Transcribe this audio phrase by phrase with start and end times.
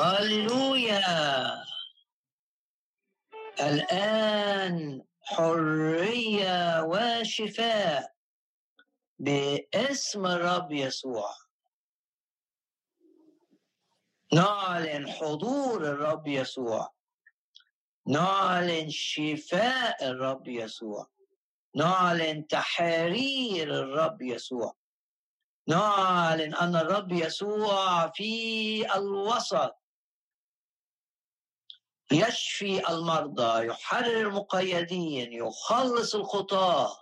[0.00, 1.64] هللويا.
[3.60, 8.12] الآن حرية وشفاء
[9.18, 11.34] باسم الرب يسوع.
[14.32, 16.92] نعلن حضور الرب يسوع.
[18.06, 21.10] نعلن شفاء الرب يسوع.
[21.76, 24.76] نعلن تحرير الرب يسوع.
[25.68, 29.79] نعلن أن الرب يسوع في الوسط.
[32.12, 36.96] يشفي المرضى يحرر المقيدين يخلص الخطاه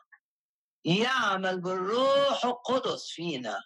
[0.84, 3.64] يعمل بالروح القدس فينا.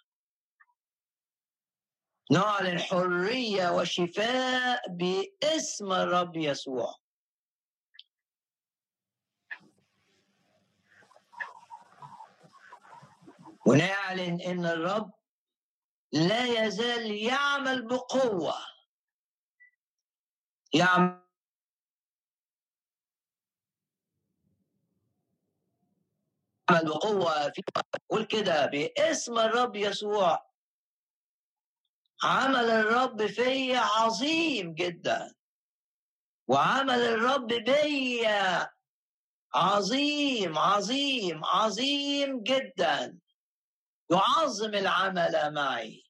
[2.31, 6.95] نعلن حرية وشفاء باسم الرب يسوع.
[13.65, 15.11] ونعلن إن الرب
[16.11, 18.55] لا يزال يعمل بقوة.
[20.73, 21.22] يعمل
[26.81, 27.61] بقوه في
[28.09, 30.53] قول كده باسم الرب يسوع.
[32.23, 35.35] عمل الرب فيا عظيم جدا.
[36.47, 38.69] وعمل الرب بيا
[39.55, 43.19] عظيم عظيم عظيم جدا.
[44.11, 46.03] يعظم العمل معي.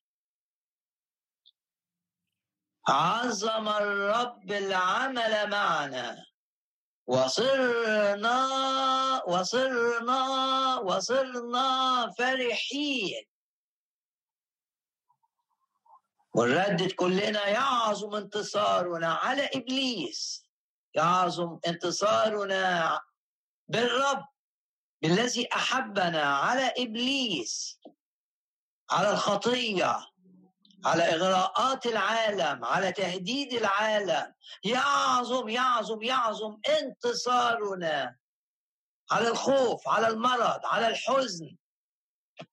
[2.88, 6.26] عظم الرب العمل معنا.
[7.08, 8.38] وصرنا
[9.28, 10.22] وصرنا
[10.78, 11.68] وصرنا
[12.18, 13.26] فرحين.
[16.36, 20.44] ونردد كلنا يعظم انتصارنا على إبليس.
[20.96, 23.00] يعظم انتصارنا
[23.68, 24.26] بالرب
[25.02, 27.80] بالذي أحبنا على إبليس.
[28.92, 30.13] على الخطية.
[30.86, 34.34] على إغراءات العالم على تهديد العالم.
[34.64, 38.16] يعظم يعظم يعظم انتصارنا.
[39.12, 41.56] على الخوف على المرض على الحزن.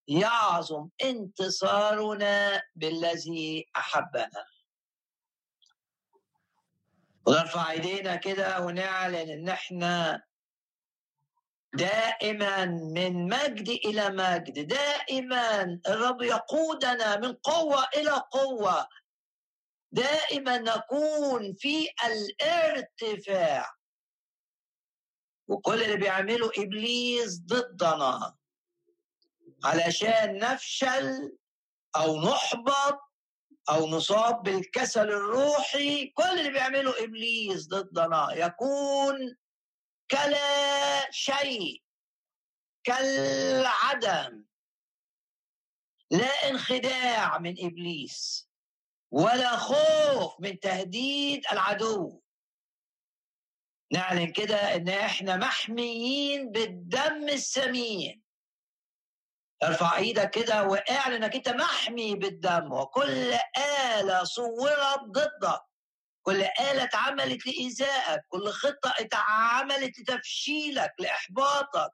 [0.09, 4.45] يعظم انتصارنا بالذي أحبنا.
[7.27, 10.23] ونرفع ايدينا كده ونعلن إن إحنا
[11.75, 18.89] دائما من مجد إلى مجد دائما الرب يقودنا من قوة إلى قوة.
[19.93, 23.75] دائما نكون في الارتفاع.
[25.49, 28.37] وكل اللي بيعمله إبليس ضدنا.
[29.65, 31.37] علشان نفشل
[31.97, 33.01] أو نحبط
[33.71, 38.29] أو نصاب بالكسل الروحي كل اللي بيعمله إبليس ضدنا.
[38.33, 39.37] يكون
[40.11, 41.83] كلا شيء
[42.85, 44.45] كالعدم.
[46.11, 48.49] لا انخداع من إبليس
[49.11, 52.23] ولا خوف من تهديد العدو.
[53.93, 58.23] نعلن كده إن إحنا محميين بالدم الثمين
[59.63, 65.70] ارفع إيدك كده واعلن إنك أنت محمي بالدم وكل آلة صورت ضدك.
[66.23, 71.93] كل آلة اتعملت لإيذائك كل خطة اتعملت لتفشيلك لإحباطك.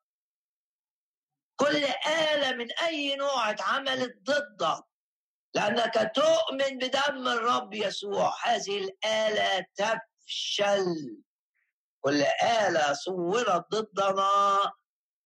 [1.56, 4.84] كل آلة من أي نوع اتعملت ضدك.
[5.54, 8.34] لأنك تؤمن بدم الرب يسوع.
[8.44, 11.16] هذه الآلة تفشل.
[12.00, 14.72] كل آلة صورت ضدنا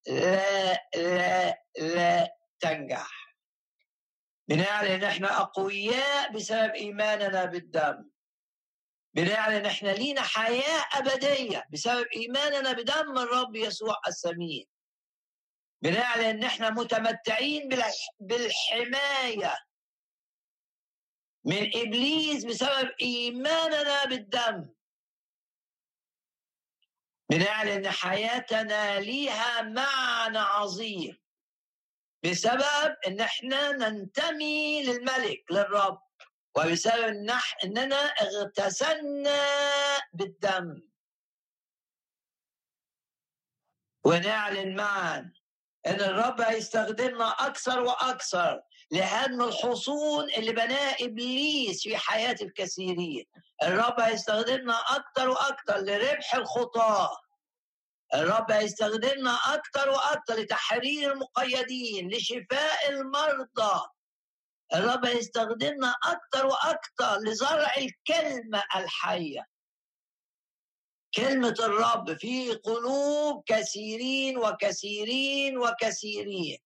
[0.07, 3.37] لا لا لا تنجح.
[4.49, 8.11] بنعلن إحنا أقوياء بسبب إيماننا بالدم.
[9.15, 14.67] بنعلن إحنا لينا حياة أبدية بسبب إيماننا بدم الرب يسوع الثمين
[15.83, 17.69] بنعلن إن إحنا متمتعين
[18.21, 19.57] بالحماية
[21.45, 24.75] من إبليس بسبب إيماننا بالدم.
[27.31, 31.21] بنعلن إن حياتنا ليها معنى عظيم
[32.25, 36.10] بسبب إن إحنا ننتمي للملك للرب.
[36.57, 37.31] وبسبب ان
[37.65, 39.41] إننا اغتسلنا
[40.13, 40.83] بالدم.
[44.05, 45.33] ونعلن معا
[45.87, 53.27] إن الرب هيستخدمنا أكثر وأكثر لهدم الحصون اللي بناها إبليس في حياة الكثيرين.
[53.63, 57.17] الرب هيستخدمنا أكثر وأكثر لربح الخطاة.
[58.15, 63.81] الرب هيستخدمنا أكثر وأكثر لتحرير المقيدين لشفاء المرضى.
[64.75, 69.47] الرب هيستخدمنا أكثر وأكثر لزرع الكلمة الحية.
[71.15, 76.59] كلمة الرب في قلوب كثيرين وكثيرين وكثيرين.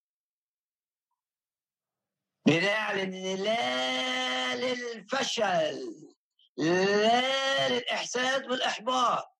[2.46, 6.06] بنعلن لا للفشل
[6.56, 9.34] لا للإحساس بالإحباط.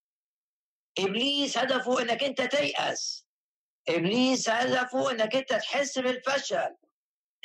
[0.99, 3.27] إبليس هدفه إنك أنت تيأس.
[3.89, 6.77] إبليس هدفه إنك أنت تحس بالفشل.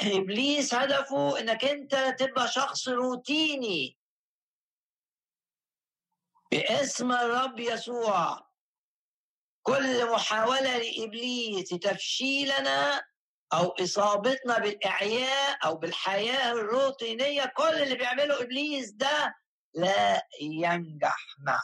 [0.02, 3.98] إبليس هدفه إنك أنت تبقى شخص روتيني.
[6.52, 8.50] باسم الرب يسوع.
[9.64, 13.02] كل محاولة لإبليس لتفشيلنا
[13.54, 19.36] أو إصابتنا بالإعياء أو بالحياة الروتينية كل اللي بيعمله إبليس ده
[19.74, 21.62] لا ينجح معنا.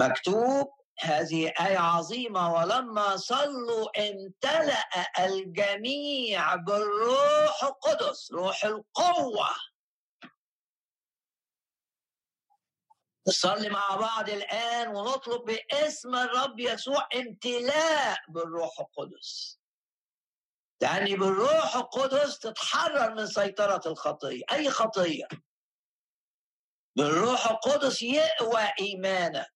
[0.00, 0.68] مكتوب
[1.00, 4.84] هذه آية عظيمة ولما صلوا امتلأ
[5.18, 9.48] الجميع بالروح القدس روح القوة.
[13.28, 19.58] نصلي مع بعض الآن ونطلب باسم الرب يسوع امتلاء بالروح القدس.
[20.80, 25.28] يعني بالروح القدس تتحرر من سيطرة الخطية أي خطية؟
[26.96, 29.53] بالروح القدس يقوى إيمانك.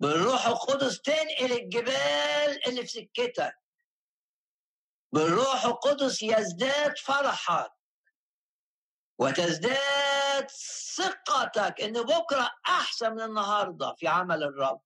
[0.00, 3.58] بالروح القدس تنقل الجبال اللي في سكتك
[5.12, 7.72] بالروح القدس يزداد فرحك
[9.18, 10.50] وتزداد
[10.96, 14.80] ثقتك إن بكرة أحسن من النهارده في عمل الرب.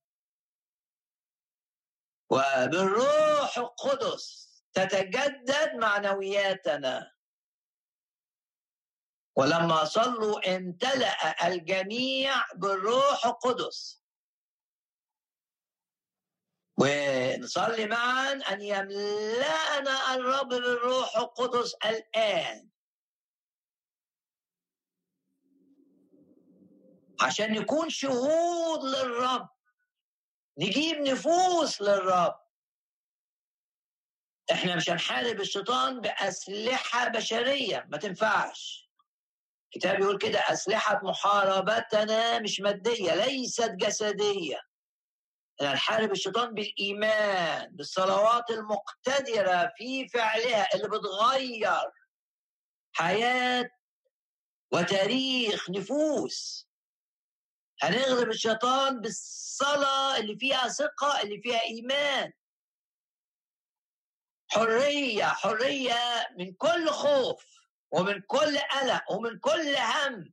[2.31, 7.13] وبالروح القدس تتجدد معنوياتنا.
[9.37, 14.03] ولما صلوا امتلأ الجميع بالروح القدس.
[16.81, 22.69] ونصلي معا أن يملأنا الرب بالروح القدس الآن.
[27.21, 29.49] عشان نكون شهود للرب.
[30.59, 32.41] نجيب نفوس للرب.
[34.53, 38.91] إحنا مش هنحارب الشيطان بأسلحة بشرية ما تنفعش.
[39.65, 44.68] الكتاب يقول كده أسلحة محاربتنا مش مادية ليست جسدية.
[45.63, 51.91] نحارب الشيطان بالإيمان بالصلوات المقتدرة في فعلها اللي بتغير
[52.93, 53.71] حياة
[54.73, 56.69] وتاريخ نفوس.
[57.83, 62.33] هنغلب الشيطان بالصلاة اللي فيها ثقة اللي فيها إيمان.
[64.51, 67.45] حرية حرية من كل خوف
[67.91, 70.33] ومن كل قلق ومن كل هم.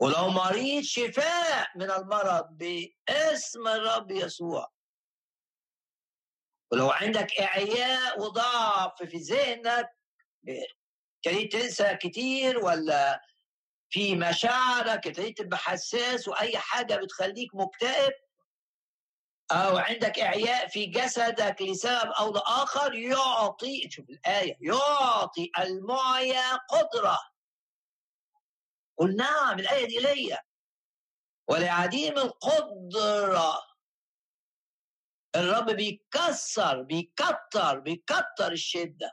[0.00, 4.72] ولو مريض شفاء من المرض باسم الرب يسوع.
[6.72, 9.88] ولو عندك إعياء وضعف في ذهنك
[11.26, 13.20] ابتديت تنسى كتير ولا
[13.90, 18.12] في مشاعرك ابتديت تبقى حساس وأي حاجة بتخليك مكتئب
[19.52, 27.18] أو عندك إعياء في جسدك لسبب أو لآخر يعطي شوف الآية يعطي المعيا قدرة.
[29.00, 30.38] قل نعم الآية دي ليا.
[31.48, 33.54] ولعديم القدرة
[35.36, 39.12] الرب بيكسر بيكتر بيكتر الشدة.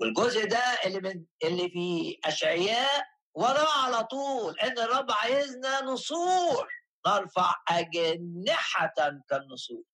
[0.00, 3.04] والجزء ده اللي من اللي في أشعياء
[3.34, 6.68] وراه على طول إن الرب عايزنا نصور
[7.06, 8.94] نرفع أجنحة
[9.28, 9.84] كالنسور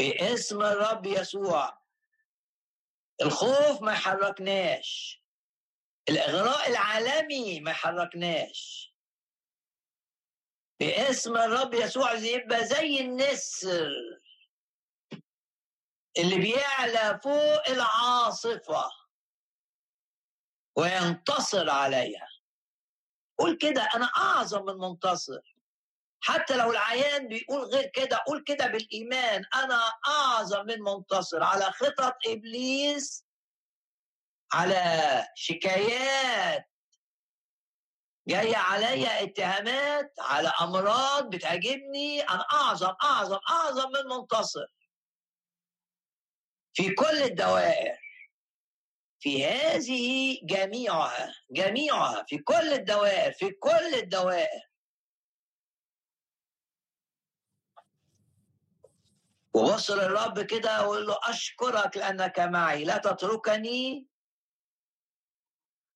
[0.00, 1.80] باسم الرب يسوع
[3.22, 5.19] الخوف ما يحركناش.
[6.08, 8.90] الإغراء العالمي ما يحركناش
[10.80, 13.90] باسم الرب يسوع يبقى زي النسر
[16.18, 18.90] اللي بيعلى فوق العاصفة
[20.76, 22.28] وينتصر عليها.
[23.38, 25.56] قول كده أنا أعظم من منتصر.
[26.20, 31.42] حتى لو العيان بيقول غير كده قول كده بالإيمان أنا أعظم من منتصر.
[31.42, 33.24] على خطط إبليس
[34.52, 36.66] على شكايات.
[38.28, 42.20] جاية عليا اتهامات على أمراض بتعجبني.
[42.22, 44.66] أنا أعظم أعظم أعظم من منتصر.
[46.74, 47.98] في كل الدوائر
[49.20, 54.70] في هذه جميعها جميعها في كل الدوائر في كل الدوائر.
[59.54, 62.84] وبص للرب كده وقول له أشكرك لأنك معي.
[62.84, 64.06] لا تتركني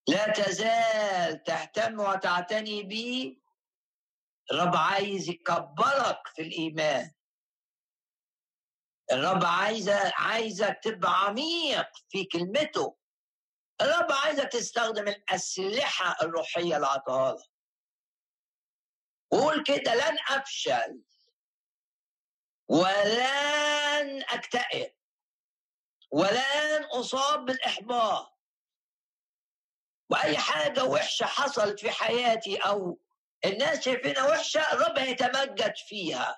[0.08, 3.42] لا تزال تهتم وتعتني بي
[4.52, 7.10] الرب عايز يكبرك في الإيمان.
[9.12, 12.96] الرب عايز عايزك تبقى عميق في كلمته.
[13.80, 17.36] الرب عايزك تستخدم الأسلحة الروحية اللي عطاها
[19.30, 21.02] قول كده لن أفشل
[22.68, 24.94] ولن أكتئب
[26.10, 28.33] ولن أصاب بالإحباط.
[30.10, 32.98] وأي حاجة وحشة حصلت في حياتي أو
[33.44, 36.36] الناس شايفينها وحشة الرب هيتمجد فيها.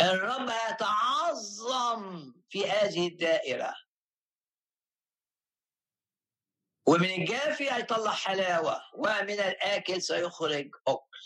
[0.00, 3.74] الرب هيتعظم في هذه الدائرة.
[6.86, 11.18] ومن الجافي هيطلع حلاوة ومن الآكل سيخرج أكل.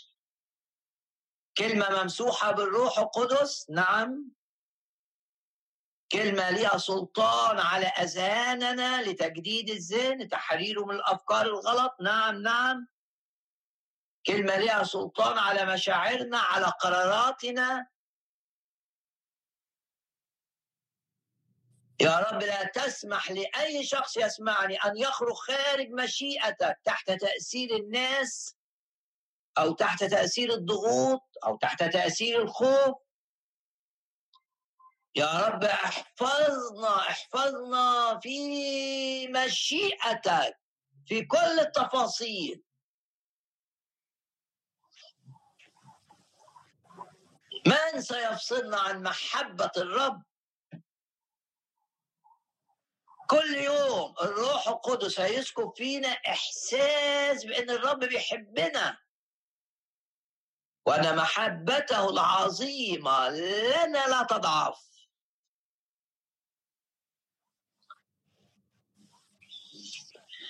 [1.57, 4.31] كلمة ممسوحة بالروح القدس؟ نعم.
[6.13, 11.95] كلمة ليها سلطان على أذهاننا لتجديد الذهن تحريره من الأفكار الغلط.
[12.01, 12.87] نعم نعم.
[14.25, 17.87] كلمة ليها سلطان على مشاعرنا على قراراتنا.
[22.01, 28.55] يا رب لا تسمح لأي شخص يسمعني أن يخرج خارج مشيئتك تحت تأثير الناس
[29.57, 33.02] أو تحت تأثير الضغوط أو تحت تأثير الخوف.
[35.15, 40.59] يا رب احفظنا احفظنا في مشيئتك
[41.05, 42.63] في كل التفاصيل.
[47.67, 50.23] من سيفصلنا عن محبة الرب؟
[53.29, 58.97] كل يوم الروح القدس هيسكب فينا إحساس بأن الرب بيحبنا.
[60.85, 64.92] وأن محبته العظيمة لنا لا تضعف.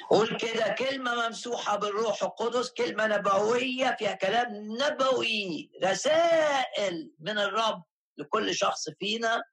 [0.10, 4.48] قول كده كلمة ممسوحة بالروح القدس كلمة نبوية فيها كلام
[4.82, 7.84] نبوي رسائل من الرب
[8.18, 9.44] لكل شخص فينا.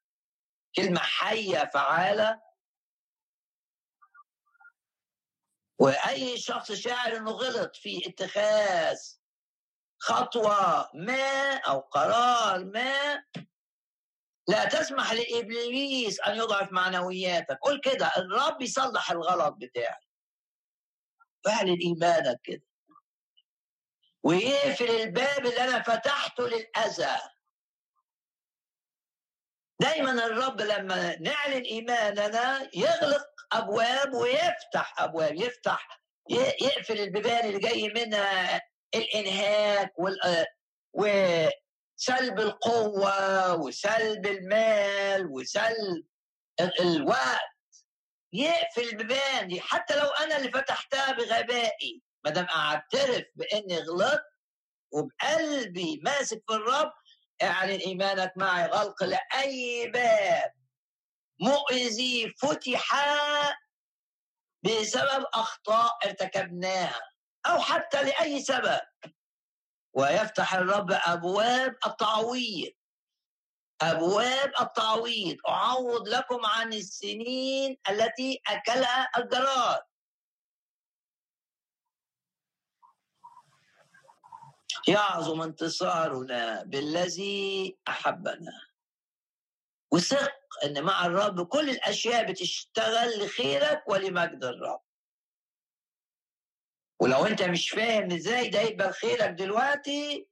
[0.76, 2.40] كلمة حية فعالة.
[5.78, 8.96] وأي شخص شاعر إنه غلط في اتخاذ
[9.98, 13.24] خطوة ما أو قرار ما
[14.48, 17.58] لا تسمح لإبليس أن يضعف معنوياتك.
[17.62, 20.09] قول كده الرب يصلح الغلط بتاعي
[21.44, 22.62] فعل إيمانك كده.
[24.22, 27.16] ويقفل الباب اللي أنا فتحته للأذى.
[29.80, 36.00] دايما الرب لما نعلن إيماننا يغلق أبواب ويفتح أبواب يفتح
[36.60, 38.60] يقفل البيبان اللي جاي منها
[38.94, 40.46] الإنهاك وال
[40.92, 46.04] وسلب القوة وسلب المال وسلب
[46.80, 47.40] الوقت.
[48.32, 52.02] يقفل البيبان دي حتى لو أنا اللي فتحتها بغبائي.
[52.24, 54.24] ما دام أعترف بإني غلطت
[54.92, 56.92] وبقلبي ماسك في الرب
[57.42, 60.52] اعلن إيمانك معي غلق لأي باب.
[61.40, 62.94] مؤذي فتح
[64.62, 67.00] بسبب أخطاء ارتكبناها
[67.46, 68.80] أو حتى لأي سبب.
[69.92, 72.72] ويفتح الرب أبواب التعويض.
[73.82, 75.36] أبواب التعويض.
[75.48, 79.82] أعوض لكم عن السنين التي أكلها الجراد.
[84.88, 88.66] يعظم انتصارنا بالذي أحبنا.
[89.92, 90.32] وثق
[90.64, 94.80] أن مع الرب كل الأشياء بتشتغل لخيرك ولمجد الرب.
[97.00, 100.26] ولو أنت مش فاهم إزاي ده يبقى لخيرك دلوقتي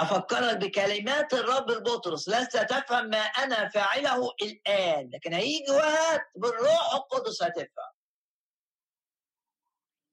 [0.00, 7.42] أفكرك بكلمات الرب البطرس لست تفهم ما أنا فاعله الآن لكن هيجي وقت بالروح القدس
[7.42, 7.92] هتفهم.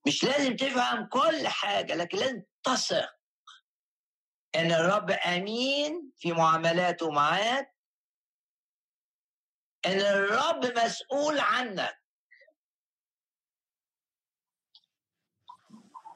[0.07, 3.09] مش لازم تفهم كل حاجة لكن لازم تثق
[4.55, 7.75] إن الرب أمين في معاملاته معاك
[9.85, 12.04] إن الرب مسؤول عنك.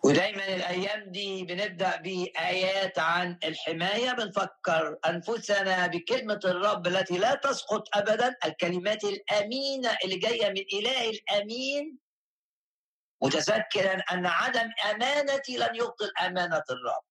[0.03, 8.36] ودايما الأيام دي بنبدأ بآيات عن الحماية بنفكر أنفسنا بكلمة الرب التي لا تسقط ابدا
[8.46, 11.98] الكلمات الأمينة اللي جاية من إله الأمين.
[13.22, 17.03] متذكرا أن عدم أمانتي لن يبطل أمانة الرب.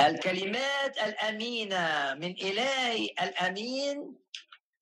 [0.00, 4.16] الكلمات الأمينة من الهي الأمين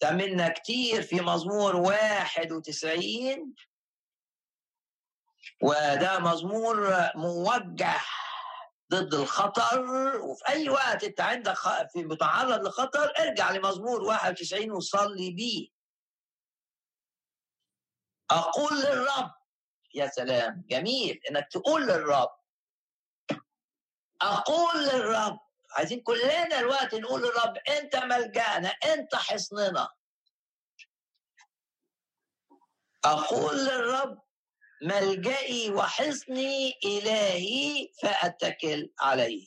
[0.00, 3.54] تمنا كتير في مزمور 91
[5.62, 8.00] وده مزمور موجه
[8.90, 9.80] ضد الخطر.
[10.20, 11.56] وفي أي وقت أنت عندك
[11.92, 15.68] في متعرض لخطر ارجع لمزمور 91 وصلي بيه.
[18.30, 19.30] أقول للرب
[19.94, 22.30] يا سلام جميل إنك تقول للرب.
[24.22, 25.40] أقول للرب
[25.72, 29.88] عايزين كلنا الوقت نقول للرب أنت ملجأنا أنت حصننا.
[33.04, 34.22] أقول للرب
[34.82, 39.46] ملجئي وحصني إلهي فأتكل عليه.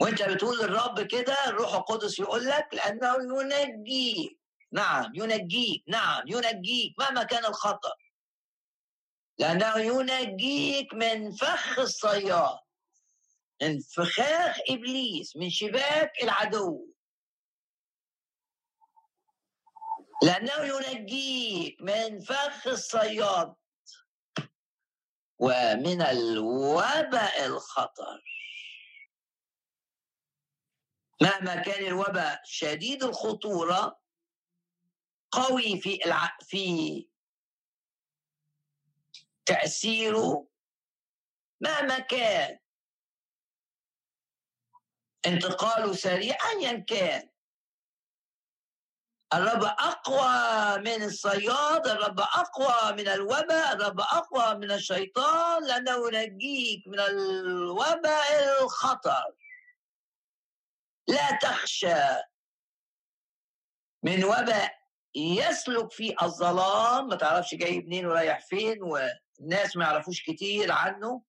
[0.00, 3.16] وأنت بتقول للرب كده الروح القدس يقول لك لأنه
[3.54, 4.40] ينجيك.
[4.72, 7.94] نعم ينجيك نعم ينجيك مهما كان الخطر
[9.38, 12.58] لأنه ينجيك من فخ الصياد.
[13.62, 16.94] من فخاخ إبليس من شباك العدو.
[20.22, 23.54] لأنه ينجيك من فخ الصياد
[25.38, 28.22] ومن الوباء الخطر.
[31.22, 34.00] مهما كان الوباء شديد الخطورة
[35.32, 36.36] قوي في الع...
[36.40, 37.08] في
[39.46, 40.48] تأثيره
[41.60, 42.59] مهما كان.
[45.26, 47.28] انتقاله سريع ايا كان.
[49.34, 55.64] الرب أقوى من الصياد الرب أقوى من الوباء الرب أقوى من الشيطان.
[55.64, 59.34] لأنه ينجيك من الوباء الخطر.
[61.08, 62.04] لا تخشى.
[64.02, 64.80] من وباء
[65.14, 67.08] يسلك في الظلام.
[67.08, 71.22] ما تعرفش جاي منين ورايح فين والناس ما يعرفوش كتير عنه.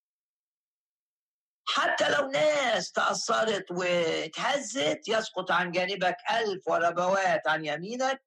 [1.66, 8.24] حتى لو ناس تأثرت واتهزت يسقط عن جانبك ألف وربوات عن يمينك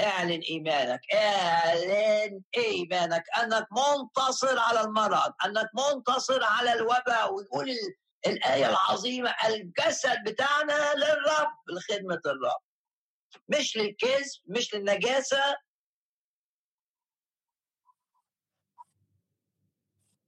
[0.00, 7.70] اعلن إيمانك اعلن إيمانك أنك منتصر على المرض أنك منتصر على الوباء ونقول
[8.26, 12.60] الآية العظيمة الجسد بتاعنا للرب لخدمة الرب.
[13.48, 15.56] مش للكذب مش للنجاسة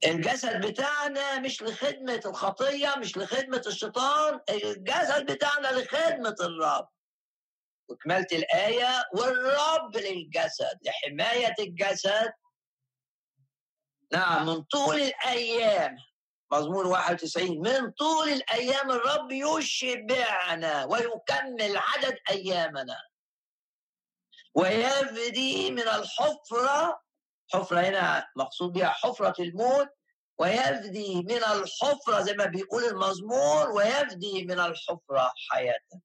[0.04, 6.88] الجسد بتاعنا مش لخدمة الخطية مش لخدمة الشيطان الجسد بتاعنا لخدمة الرب.
[7.88, 12.32] وكملت الآية والرب للجسد لحماية الجسد.
[14.12, 15.96] نعم من طول الأيام.
[16.52, 22.98] مزمور 91 من طول الأيام الرب يشبعنا ويكمل عدد أيامنا.
[24.54, 27.02] ويفدي من الحفرة
[27.52, 29.88] حفرة هنا مقصود بها حفرة الموت
[30.38, 36.00] ويفدي من الحفرة زي ما بيقول المزمور ويفدي من الحفرة حياتنا.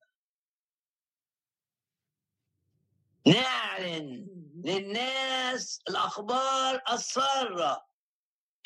[3.26, 4.26] نعلن
[4.64, 7.86] للناس الأخبار السارة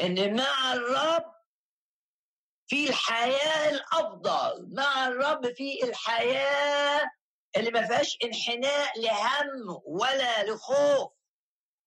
[0.02, 1.32] إن مع الرب
[2.66, 7.10] في الحياة الأفضل مع الرب في الحياة
[7.56, 11.12] اللي ما فيهاش انحناء لهم ولا لخوف.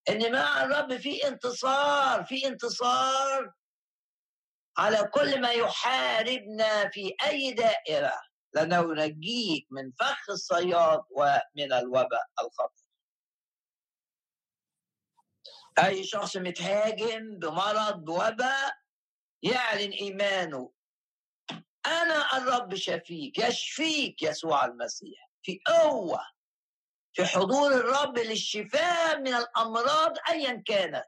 [0.10, 3.54] إن مع الرب في انتصار في انتصار
[4.78, 8.22] على كل ما يحاربنا في أي دائرة
[8.54, 12.86] لأنه ينجيك من فخ الصياد ومن الوباء الخطر
[15.80, 18.78] أي شخص متهاجم بمرض بوباء
[19.44, 20.72] يعلن إيمانه
[21.86, 26.35] أنا الرب شفيك يشفيك يسوع المسيح في قوة.
[27.15, 31.06] في حضور الرب للشفاء من الأمراض ايا كانت.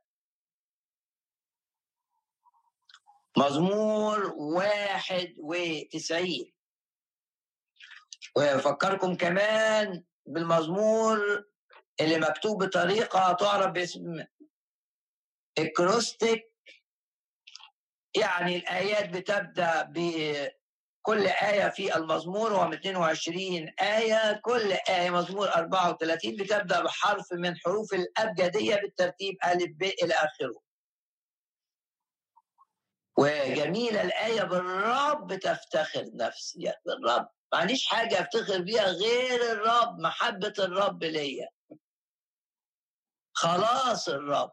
[3.38, 6.54] مزمور واحد وتسعين.
[8.36, 11.46] ويفكركم كمان بالمزمور
[12.02, 14.24] اللي مكتوب بطريقة تعرف باسم
[15.58, 16.54] اكروستيك
[18.16, 19.82] يعني الآيات بتبدأ
[21.08, 27.94] كل آية في المزمور هو 22 آية كل آية مزمور 34 بتبدأ بحرف من حروف
[27.94, 30.62] الأبجدية بالترتيب ألف ب إلى آخره.
[33.18, 37.28] وجميلة الآية بالرب تفتخر نفسي بالرب.
[37.54, 41.48] معليش حاجة أفتخر بيها غير الرب محبة الرب ليا.
[43.34, 44.52] خلاص الرب.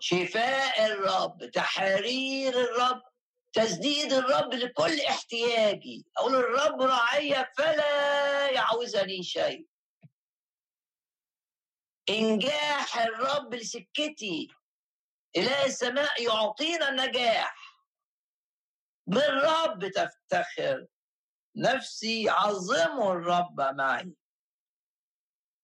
[0.00, 3.11] شفاء الرب تحرير الرب.
[3.52, 6.06] تسديد الرب لكل احتياجي.
[6.16, 9.66] أقول الرب راعي فلا يعوزني شيء.
[12.08, 14.48] إنجاح الرب لسكتي
[15.36, 17.56] إله السماء يعطينا النجاح.
[19.06, 20.86] بالرب تفتخر.
[21.56, 24.16] نفسي عظموا الرب معي.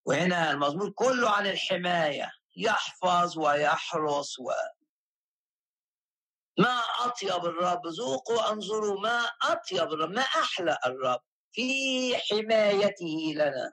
[0.06, 2.32] وهنا المزمور كله عن الحماية.
[2.56, 4.50] يحفظ ويحرس و
[6.58, 11.20] ما أطيب الرب ذوقوا أنظروا ما أطيب الرب ما أحلى الرب
[11.52, 11.70] في
[12.16, 13.72] حمايته لنا.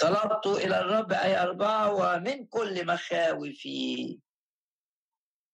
[0.00, 4.20] طلبت إلى الرب أي أربعة ومن كل مخاوفي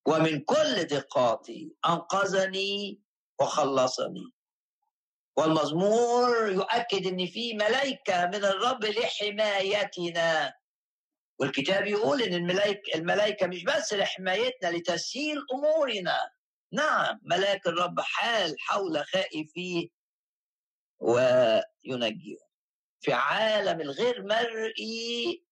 [0.07, 3.01] ومن كل دقاتي أنقذني
[3.41, 4.31] وخلصني.
[5.37, 10.53] والمزمور يؤكد إن في ملائكة من الرب لحمايتنا.
[11.39, 16.29] والكتاب يقول إن الملائكه الملائكه مش بس لحمايتنا لتسهيل أمورنا.
[16.73, 19.87] نعم ملاك الرب حال حول خائفيه
[20.99, 22.47] وينجيهم
[23.01, 25.45] في عالم الغير مرئي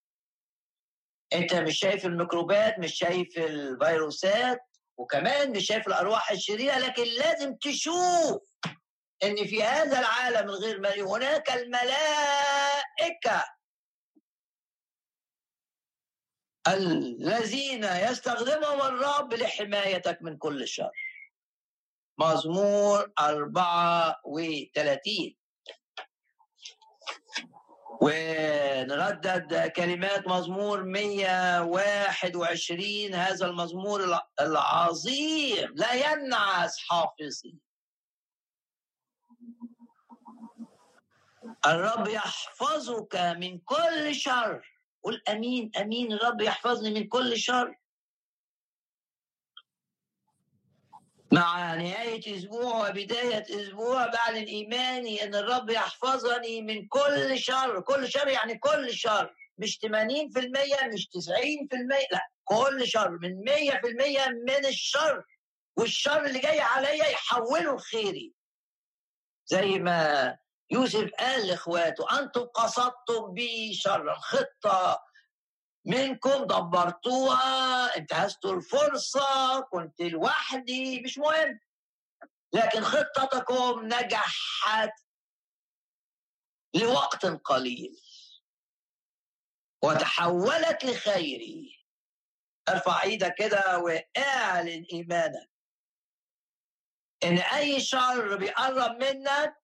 [1.33, 4.59] أنت مش شايف الميكروبات مش شايف الفيروسات
[4.97, 8.41] وكمان مش شايف الأرواح الشريرة لكن لازم تشوف
[9.23, 13.43] إن في هذا العالم الغير مرئي هناك الملائكة.
[16.67, 20.91] الذين يستخدمهم الرب لحمايتك من كل شر.
[22.17, 25.35] مزمور 34
[28.01, 35.73] ونردد كلمات مزمور 121 هذا المزمور العظيم.
[35.75, 37.55] لا ينعس حافظي.
[41.65, 44.72] الرب يحفظك من كل شر.
[45.03, 47.75] قل أمين أمين الرب يحفظني من كل شر.
[51.31, 57.81] مع نهاية أسبوع وبداية أسبوع بعلن إيماني أن الرب يحفظني من كل شر.
[57.81, 59.35] كل شر يعني كل شر.
[59.57, 63.09] مش 80% مش 90% لا كل شر.
[63.21, 65.23] من 100% من الشر.
[65.77, 68.33] والشر اللي جاي عليا يحوله لخيري.
[69.45, 70.37] زي ما
[70.71, 75.03] يوسف قال لإخواته أنتم قصدتم بي شرا خطه
[75.85, 81.59] منكم دبرتوها انتهزتوا الفرصة كنت لوحدي مش مهم
[82.53, 84.93] لكن خطتكم نجحت
[86.75, 87.95] لوقت قليل
[89.83, 91.85] وتحولت لخيري.
[92.69, 95.49] ارفع إيدك كده واعلن إيمانك.
[97.23, 99.62] إن أي شر بيقرب منك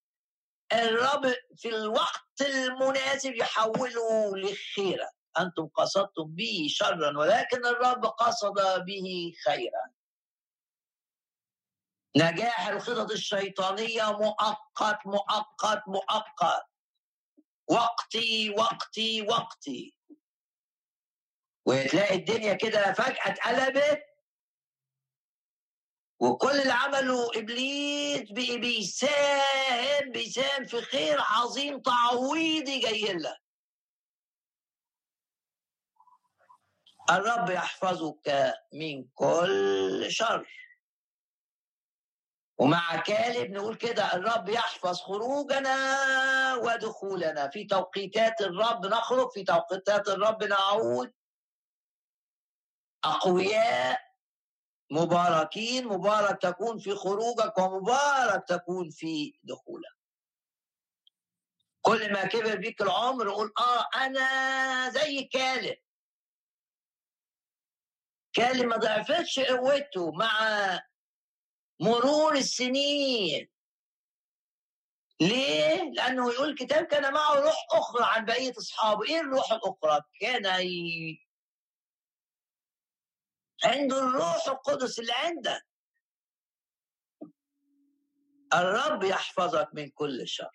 [0.73, 9.91] الرب في الوقت المناسب يحوله لخيرا أنتم قصدتم به شرا ولكن الرب قصد به خيرا.
[12.17, 16.65] نجاح الخطط الشيطانية مؤقت مؤقت مؤقت.
[17.67, 19.95] وقتي وقتي وقتي.
[21.65, 24.08] وتلاقي الدنيا كده فجأة اتقلبت
[26.19, 33.41] وكل اللي عمله إبليس بيساهم بيساهم في خير عظيم تعويضي جاي لك
[37.09, 40.47] الرب يحفظك من كل شر.
[42.59, 45.75] ومع كالب نقول كده الرب يحفظ خروجنا
[46.55, 47.49] ودخولنا.
[47.49, 51.13] في توقيتات الرب نخرج في توقيتات الرب نعود.
[53.03, 54.08] أقوياء
[54.91, 59.99] مباركين مبارك تكون في خروجك ومبارك تكون في دخولك
[61.81, 65.77] كل ما كبر بيك العمر قول آه أنا زي كالب
[68.33, 70.31] كالب ما ضعفتش قوته مع
[71.79, 73.49] مرور السنين
[75.21, 80.45] ليه؟ لأنه يقول الكتاب كان معه روح أخرى عن بقية أصحابه، إيه الروح الأخرى؟ كان.
[83.63, 85.65] عنده الروح القدس اللي عندك.
[88.53, 90.49] الرب يحفظك من كل شر.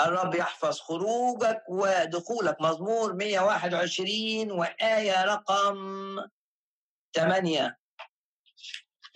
[0.00, 2.60] الرب يحفظ خروجك ودخولك.
[2.60, 6.16] مزمور 121 وآية رقم
[7.14, 7.76] 8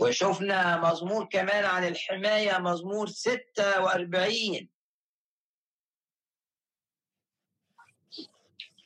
[0.01, 4.69] وشفنا مزمور كمان عن الحماية مزمور 46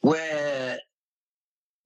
[0.03, 0.15] و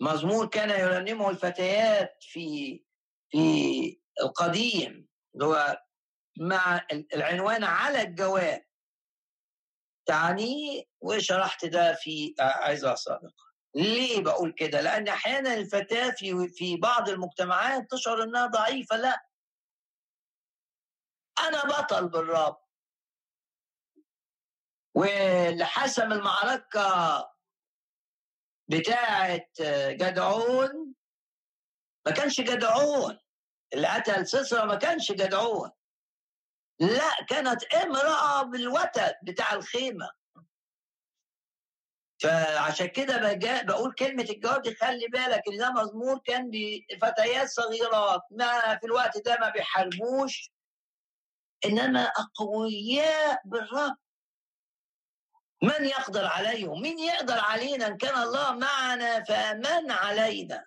[0.02, 2.84] مزمور كان يرنمه الفتيات في
[3.30, 5.82] في القديم اللي هو
[6.40, 8.64] مع العنوان على الجواب.
[10.06, 17.08] تعني وشرحت ده في عظة سابقة ليه بقول كده؟ لأن أحيانا الفتاة في في بعض
[17.08, 18.96] المجتمعات تشعر إنها ضعيفة.
[18.96, 19.26] لا.
[21.38, 22.62] أنا بطل بالرب.
[24.94, 27.31] واللي حسم المعركة
[28.72, 29.46] بتاعة
[29.90, 30.94] جدعون.
[32.06, 33.18] ما كانش جدعون.
[33.74, 35.70] اللي قتل سسرة ما كانش جدعون.
[36.80, 40.10] لا كانت امرأة بالوتد بتاع الخيمة.
[42.22, 48.20] فعشان كده بقول كلمة الجواب دي خلي بالك إن ده مزمور كان بفتيات صغيرات.
[48.30, 50.52] ما في الوقت ده ما بيحاربوش.
[51.64, 53.96] إنما أقوياء بالرب
[55.62, 60.66] من يقدر عليهم مين يقدر علينا إن كان الله معنا فمن علينا؟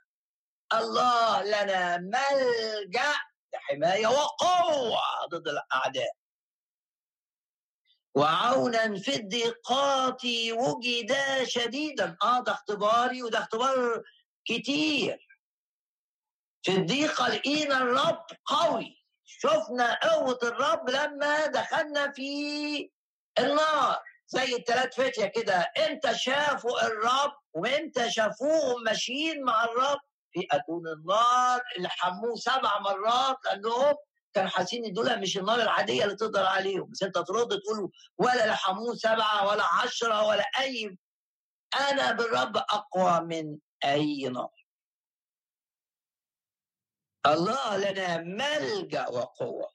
[0.73, 3.13] الله لنا ملجأ
[3.55, 6.11] حماية وقوة ضد الأعداء.
[8.15, 12.17] وعونا في الضيقات وجد شديدا.
[12.23, 14.03] آه ده اختباري وده اختبار
[14.45, 15.27] كتير.
[16.63, 19.05] في الضيقة لقينا الرب قوي.
[19.25, 22.91] شفنا قوة الرب لما دخلنا في
[23.39, 24.03] النار.
[24.35, 25.71] زي الثلاث فتية كده.
[25.87, 29.99] إمتى شافوا الرب وامتى شافوهم ماشيين مع الرب
[30.31, 33.95] في اتون النار اللي حموه سبع مرات لأنهم
[34.33, 36.89] كانوا حاسين دول مش النار العادية اللي تقدر عليهم.
[36.91, 40.97] بس انت ترد تقول ولا لحموه سبعة ولا عشرة ولا أي
[41.89, 44.65] أنا بالرب أقوى من أي نار.
[47.25, 49.69] الله لنا ملجأ وقوة.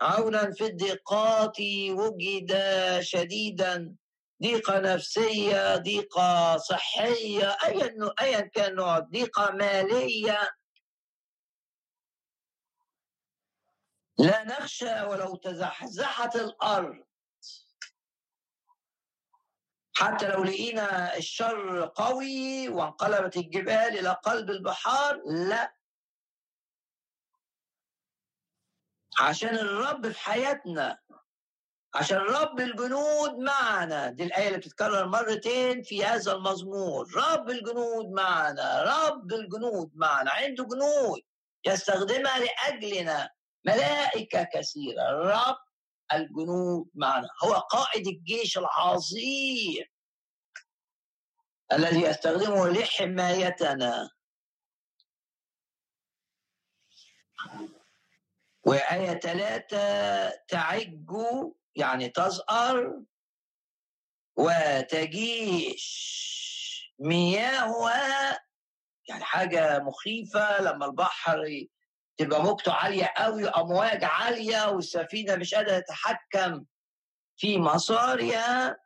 [0.00, 1.60] عونا في الضيقات
[1.90, 2.52] وجد
[3.00, 3.96] شديدا.
[4.42, 10.50] ضيقة نفسية ضيقة صحية أيا أيا كان نوع ضيقة مالية.
[14.18, 17.04] لا نخشى ولو تزحزحت الأرض.
[19.92, 25.79] حتى لو لقينا الشر قوي وانقلبت الجبال إلى قلب البحار لا.
[29.20, 30.98] عشان الرب في حياتنا
[31.94, 34.10] عشان رب الجنود معنا.
[34.10, 37.14] دي الآية اللي بتتكرر مرتين في هذا المزمور.
[37.16, 40.30] رب الجنود معنا رب الجنود معنا.
[40.30, 41.20] عنده جنود
[41.66, 43.30] يستخدمها لأجلنا.
[43.64, 45.58] ملائكة كثيرة رب
[46.12, 47.28] الجنود معنا.
[47.44, 49.84] هو قائد الجيش العظيم
[51.72, 54.10] الذي يستخدمه لحمايتنا.
[58.70, 61.06] وآية ثلاثة تعج
[61.76, 63.02] يعني تزأر
[64.36, 66.10] وتجيش.
[66.98, 68.38] مياهها
[69.08, 71.66] يعني حاجة مخيفة لما البحر
[72.16, 76.64] تبقى موجته عالية قوي أمواج عالية والسفينة مش قادرة تتحكم
[77.36, 78.76] في مسارها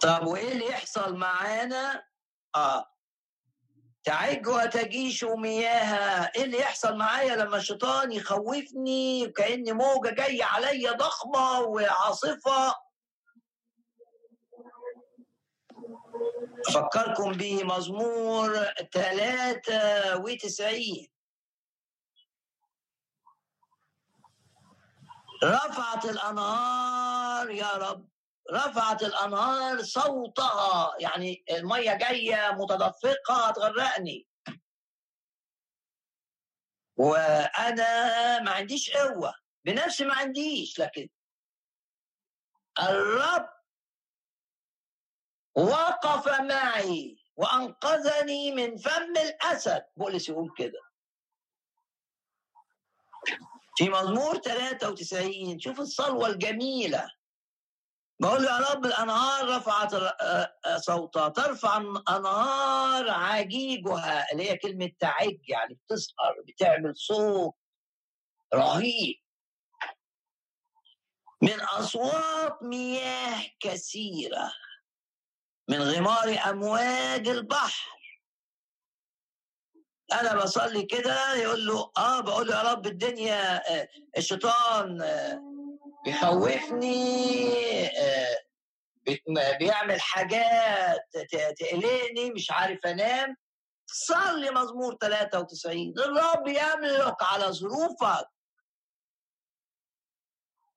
[0.00, 2.04] طب وإيه اللي يحصل معانا؟
[2.54, 2.95] آه.
[4.06, 6.30] تعج وتجيش مياها.
[6.36, 12.74] إيه اللي يحصل معايا لما الشيطان يخوفني كأن موجة جاية عليا ضخمة وعاصفة؟
[16.68, 21.08] أفكركم بمزمور 93
[25.44, 28.08] رفعت الأنهار يا رب.
[28.52, 30.94] رفعت الأنهار صوتها.
[31.00, 34.26] يعني المية جاية متدفقة هتغرقني
[36.96, 39.34] وأنا ما عنديش قوة.
[39.64, 41.08] بنفسي ما عنديش لكن
[42.82, 43.48] الرب
[45.54, 49.84] وقف معي وأنقذني من فم الأسد.
[49.96, 50.80] بولس يقول كده.
[53.76, 57.15] في مزمور 93 شوف الصلوة الجميلة.
[58.20, 59.94] بقول يا رب الأنهار رفعت
[60.76, 61.28] صوتها.
[61.28, 61.76] ترفع
[62.08, 67.54] انهار عجيجها اللي هي كلمة تعج يعني بتسهر بتعمل صوت
[68.54, 69.16] رهيب.
[71.42, 74.52] من أصوات مياه كثيرة
[75.68, 77.96] من غمار أمواج البحر.
[80.12, 83.62] أنا بصلي كده يقول له آه بقول له يا رب الدنيا
[84.18, 84.98] الشيطان
[86.06, 87.52] بيخوفني
[89.58, 91.00] بيعمل حاجات
[91.58, 93.36] تقلقني مش عارف أنام.
[93.86, 98.26] صلي مزمور 93 الرب يملك على ظروفك.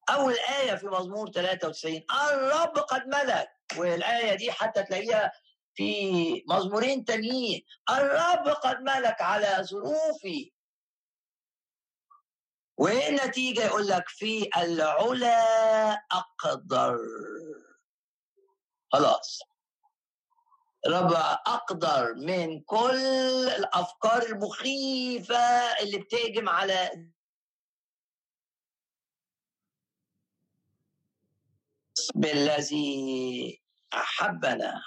[0.10, 3.50] أول آية في مزمور 93 الرب قد ملك.
[3.78, 5.32] والآية دي حتى تلاقيها
[5.76, 7.62] في مزمورين تانيين.
[7.90, 10.52] الرب قد ملك على ظروفي.
[12.80, 16.98] وإيه النتيجة؟ يقول لك في العلا أقدر.
[18.92, 19.40] خلاص.
[20.88, 21.14] رب
[21.48, 25.36] أقدر من كل الأفكار المخيفة
[25.82, 27.10] اللي بتهجم على
[32.16, 33.62] بالذي
[33.94, 34.84] أحبنا.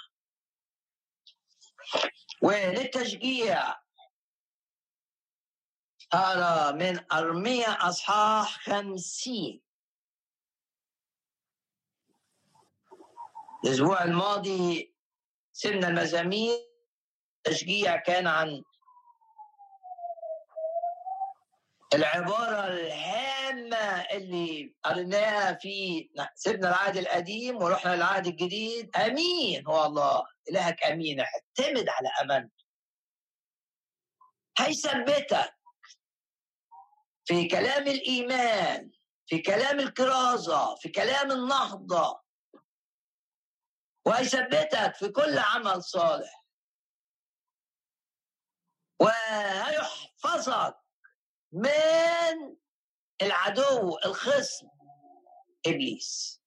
[2.41, 3.82] وللتشجيع
[6.13, 9.61] أرى من أرمية أصحاح خمسين.
[13.65, 14.93] الأسبوع الماضي
[15.53, 16.57] سمنا المزامير
[17.43, 18.63] تشجيع كان عن
[21.93, 28.97] العبارة الهامة اللي قريناها في سيبنا العهد القديم ورحنا للعهد الجديد.
[28.97, 29.67] أمين!
[29.67, 32.63] هو الله إلهك أمين اعتمد على أمانته
[34.59, 35.53] هيثبتك
[37.25, 38.91] في كلام الإيمان
[39.27, 42.23] في كلام الكرازة في كلام النهضة.
[44.05, 46.45] وهيثبتك في كل عمل صالح.
[48.99, 50.77] وهيحفظك
[51.51, 52.57] من
[53.21, 54.67] العدو الخصم
[55.67, 56.41] إبليس.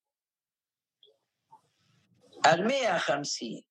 [2.47, 3.66] المية خمسين.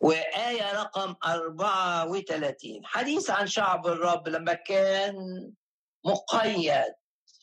[0.00, 5.14] وآية رقم 34 حديث عن شعب الرب لما كان
[6.04, 6.94] مقيد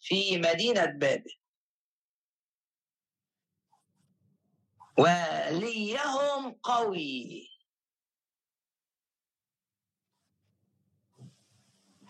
[0.01, 1.31] في مدينة بابل.
[4.97, 7.49] وليهم قوي.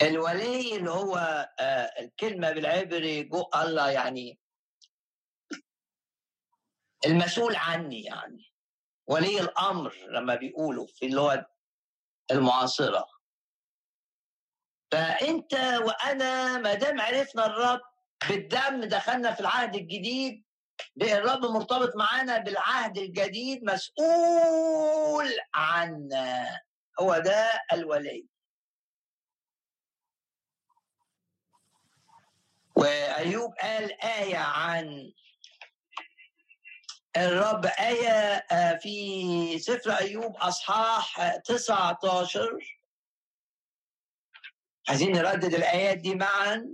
[0.01, 1.17] الولي اللي هو
[1.59, 4.39] آه، الكلمة بالعبري جو الله يعني
[7.05, 8.56] المسؤول عني يعني.
[9.07, 11.45] ولي الأمر لما بيقولوا في اللغة
[12.31, 13.07] المعاصرة.
[14.91, 17.81] فأنت وأنا ما دام عرفنا الرب
[18.29, 20.43] بالدم دخلنا في العهد الجديد
[21.01, 26.59] الرب مرتبط معانا بالعهد الجديد مسؤول عنا
[26.99, 28.27] هو ده الولي.
[32.75, 35.11] وأيوب قال آية عن
[37.25, 38.09] الرب آية
[38.51, 42.77] آه، في سفر أيوب أصحاح 19
[44.89, 46.67] عايزين نردد الآيات دي معا؟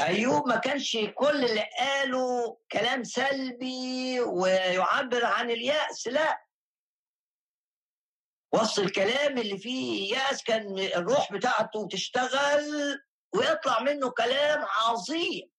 [0.00, 6.44] أيوب ما كانش كل اللي قاله كلام سلبي ويعبر عن اليأس لا.
[8.52, 13.00] وسط الكلام اللي فيه يأس كان الروح بتاعته تشتغل
[13.34, 15.50] ويطلع منه كلام عظيم.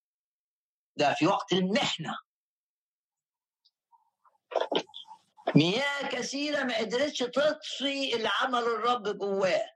[0.95, 2.17] ده في وقت المحنة
[5.55, 9.69] مياه كثيرة ما قدرتش تطفي اللي عمله الرب جواه.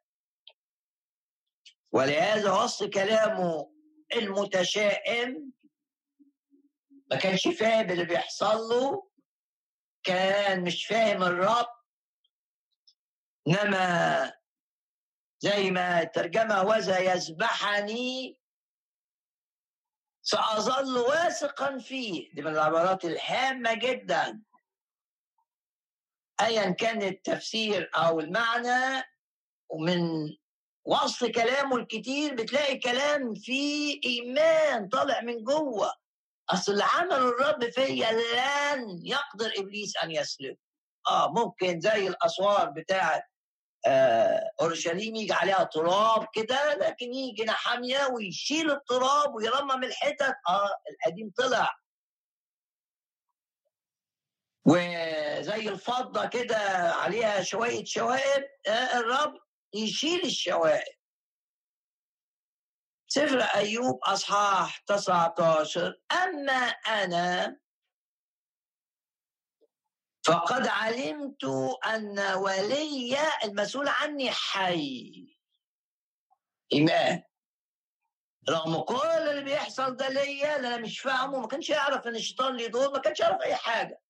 [1.92, 3.74] ولهذا وسط كلامه
[4.16, 5.52] المتشائم
[7.12, 9.10] ما كانش فاهم اللي بيحصل له
[10.04, 11.68] كان مش فاهم الرب.
[13.48, 14.34] إنما
[15.40, 18.38] زي ما الترجمة وذا يذبحني
[20.22, 22.34] سأظل واثقا فيه.
[22.34, 24.42] دي من العبارات الهامة جدا.
[26.42, 29.04] أيا كان التفسير أو المعنى
[29.70, 30.02] ومن
[30.86, 35.94] وسط كلامه الكتير بتلاقي كلام فيه إيمان طالع من جوه.
[36.50, 40.58] أصل اللي الرب فيا لن يقدر إبليس أن يسلب
[41.08, 43.24] آه ممكن زي الأسوار بتاعت
[43.88, 50.36] آه أورشليم يجي عليها تراب كده لكن يجي نحاميه ويشيل التراب ويرمم الحتت.
[50.50, 51.83] آه القديم طلع.
[54.66, 56.58] وزي الفضة كده
[56.94, 59.34] عليها شوية شوائب آه الرب
[59.74, 60.96] يشيل الشوائب.
[63.08, 66.54] سفر أيوب أصحاح 19 أما
[66.88, 67.60] أنا
[70.26, 71.44] فقد علمت
[71.86, 75.38] أن ولي المسؤول عني حي.
[76.74, 77.24] إيمان.
[78.50, 82.68] رغم كل اللي بيحصل ده ليا أنا مش فاهمه ما كانش يعرف إن الشيطان ليه
[82.68, 84.03] دور ما كانش يعرف أي حاجة.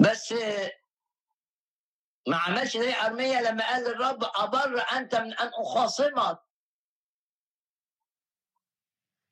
[0.00, 0.34] بس
[2.28, 6.38] ما عملش زي ارميا لما قال للرب ابر أنت من أن أخاصمك.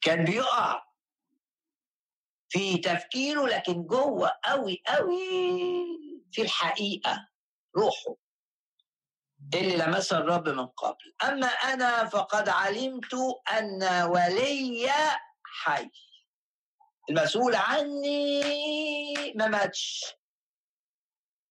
[0.01, 0.87] كان بيقع
[2.49, 5.29] في تفكيره لكن جوه قوي قوي
[6.33, 7.29] في الحقيقة
[7.77, 8.17] روحه
[9.55, 11.15] اللي لمسها الرب من قبل.
[11.23, 13.15] أما أنا فقد علمت
[13.59, 14.91] أن ولي
[15.45, 15.91] حي.
[17.11, 18.43] المسؤول عني
[19.37, 20.15] ما ماتش.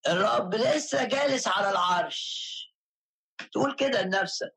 [0.08, 2.58] الرب لسه جالس على العرش.
[3.52, 4.56] تقول كده لنفسك.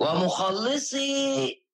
[0.00, 1.64] ومخلصي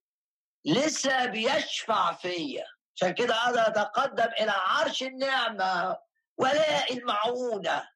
[0.65, 2.67] لسه بيشفع فيا.
[2.97, 5.99] عشان كده أقدر أتقدم إلى عرش النعمة
[6.39, 7.89] ولاء المعونة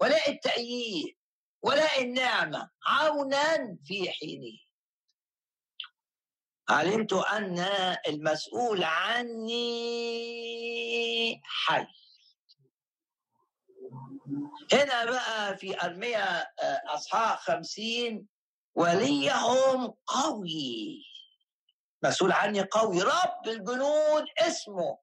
[0.00, 1.16] ولاء التأييد
[1.62, 4.58] ولاء النعمة عونا في حينه.
[6.68, 7.58] علمت أن
[8.08, 9.62] المسؤول عني
[11.44, 11.86] حي.
[14.72, 16.52] هنا بقى في أرمية
[16.86, 18.28] أصحاح خمسين
[18.74, 21.02] وليهم قوي.
[22.04, 23.02] مسؤول عني قوي.
[23.02, 24.98] رب الجنود اسمه.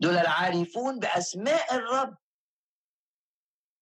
[0.00, 2.16] دول العارفون بأسماء الرب.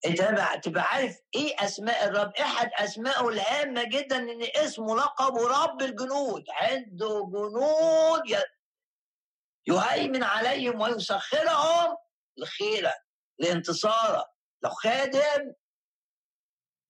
[0.06, 0.22] انت
[0.64, 6.44] تبقى عارف إيه أسماء الرب؟ إحد اسمائه الهامة جدا إن اسمه لقبه رب الجنود.
[6.50, 8.42] عنده جنود
[9.66, 11.96] يهيمن عليهم ويسخرهم
[12.36, 12.92] لخيرا
[13.42, 14.24] لانتصارا
[14.62, 15.54] لو خادم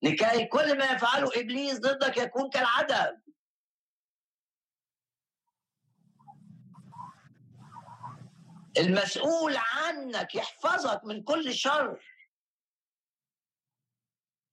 [0.01, 3.21] لكي كل ما يفعله إبليس ضدك يكون كالعدم.
[8.77, 12.13] المسؤول عنك يحفظك من كل شر.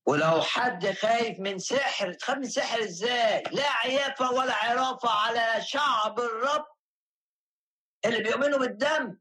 [0.06, 6.20] ولو حد خايف من سحر تخاف من سحر إزاي؟ لا عيافة ولا عرافة على شعب
[6.20, 6.66] الرب
[8.04, 9.18] اللي بيؤمنوا بالدم.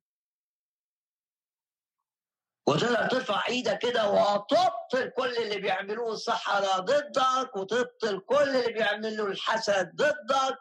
[2.70, 9.96] وتقدر ترفع إيدك كده وتبطل كل اللي بيعملوه الصحراء ضدك وتبطل كل اللي بيعملوا الحسد
[9.96, 10.58] ضدك.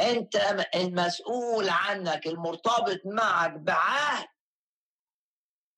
[0.00, 0.36] انت
[0.74, 4.28] المسؤول عنك المرتبط معك بعهد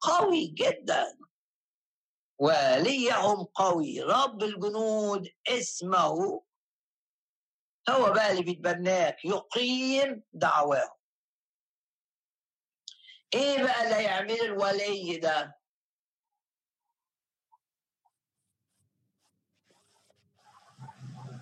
[0.00, 1.18] قوي جدا.
[2.38, 4.02] وليهم قوي.
[4.02, 6.42] رب الجنود اسمه.
[7.90, 10.95] هو بقى اللي بيتبناك يقيم دعواهم.
[13.34, 15.56] إيه بقى اللي هيعمل الولي ده؟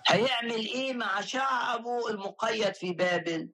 [0.09, 3.51] هيعمل إيه مع شعبه المقيد في بابل؟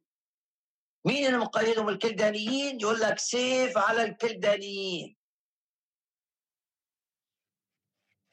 [1.05, 5.17] مين اللي مقيدهم الكلدانيين؟ يقول لك سيف على الكلدانيين.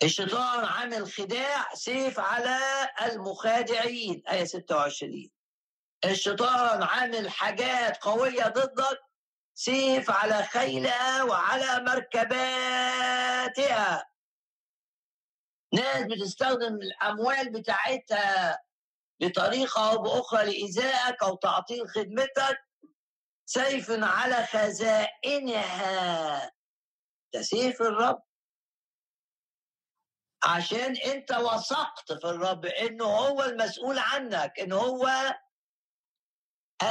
[0.04, 2.60] الشيطان عامل خداع سيف على
[3.02, 4.24] المخادعين.
[4.32, 5.30] آية 26
[6.06, 9.00] الشيطان عامل حاجات قوية ضدك
[9.60, 13.32] سيف على خيلها وعلى مركباتها.
[15.74, 18.64] ناس بتستخدم الأموال بتاعتها
[19.22, 22.58] بطريقة أو بأخرى لإيذائك أو تعطيل خدمتك.
[23.46, 25.72] سيف على خزائنها.
[27.34, 28.24] ده سيف الرب.
[30.44, 35.36] عشان أنت وثقت في الرب إنه هو المسؤول عنك انه هو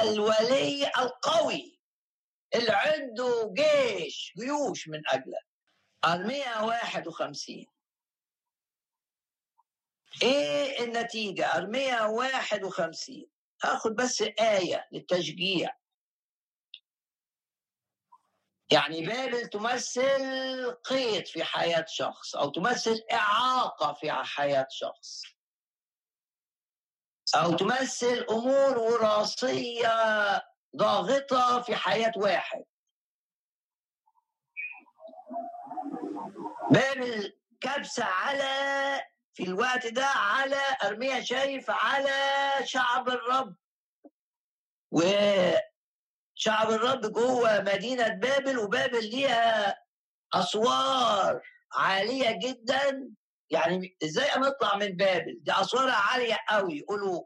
[0.02, 1.75] الولي القوي.
[2.54, 5.46] اللي عنده جيش جيوش من أجلك.
[6.04, 7.66] أرمية 51
[10.22, 13.26] إيه النتيجة؟ أرمية 51
[13.64, 15.76] هاخد بس آية للتشجيع.
[18.72, 25.22] يعني بابل تمثل قيد في حياة شخص أو تمثل إعاقة في حياة شخص.
[27.34, 29.88] أو تمثل أمور وراثية
[30.76, 32.64] ضاغطة في حياة واحد.
[36.70, 39.00] بابل كبسة على
[39.34, 42.10] في الوقت ده على أرميا شايف على
[42.64, 43.56] شعب الرب.
[44.90, 45.00] و
[46.34, 49.76] شعب الرب جوه مدينة بابل وبابل ليها
[50.34, 53.10] أسوار عالية جدا.
[53.50, 56.78] يعني إزاي نطلع من بابل؟ دي أسوارها عالية قوي.
[56.78, 57.24] يقولوا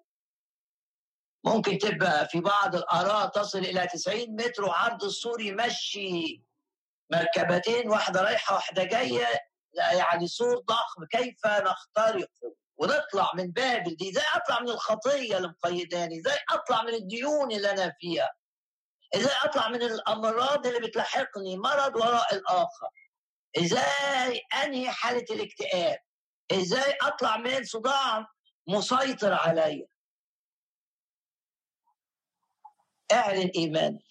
[1.44, 6.42] ممكن تبقى في بعض الآراء تصل إلى 90 متر وعرض السور يمشي
[7.12, 9.26] مركبتين واحدة رايحة واحدة جاية
[9.74, 12.28] يعني سور ضخم كيف نخترق؟
[12.76, 17.70] ونطلع من بابل دي إزاي أطلع من الخطية اللي مقيداني إزاي أطلع من الديون اللي
[17.70, 18.30] أنا فيها؟
[19.16, 22.88] إزاي أطلع من الأمراض اللي بتلاحقني؟ مرض وراء الآخر.
[23.58, 25.98] إزاي أنهي حالة الاكتئاب؟
[26.52, 28.26] إزاي أطلع من صداع
[28.68, 29.86] مسيطر عليا؟
[33.12, 34.02] أعلن ايمانك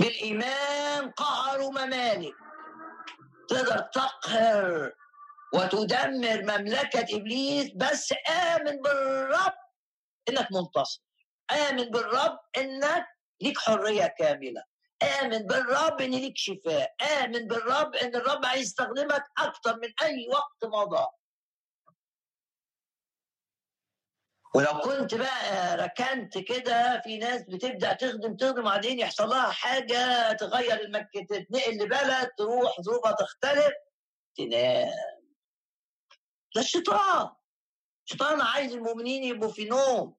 [0.00, 2.34] بالإيمان قهروا ممالك.
[3.48, 4.92] تقدر تقهر
[5.54, 9.52] وتدمر مملكة إبليس بس آمن بالرب
[10.28, 11.02] إنك منتصر.
[11.50, 13.06] آمن بالرب إنك
[13.40, 14.62] ليك حرية كاملة.
[15.22, 16.94] آمن بالرب إن ليك شفاء.
[17.22, 21.06] آمن بالرب إن الرب هيستخدمك أكتر من أي وقت مضى.
[24.54, 30.80] ولو كنت بقى ركنت كده في ناس بتبدأ تخدم تخدم بعدين يحصل لها حاجة تغير
[30.80, 33.72] المكة تتنقل لبلد تروح ظروفها تختلف
[34.36, 34.92] تنام.
[36.54, 37.30] ده الشيطان.
[38.06, 40.16] الشيطان عايز المؤمنين يبقوا في نوم.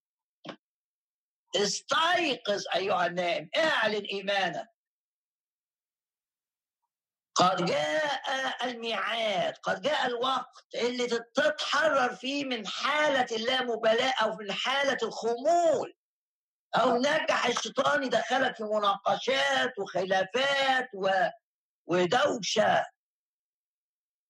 [1.56, 4.70] استيقظ أيها النائم اعلن إيمانك.
[7.36, 14.98] قد جاء الميعاد قد جاء الوقت اللي تتحرر فيه من حالة اللامبالاة أو من حالة
[15.04, 15.94] الخمول.
[16.76, 21.10] أو نجح الشيطان يدخلك في مناقشات وخلافات و...
[21.88, 22.86] ودوشة.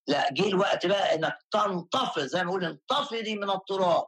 [0.07, 4.07] لا جه الوقت بقى إنك تنتفض زي ما بقول انتفضي من التراب.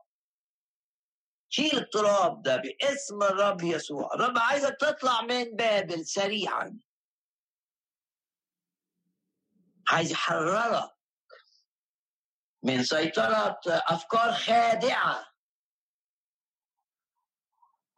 [1.50, 4.14] شيل التراب ده باسم الرب يسوع.
[4.14, 6.80] الرب عايزك تطلع من بابل سريعا.
[9.88, 10.92] عايز يحررك
[12.64, 15.34] من سيطرة أفكار خادعة.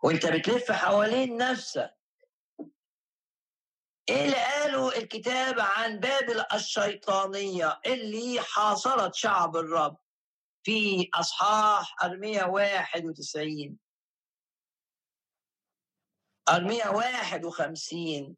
[0.03, 1.95] وأنت بتلف حوالين نفسك.
[4.09, 9.97] إيه اللي قاله الكتاب عن بابل الشيطانية؟ اللي حاصرت شعب الرب
[10.63, 13.79] في أصحاح أرمية 91
[16.49, 18.37] أرمية واحد وخمسين.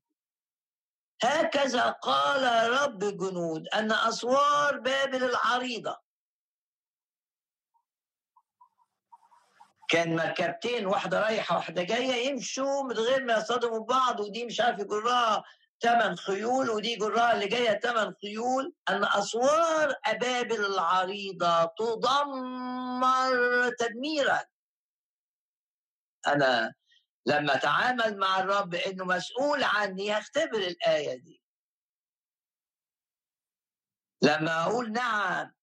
[1.24, 5.98] هكذا قال رب الجنود أن أسوار بابل العريضة.
[9.90, 14.80] كان مركبتين واحدة رايحة واحدة جاية يمشوا من غير ما يصطدموا ببعض ودي مش عارف
[14.80, 15.44] يجرها
[15.82, 18.74] ثمان خيول ودي جراها اللي جاية ثمان خيول.
[18.90, 24.44] أن أسوار أبابل العريضة تدمر تدميرا.
[26.28, 26.74] أنا
[27.28, 31.42] لما أتعامل مع الرب إنه مسؤول عني هختبر الآية دي.
[34.24, 35.54] لما أقول نعم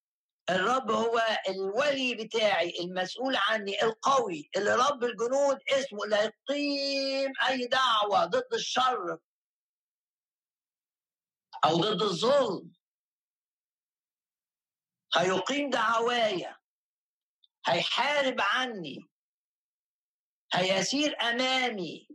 [0.50, 8.24] الرب هو الولي بتاعي المسؤول عني القوي اللي رب الجنود اسمه اللي هيقيم أي دعوة
[8.24, 9.18] ضد الشر
[11.64, 12.72] أو ضد الظلم.
[15.16, 16.56] هيقيم دعوايا
[17.66, 18.98] هيحارب عني.
[20.54, 22.08] هيسير أمامي.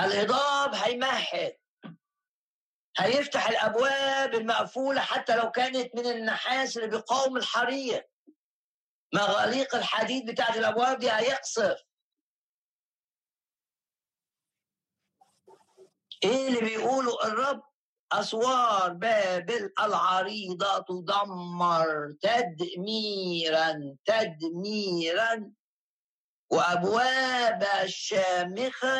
[0.00, 1.56] الهضاب هيمهد.
[2.98, 8.06] هيفتح الأبواب المقفولة حتى لو كانت من النحاس اللي بيقاوم الحريق
[9.14, 11.76] مغاليق الحديد بتاعت الأبواب دي هيقصف.
[16.24, 17.62] إيه اللي بيقوله الرب؟
[18.12, 25.52] أسوار بابل العريضة تدمر تدميرا تدميرا.
[26.50, 28.96] وأبواب الشامخة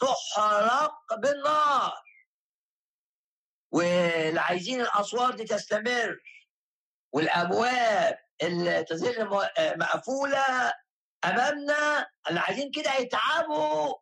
[0.00, 2.02] تحرق بالنار.
[3.72, 6.20] واللي عايزين الاسوار دي تستمر.
[7.12, 9.28] والأبواب اللي تزال
[9.78, 10.74] مقفولة
[11.24, 13.94] أمامنا اللي عايزين كده يتعبوا.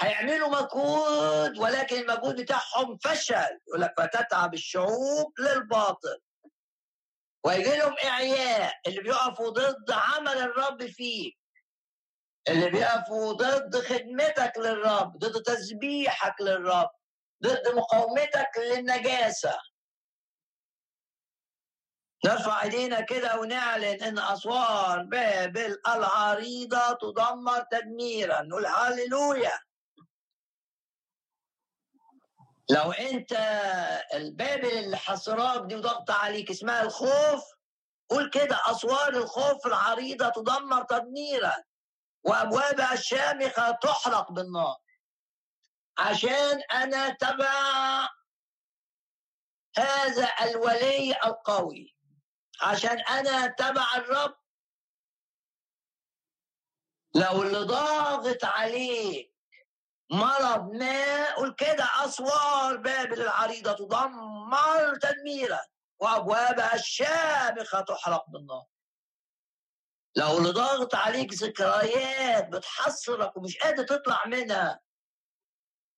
[0.00, 3.60] هيعملوا مجهود ولكن المجهود بتاعهم فشل.
[3.68, 6.18] يقول لك فتتعب الشعوب للباطل.
[7.44, 11.38] ويجي لهم إعياء اللي بيقفوا ضد عمل الرب فيك
[12.48, 16.90] اللي بيقفوا ضد خدمتك للرب ضد تسبيحك للرب
[17.42, 19.58] ضد مقاومتك للنجاسة.
[22.24, 29.58] نرفع إيدينا كده ونعلن إن أسوار بابل العريضة تدمر تدميرا نقول هللويا.
[32.70, 33.32] لو انت
[34.14, 37.44] البابل اللي حصراك دي وضغط عليك اسمها الخوف
[38.08, 41.54] قول كده أسوار الخوف العريضة تدمر تدميرا
[42.24, 44.76] وابوابها الشامخة تحرق بالنار.
[45.98, 48.08] عشان أنا تبع
[49.76, 51.96] هذا الولي القوي.
[52.62, 54.34] عشان أنا تبع الرب.
[57.14, 59.33] لو اللي ضاغط عليك
[60.10, 65.60] مرض ما قول كده أسوار بابل العريضه تدمر تدميرا
[66.00, 68.64] وابوابها الشامخة تحرق بالنار
[70.16, 74.80] لو اللي ضاغط عليك ذكريات بتحصرك ومش قادر تطلع منها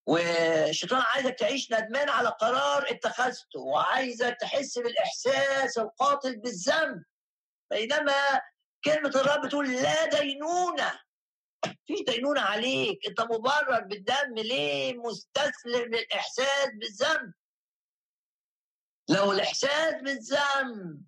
[0.07, 7.05] والشيطان عايزك تعيش ندمان على قرار اتخذته وعايزك تحس بالإحساس القاتل بالذنب.
[7.71, 8.41] بينما
[8.85, 11.01] كلمة الرب تقول لا دينونة.
[11.87, 17.33] فيش دينونه عليك انت مبرر بالدم ليه؟ مستسلم للإحساس بالذنب.
[19.09, 21.03] لو الإحساس بالذنب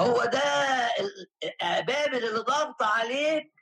[0.00, 0.88] هو ده
[1.86, 3.52] بابل اللي ضغط عليك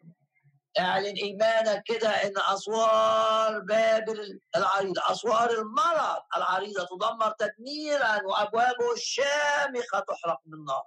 [0.79, 10.41] اعلن إيمانك كده إن أسوار بابل العريضه أسوار المرض العريضة تدمر تدميرا وابوابه الشامخة تحرق
[10.45, 10.85] بالنار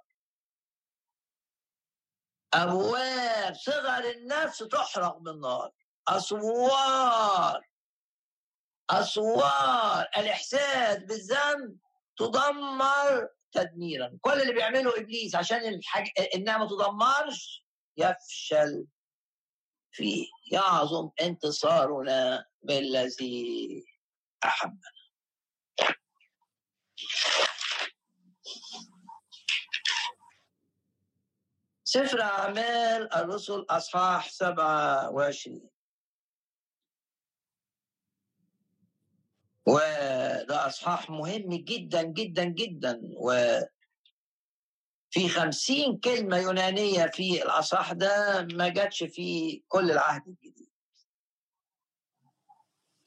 [2.54, 5.72] أبواب صغر النفس تحرق بالنار
[6.08, 7.68] أسوار.
[8.90, 10.06] أسوار.
[10.16, 11.78] الإحساس بالذنب
[12.16, 14.18] تدمر تدميرا.
[14.20, 16.08] كل اللي بيعمله إبليس عشان الحاج...
[16.34, 18.86] انها ما تدمرش يفشل
[19.92, 20.26] فيه.
[20.52, 23.84] يعظم انتصارنا بالذي
[24.44, 24.90] أحبنا.
[31.92, 35.70] سفر أعمال الرسل أصحاح 27
[39.66, 43.00] وده أصحاح مهم جدا جدا جدا.
[43.16, 43.32] و
[45.10, 50.70] في خمسين كلمة يونانية في الأصح ده ما جاتش في كل العهد الجديد.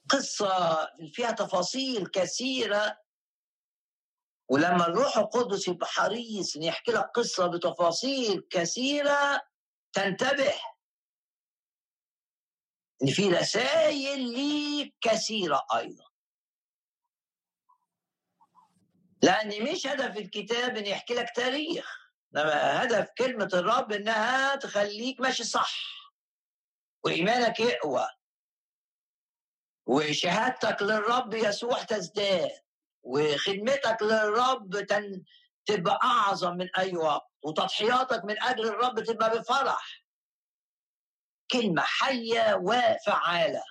[0.08, 3.03] قصة فيها تفاصيل كثيرة
[4.48, 9.42] ولما الروح القدس يبقى حريص ان يحكي لك قصة بتفاصيل كثيرة
[9.92, 10.54] تنتبه
[13.02, 16.04] إن في رسائل ليك كثيرة أيضا.
[19.22, 21.98] لأن مش هدف الكتاب إن يحكي لك تاريخ
[22.36, 25.74] إنما هدف كلمة الرب إنها تخليك ماشي صح
[27.04, 28.08] وإيمانك يقوى
[29.86, 32.63] وشهادتك للرب يسوع تزداد.
[33.04, 35.22] وخدمتك للرب تن...
[35.66, 40.04] تبقى أعظم من أي وقت وتضحياتك من أجل الرب تبقى بفرح.
[41.50, 43.62] كلمة حية وفعالة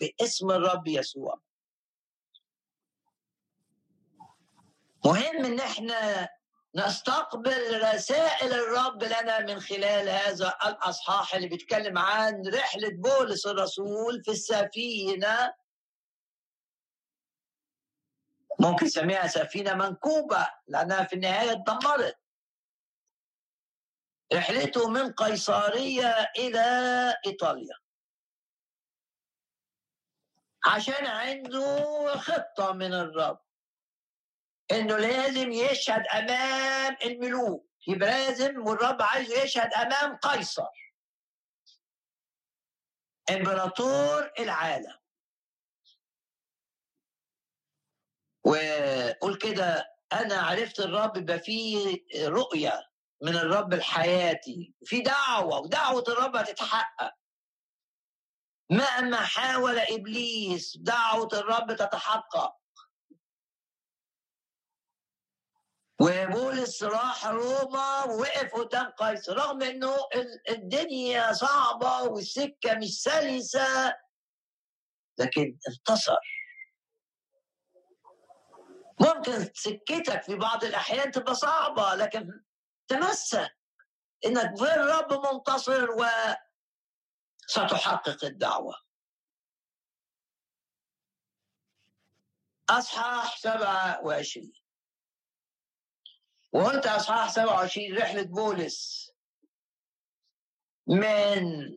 [0.00, 1.40] باسم الرب يسوع.
[5.04, 6.28] مهم إن إحنا
[6.74, 14.30] نستقبل رسائل الرب لنا من خلال هذا الأصحاح اللي بيتكلم عن رحلة بولس الرسول في
[14.30, 15.54] السفينة.
[18.60, 22.18] ممكن نسميها سفينة منكوبة لأنها في النهاية اتدمرت.
[24.32, 26.64] رحلته من قيصرية إلى
[27.26, 27.76] إيطاليا.
[30.64, 33.40] عشان عنده خطة من الرب.
[34.70, 37.70] إنه لازم يشهد أمام الملوك.
[37.86, 40.92] يبقى لازم والرب عايز يشهد أمام قيصر.
[43.30, 44.98] إمبراطور العالم.
[48.44, 52.82] وقول كده أنا عرفت الرب يبقى فيه رؤية
[53.22, 57.14] من الرب لحياتي في دعوة ودعوة الرب هتتحقق.
[58.70, 62.54] مهما حاول إبليس دعوة الرب تتحقق.
[66.00, 69.96] وبولس راح روما ووقف قدام قيصر رغم إنه
[70.48, 73.94] الدنيا صعبة والسكة مش سلسة
[75.18, 76.33] لكن انتصر.
[79.00, 82.42] ممكن سكتك في بعض الأحيان تبقى صعبة لكن
[82.88, 83.56] تمسك.
[84.26, 85.88] إنك في الرب منتصر
[87.50, 88.74] وستحقق الدعوة.
[92.70, 94.52] أصحاح 27
[96.52, 99.10] وانت أصحاح 27 رحلة بولس.
[100.86, 101.76] من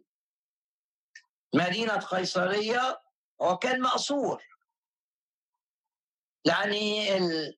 [1.56, 3.02] مدينة قيصرية
[3.42, 4.44] هو كان مأسور
[6.46, 7.58] يعني ال...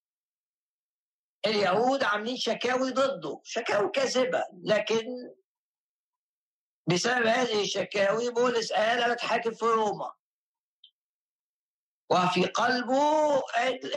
[1.45, 5.05] اليهود عاملين شكاوي ضده شكاوي كاذبة لكن
[6.87, 10.13] بسبب هذه الشكاوي بولس قال أنا أتحاكم في روما.
[12.11, 13.37] وفي قلبه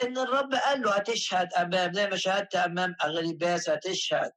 [0.03, 4.33] إن الرب قال له هتشهد أمام زي ما شهدت أمام أغريباس هتشهد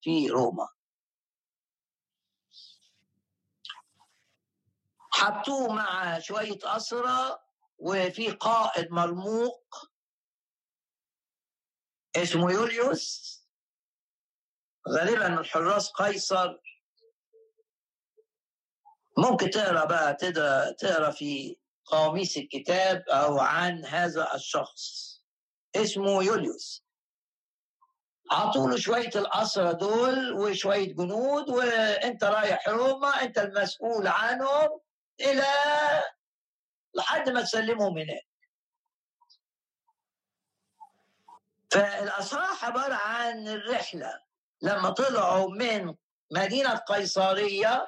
[0.00, 0.68] في روما.
[5.10, 7.43] حطوه مع شوية اسرى
[7.78, 9.90] وفي قائد مرموق
[12.16, 13.34] اسمه يوليوس.
[14.88, 16.56] غالبا من حراس قيصر.
[19.18, 25.14] ممكن تقرأ بقى تقرا تقرأ في قواميس الكتاب أو عن هذا الشخص.
[25.76, 26.84] اسمه يوليوس.
[28.30, 34.80] عطوا له شوية الأسرى دول وشوية جنود وأنت رايح روما أنت المسؤول عنهم
[35.20, 35.44] إلى
[36.94, 38.26] لحد ما تسلمهم هناك.
[41.70, 44.20] فالأصحاح عبارة عن الرحلة.
[44.62, 45.94] لما طلعوا من
[46.32, 47.86] مدينة قيصرية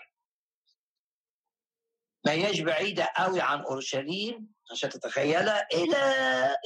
[2.25, 5.97] ما هياش بعيدة قوي عن أورشليم عشان تتخيلها إلى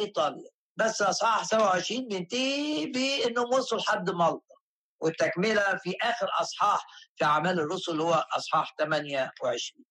[0.01, 0.51] إيطاليا.
[0.77, 4.55] بس أصحاح 27 بينتهي بإنهم وصلوا لحد مالطا.
[5.01, 6.87] والتكملة في آخر أصحاح
[7.17, 9.85] في أعمال الرسل هو أصحاح 28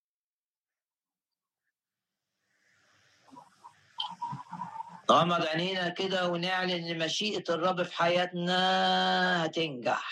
[5.12, 10.10] غمض عينينا كده ونعلن إن مشيئة الرب في حياتنا هتنجح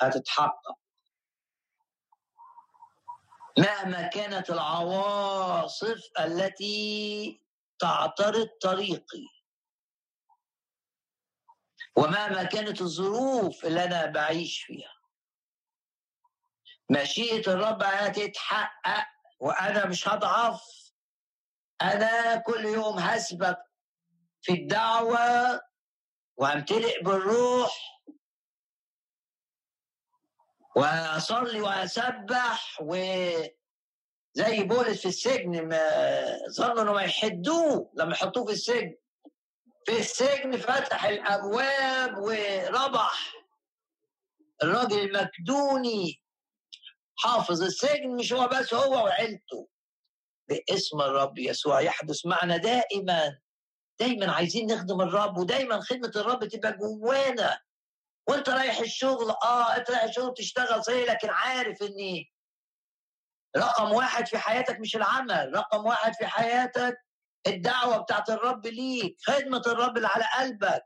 [0.00, 0.78] هتتحقق.
[3.58, 7.40] مهما كانت العواصف التي
[7.78, 9.26] تعترض طريقي
[11.96, 14.94] ومهما كانت الظروف اللي أنا بعيش فيها
[16.90, 19.06] مشيئة الرب هتتحقق
[19.40, 20.62] وأنا مش هضعف.
[21.82, 23.58] أنا كل يوم هسبق
[24.44, 25.60] في الدعوة
[26.36, 28.02] وأمتلئ بالروح
[30.76, 33.52] وأصلي وأسبح وزي
[34.64, 35.88] بولس في السجن ما
[36.50, 38.96] ظنوا إنهم يحدوه لما يحطوه في السجن.
[39.86, 43.32] في السجن فتح الأبواب وربح
[44.62, 46.22] الراجل المكدوني.
[47.16, 49.68] حافظ السجن مش هو بس هو وعيلته.
[50.48, 53.38] باسم الرب يسوع يحدث معنا دائما.
[54.00, 57.60] دايما عايزين نخدم الرب ودايما خدمة الرب تبقى جوانا.
[58.28, 62.24] وأنت رايح الشغل آه أنت رايح الشغل تشتغل صحيح لكن عارف إن
[63.56, 66.96] رقم واحد في حياتك مش العمل رقم واحد في حياتك
[67.46, 70.82] الدعوة بتاعت الرب ليك خدمة الرب اللي على قلبك.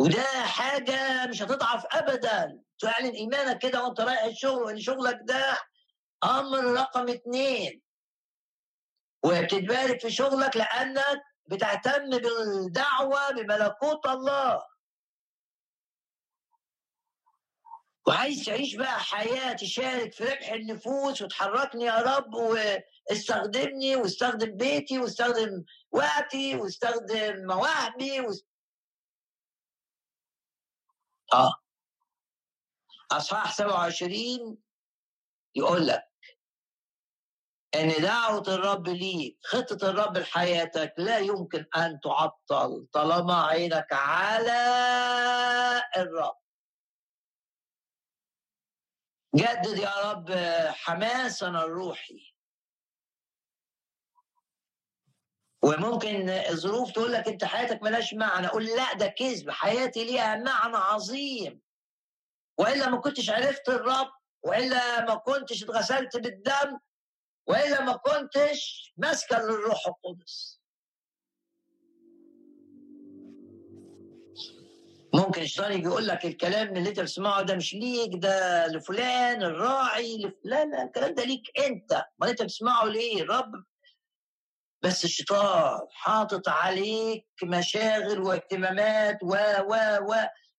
[0.00, 2.62] وده حاجة مش هتضعف أبدا.
[2.78, 5.58] تعلن إيمانك كده وأنت رايح الشغل وإن شغلك ده
[6.24, 7.82] أمر رقم اتنين.
[9.24, 14.62] وبتتبارك في شغلك لأنك بتهتم بالدعوة بملكوت الله.
[18.06, 25.64] وعايز تعيش بقى حياة تشارك في ربح النفوس وتحركني يا رب واستخدمني واستخدم بيتي واستخدم
[25.90, 28.46] وقتي واستخدم مواهبي واست...
[31.34, 31.52] آه.
[33.12, 34.58] أصحاح 27
[35.54, 36.09] يقول لك
[37.74, 42.86] إن دعوة الرب ليك خطة الرب لحياتك لا يمكن أن تعطل.
[42.92, 44.60] طالما عينك على
[45.96, 46.36] الرب.
[49.36, 50.30] جدد يا رب
[50.68, 52.34] حماسنا الروحي.
[55.62, 58.46] وممكن الظروف تقول لك أنت حياتك ملاش معنى.
[58.46, 59.50] أقول لا ده كذب.
[59.50, 61.60] حياتي ليها معنى عظيم.
[62.58, 64.10] وإلا ما كنتش عرفت الرب
[64.42, 66.78] وإلا ما كنتش اتغسلت بالدم
[67.50, 70.60] وإلا ما كنتش ماسكة للروح القدس.
[75.14, 80.18] ممكن الشيطان يجي يقول لك الكلام اللي انت بتسمعه ده مش ليك ده لفلان الراعي
[80.18, 80.34] لف...
[80.44, 82.04] لا لا الكلام ده ليك انت.
[82.18, 83.52] ما انت بتسمعه ليه؟ الرب
[84.82, 89.34] بس الشيطان حاطط عليك مشاغل واهتمامات و
[89.68, 89.74] و
[90.08, 90.14] و.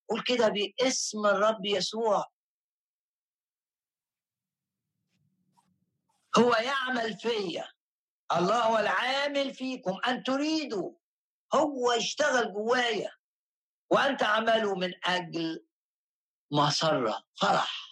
[0.10, 2.26] قول كده باسم الرب يسوع.
[6.38, 7.72] هو يعمل فيا.
[8.32, 10.00] الله هو العامل فيكم.
[10.08, 10.94] أن تريدوا.
[11.54, 13.12] هو يشتغل جوايا.
[13.90, 15.66] وان تعملوا من أجل
[16.52, 17.24] مسرة.
[17.36, 17.92] فرح.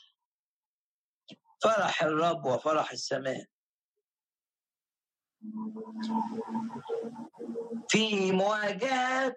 [1.64, 3.46] فرح الرب وفرح السماء.
[7.90, 9.36] في مواجهة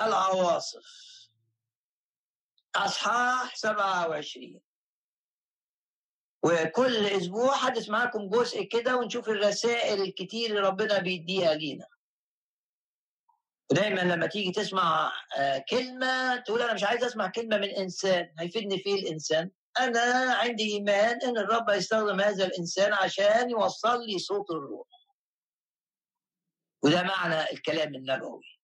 [0.00, 1.06] العواصف.
[2.76, 4.65] أصحاح 27
[6.46, 11.86] وكل أسبوع حدث معاكم جزء كده ونشوف الرسائل الكتير اللي ربنا بيديها لينا.
[13.70, 15.12] ودايما لما تيجي تسمع
[15.70, 21.18] كلمة تقول أنا مش عايز أسمع كلمة من إنسان هيفيدني فيه الإنسان؟ أنا عندي إيمان
[21.22, 24.88] إن الرب هيستخدم هذا الإنسان عشان يوصل لي صوت الروح.
[26.82, 28.55] وده معنى الكلام النبوي.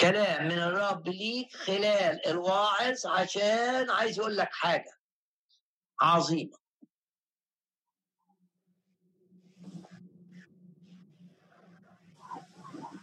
[0.00, 4.98] كلام من الرب ليك خلال الواعظ عشان عايز يقول لك حاجة
[6.00, 6.58] عظيمة.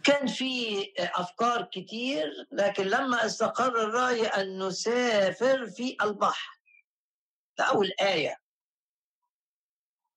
[0.04, 6.60] كان في أفكار كتير لكن لما استقر الرأي أن نسافر في البحر.
[7.58, 8.38] ده أول آية.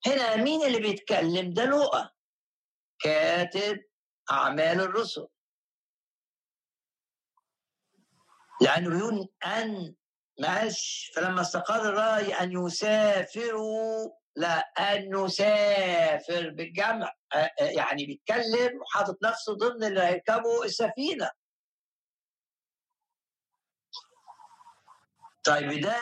[0.07, 2.09] هنا مين اللي بيتكلم؟ ده لوقا.
[2.99, 3.83] كاتب
[4.31, 5.27] أعمال الرسل.
[8.61, 9.95] لأنه بيقول أن
[10.39, 17.13] ماشي فلما استقر الرأي أن يسافروا لا أن نسافر بالجمع
[17.59, 21.29] يعني بيتكلم وحاطط نفسه ضمن اللي هيركبوا السفينة.
[25.43, 25.95] طيب ده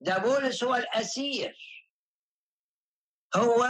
[0.00, 1.56] ده بولس هو الأسير.
[3.36, 3.64] هو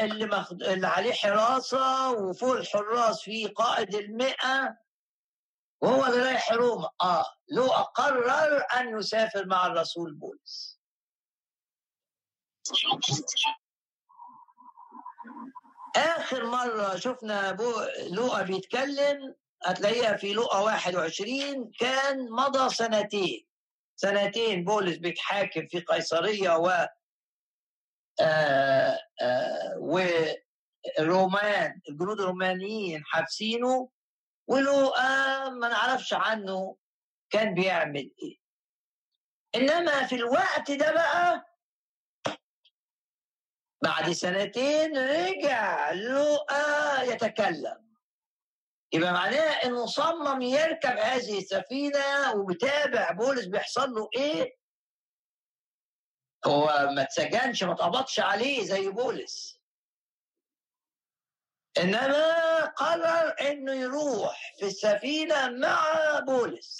[0.00, 0.62] اللي, مخد...
[0.62, 4.83] اللي عليه حراسة وفوق الحراس في قائد المئة.
[5.84, 7.24] وهو رايح روما آه.
[7.48, 10.80] لو قرر أن يسافر مع الرسول بولس.
[15.96, 17.72] آخر مرة شفنا بو
[18.10, 23.46] لوقا بيتكلم هتلاقيها في لوقا 21 كان مضى سنتين.
[23.96, 26.88] سنتين بولس بيتحاكم في قيصرية و
[28.20, 29.78] آه آه
[30.98, 33.93] والرومان الجنود الرومانيين حابسينه.
[34.46, 36.76] ولوقا ما نعرفش عنه
[37.30, 38.36] كان بيعمل إيه.
[39.54, 41.46] إنما في الوقت ده بقى
[43.82, 47.94] بعد سنتين رجع لوقا يتكلم.
[48.92, 54.56] يبقى معناه إنه صمم يركب هذه السفينة وبتابع بولس بيحصل له إيه؟
[56.46, 56.66] هو
[56.96, 59.53] ما اتسجنش ما اتقبضش عليه زي بولس.
[61.78, 65.84] إنما قرر إنه يروح في السفينة مع
[66.26, 66.76] بولس.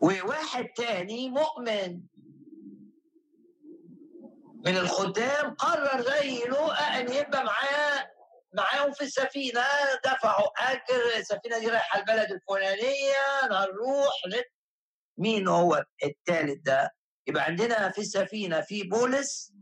[0.00, 2.00] وواحد تاني مؤمن
[4.66, 8.10] من الخدام قرر زي لوقا أن يبقى معاه
[8.52, 9.64] معاهم في السفينة.
[10.04, 11.16] دفعوا أجر.
[11.18, 13.40] السفينة دي رايحة البلد الفلانية.
[13.50, 14.14] هنروح
[15.18, 16.94] مين هو الثالث ده؟
[17.26, 19.52] يبقى عندنا في السفينة في بولس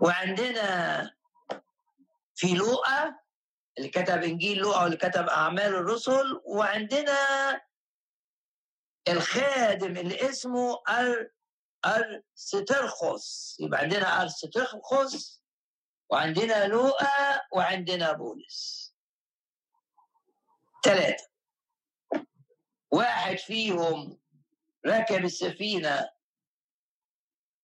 [0.00, 1.10] وعندنا
[2.34, 3.18] في لوقا
[3.78, 7.18] اللي كتب إنجيل لوقا واللي كتب أعمال الرسل وعندنا
[9.08, 11.30] الخادم اللي اسمه ار
[11.84, 13.56] أرسترخوس.
[13.60, 15.42] يبقى عندنا أرسترخوس
[16.10, 18.88] وعندنا لوقا وعندنا بولس.
[20.84, 21.28] ثلاثة
[22.90, 24.18] واحد فيهم
[24.86, 26.10] ركب السفينة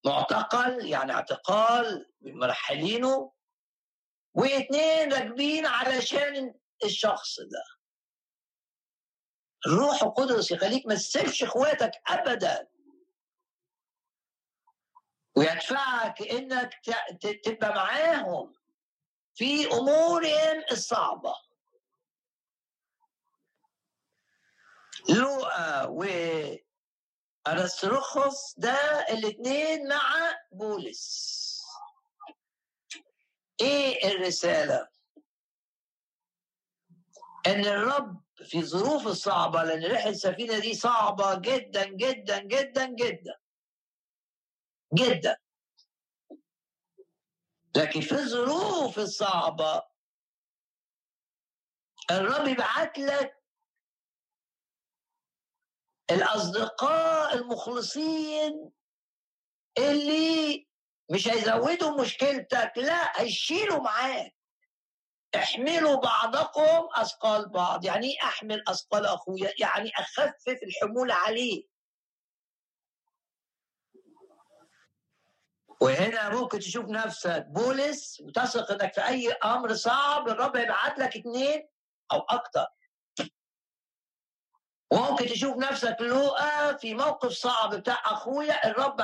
[0.05, 3.33] معتقل يعني اعتقال مرحلينه
[4.35, 7.65] واثنين راكبين علشان الشخص ده.
[9.67, 12.69] الروح القدس يخليك ما تسيبش اخواتك ابدا.
[15.37, 16.81] ويدفعك إنك
[17.45, 18.55] تبقى معاهم
[19.35, 21.35] في أمورهم الصعبة.
[25.09, 26.05] لوقا و
[27.49, 28.73] ارسطرخس ده
[29.09, 31.45] الاثنين مع بولس.
[33.61, 34.89] إيه الرسالة؟
[37.47, 43.39] إن الرب في ظروف الصعبه لأن رحله السفينة دي صعبة جدا جدا جدا جدا
[44.95, 45.37] جدا.
[47.77, 49.83] لكن في الظروف الصعبة
[52.11, 53.44] الرب يبعت لك
[56.11, 58.71] الأصدقاء المخلصين
[59.79, 60.67] اللي
[61.11, 64.35] مش هيزودوا مشكلتك لا هيشيلوا معاك.
[65.37, 67.85] احملوا بعضكم أثقال بعض.
[67.85, 71.75] يعني إيه أحمل أثقال أخويا؟ يعني أخفف الحمول عليه.
[75.81, 81.69] وهنا ممكن تشوف نفسك بولس وتثق إنك في أي أمر صعب الرب يبعت لك اثنين
[82.13, 82.67] أو أكتر.
[84.95, 89.01] وممكن تشوف نفسك لوقا في موقف صعب بتاع أخويا الرب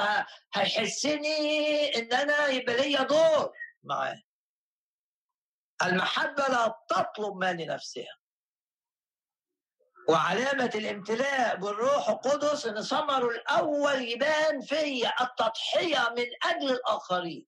[0.55, 3.53] هيحسني إن أنا يبقى ليا دور.
[3.83, 4.23] معاه
[5.85, 8.17] المحبة لا تطلب ما لنفسها
[10.09, 17.47] وعلامة الامتلاء بالروح القدس إن ثمره الأول يبان في التضحية من أجل الآخرين.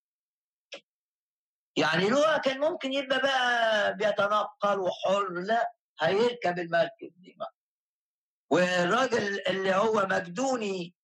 [1.77, 7.52] يعني لوقا كان ممكن يبقى بقى بيتنقل وحر لا هيركب المركب دي بقى.
[8.53, 10.95] والراجل اللي هو مجدوني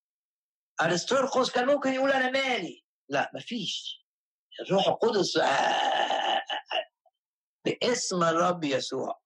[0.81, 2.85] أرسترخوس كان ممكن يقول أنا مالي.
[3.09, 4.07] لا مفيش.
[4.61, 6.43] الروح القدس آه، آه،
[6.73, 6.91] آه،
[7.65, 9.21] باسم الرب يسوع.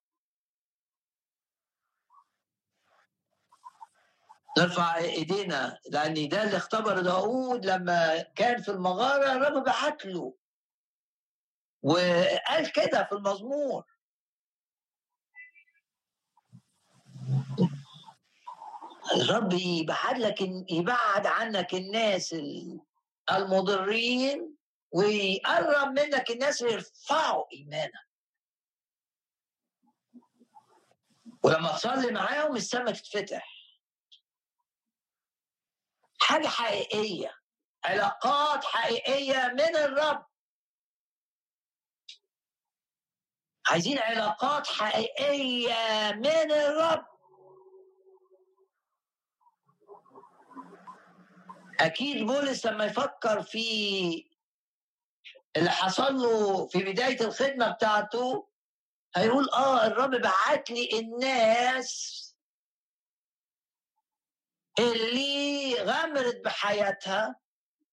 [4.58, 10.36] نرفع إيدينا لأن ده اللي اختبر داود لما كان في المغارة الرب بعت له.
[11.82, 13.91] وقال كده في المزمور.
[19.14, 20.40] الرب يبعد لك
[20.70, 22.36] يبعد عنك الناس
[23.30, 24.56] المضرين
[24.92, 28.08] ويقرب منك الناس يرفعوا إيمانك.
[31.44, 33.48] ولما تصلي معاهم السماء تتفتح.
[36.20, 37.34] حاجة حقيقية
[37.84, 40.26] علاقات حقيقية من الرب.
[43.68, 47.11] عايزين علاقات حقيقية من الرب.
[51.80, 54.32] أكيد بولس لما يفكر في
[55.56, 58.48] اللي حصل له في بداية الخدمة بتاعته
[59.16, 62.18] هيقول آه الرب بعت لي الناس
[64.78, 67.36] اللي غامرت بحياتها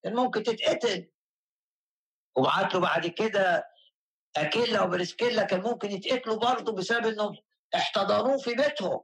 [0.03, 1.09] كان ممكن تتقتل.
[2.37, 3.69] وبعت له بعد كده
[4.37, 7.37] أكيلا وبرسكيلا كان ممكن يتقتلوا برضه بسبب إنهم
[7.75, 8.99] احتضنوه في بيتهم.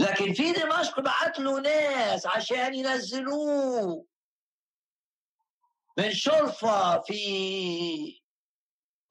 [0.00, 4.06] لكن في دمشق بعت له ناس عشان ينزلوه.
[5.98, 8.22] من شرفة في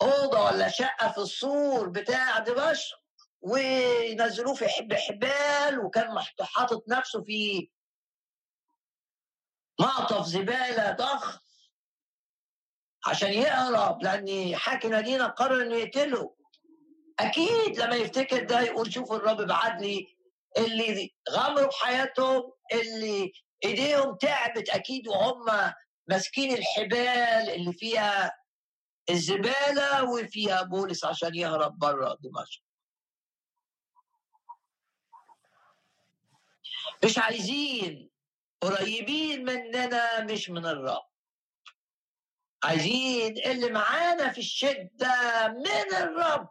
[0.02, 3.00] أوضة ولا شقة في السور بتاع دمشق
[3.42, 4.68] وينزلوه في
[4.98, 7.70] حبال وكان حاطط نفسه في
[9.80, 11.40] معطف زبالة ضخم
[13.08, 16.36] عشان يهرب لأن حاكم مدينة قرر إنه يقتله.
[17.20, 20.19] أكيد لما يفتكر ده يقول شوف الرب بعت لي
[20.58, 23.32] اللي غمروا بحياتهم اللي
[23.66, 25.46] إيديهم تعبت أكيد وهم
[26.08, 28.36] ماسكين الحبال اللي فيها
[29.10, 32.62] الزبالة وفيها بولس عشان يهرب بره دمشق.
[37.06, 38.10] مش عايزين
[38.62, 41.10] قريبين مننا مش من الرب.
[42.64, 46.50] عايزين اللي معانا في الشدة من الرب.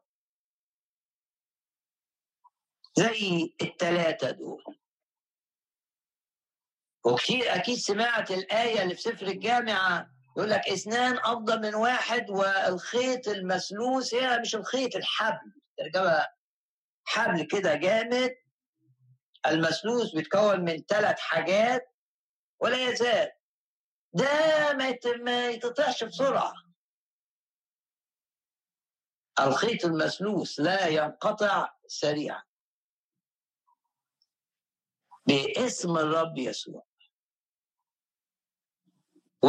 [2.98, 4.64] زي الثلاثة دول.
[7.04, 13.28] وكثير أكيد سمعت الآية اللي في سفر الجامعة يقول لك اثنان أفضل من واحد والخيط
[13.28, 15.52] المسلوس هي مش الخيط الحبل.
[15.78, 16.26] ترجمة
[17.04, 18.34] حبل كده جامد.
[19.46, 21.94] المسلوس بيتكون من ثلاث حاجات
[22.60, 23.30] ولا يزال.
[24.12, 24.72] ده
[25.22, 26.52] ما يتقطعش بسرعة.
[29.40, 32.47] الخيط المسلوس لا ينقطع سريعا.
[35.28, 36.82] باسم الرب يسوع.
[39.42, 39.48] و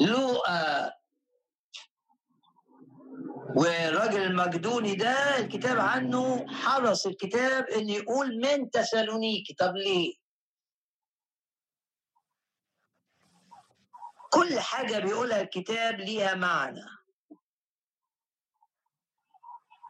[0.00, 0.92] لوقا
[3.56, 9.54] والراجل المقدوني ده الكتاب عنه حرص الكتاب إن يقول من تسالونيكي.
[9.54, 10.14] طب ليه؟
[14.32, 16.99] كل حاجة بيقولها الكتاب ليها معنى.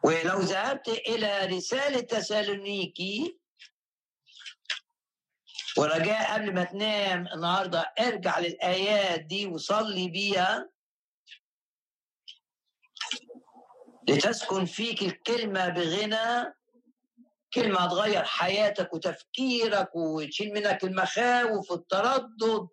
[0.03, 3.37] ولو ذهبت إلى رسالة تسالونيكي
[5.77, 10.69] ورجاء قبل ما تنام النهارده ارجع للآيات دي وصلي بيها.
[14.09, 16.53] لتسكن فيك الكلمة بغنى.
[17.53, 22.67] كلمة تغير حياتك وتفكيرك وتشيل منك المخاوف والتردد.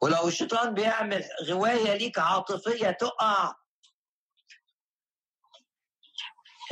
[0.00, 3.54] ولو الشيطان بيعمل غواية ليك عاطفية تقع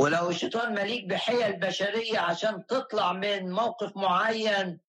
[0.01, 4.81] ولو الشيطان مليك بحيل بشرية عشان تطلع من موقف معين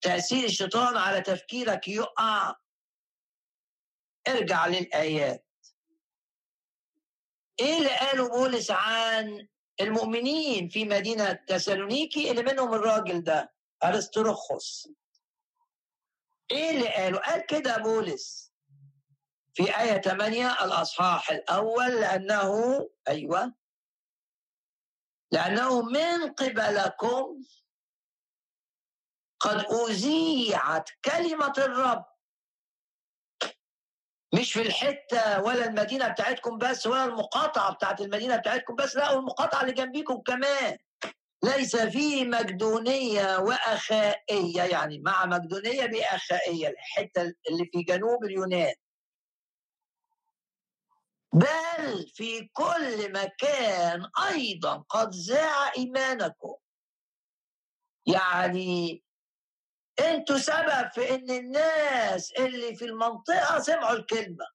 [0.00, 2.54] تأثير الشيطان على تفكيرك يقع.
[4.28, 5.46] ارجع للآيات.
[7.60, 9.48] إيه اللي قاله بولس عن
[9.80, 13.52] المؤمنين في مدينة تسالونيكي اللي منهم الراجل ده
[13.84, 14.88] أرسطرخس
[16.50, 18.52] إيه اللي قاله؟ قال كده بولس
[19.54, 22.50] في آية 8 الأصحاح الأول لأنه
[23.08, 23.54] أيوة
[25.32, 27.42] لأنه من قبلكم
[29.40, 32.04] قد أذيعت كلمة الرب.
[34.34, 39.60] مش في الحتة ولا المدينة بتاعتكم بس ولا المقاطعة بتاعت المدينة بتاعتكم بس لا والمقاطعة
[39.60, 40.76] اللي جنبيكم كمان.
[41.44, 48.74] ليس في مقدونية وأخائية يعني مع مقدونية بأخائية الحتة اللي في جنوب اليونان.
[51.32, 56.56] بل في كل مكان أيضا قد زاع إيمانكم.
[58.06, 59.02] يعني
[60.00, 64.46] أنتوا سبب في إن الناس اللي في المنطقة سمعوا الكلمة.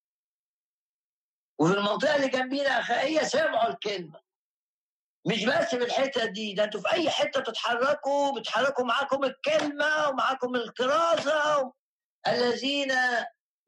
[1.59, 4.21] وفي المنطقة اللي جنبينا اخائيه سمعوا الكلمة.
[5.27, 10.55] مش بس في الحتة دي ده أنتوا في أي حتة بتتحركوا بتحركوا معاكم الكلمة ومعاكم
[10.55, 11.73] الكرازة
[12.27, 12.91] الذين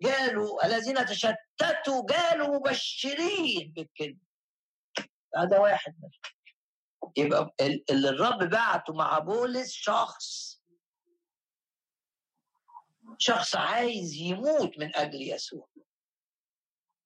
[0.04, 4.20] قالوا الذين تشتتوا قالوا مبشرين بالكلمة.
[5.38, 5.96] هذا واحد
[7.18, 7.56] يبقى
[7.90, 10.56] اللي الرب بعته مع بولس شخص.
[13.18, 15.68] شخص عايز يموت من أجل يسوع.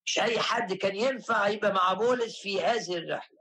[0.06, 3.40] مش أي حد كان ينفع يبقى مع بولس في هذه الرحلة.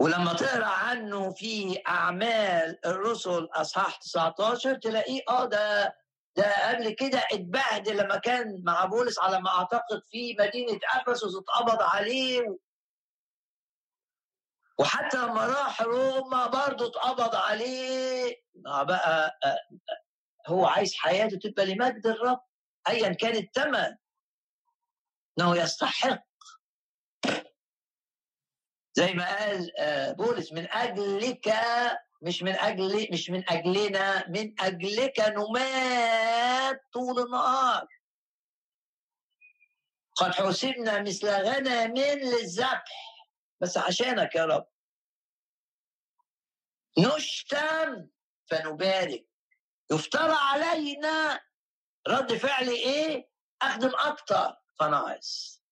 [0.00, 5.96] ولما تقرأ عنه في أعمال الرسل أصحاح 19 تلاقيه آه ده
[6.36, 11.82] ده قبل كده اتبهدل لما كان مع بولس على ما أعتقد في مدينة أفسس اتقبض
[11.82, 12.58] عليه
[14.78, 18.42] وحتى لما راح روما برضه اتقبض عليه.
[18.64, 19.38] بقى
[20.46, 22.40] هو عايز حياته تبقى لمجد الرب
[22.88, 23.96] ايا كان الثمن.
[25.38, 26.22] إنه يستحق.
[28.94, 29.72] زي ما قال
[30.16, 31.48] بولس من أجلك
[32.22, 37.88] مش من أجل مش من أجلنا من أجلك نمات طول النهار.
[40.16, 42.84] قد حسبنا مثل غنم للذبح.
[43.60, 44.66] بس عشانك يا رب.
[46.98, 48.08] نشتم
[48.50, 49.26] فنبارك.
[49.92, 51.40] يفترى علينا
[52.08, 53.28] رد فعل إيه؟
[53.62, 55.62] اخدم أكتر فناقص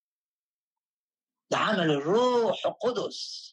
[1.50, 3.50] ده عمل الروح القدس.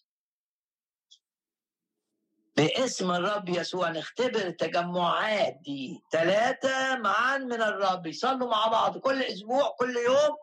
[2.58, 6.04] باسم الرب يسوع نختبر التجمعات دي.
[6.12, 8.08] ثلاثة معا من الرب.
[8.08, 10.38] يصلوا مع بعض كل أسبوع كل يوم.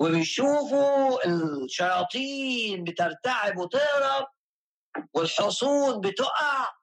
[0.00, 4.26] وبيشوفوا الشياطين بترتعب وتهرب
[5.14, 6.74] والحصون بتقع.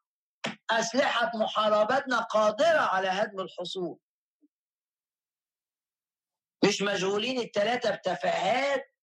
[0.72, 3.98] أسلحة محاربتنا قادرة على هدم الحصون.
[6.66, 8.94] مش مشغولين الثلاثة بتفاهات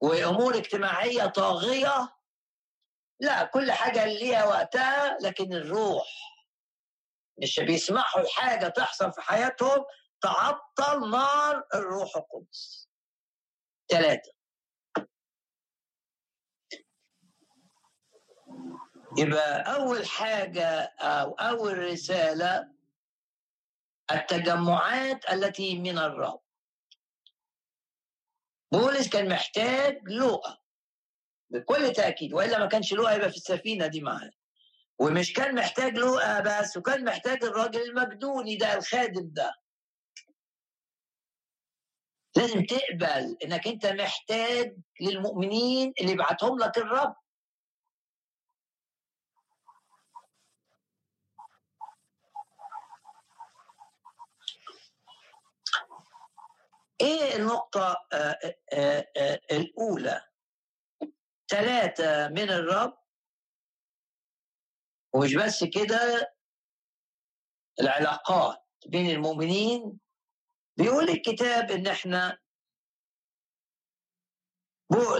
[0.00, 2.13] وأمور اجتماعية طاغية.
[3.20, 6.08] لا كل حاجة ليها وقتها لكن الروح.
[7.42, 9.84] مش بيسمحوا لحاجة تحصل في حياتهم
[10.20, 12.88] تعطل نار الروح القدس.
[13.88, 14.32] ثلاثة
[19.18, 22.74] يبقى أول حاجة أو أول رسالة
[24.10, 26.40] التجمعات التي من الرب.
[28.72, 30.63] بولس كان محتاج لوقا.
[31.54, 34.30] بكل تأكيد وإلا ما كانش لوقا يبقى في السفينة دي معاه
[34.98, 39.54] ومش كان محتاج لوقا بس وكان محتاج الراجل المجدوني ده الخادم ده.
[42.36, 47.14] لازم تقبل إنك أنت محتاج للمؤمنين اللي يبعتهم لك الرب.
[57.00, 58.38] إيه النقطة آآ
[58.72, 60.20] آآ الأولى؟
[61.48, 62.98] ثلاثة من الرب.
[65.14, 66.34] ومش بس كده
[67.80, 70.00] العلاقات بين المؤمنين.
[70.76, 72.38] بيقول الكتاب إن إحنا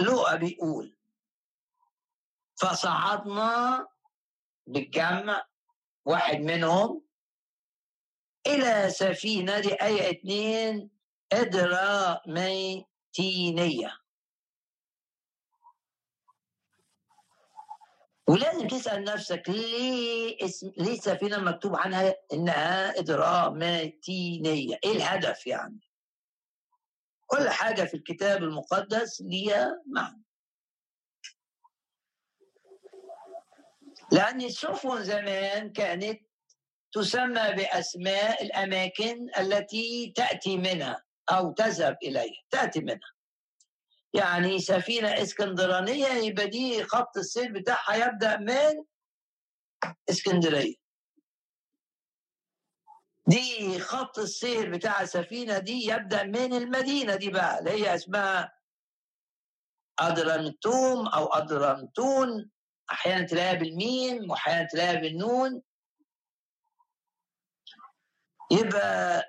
[0.01, 0.97] لوقا بيقول
[2.61, 3.87] فصعدنا
[4.67, 5.45] بالجمع
[6.05, 7.05] واحد منهم
[8.47, 10.89] إلى سفينة دي آية اتنين
[11.33, 14.04] إدراميتينية.
[18.27, 25.79] ولازم تسأل نفسك ليه اسم ليه السفينة مكتوب عنها إنها إدراماتينية؟ إيه الهدف يعني؟
[27.27, 30.21] كل حاجة في الكتاب المقدس ليها معنى.
[34.11, 36.21] لأن السفن زمان كانت
[36.91, 43.14] تسمى بأسماء الأماكن التي تأتي منها أو تذهب إليها، تأتي منها.
[44.15, 48.83] يعني سفينة إسكندرانية يبقى دي خط السير بتاعها يبدأ من
[50.09, 50.75] إسكندرية.
[53.27, 58.53] دي خط السير بتاع السفينة دي يبدأ من المدينة دي بقى اللي هي اسمها
[59.99, 62.51] أدرانتوم أو أدرانتون.
[62.91, 65.61] أحيانا تلاقيها بالميم وأحيانا تلاقيها بالنون.
[68.51, 69.23] يبقى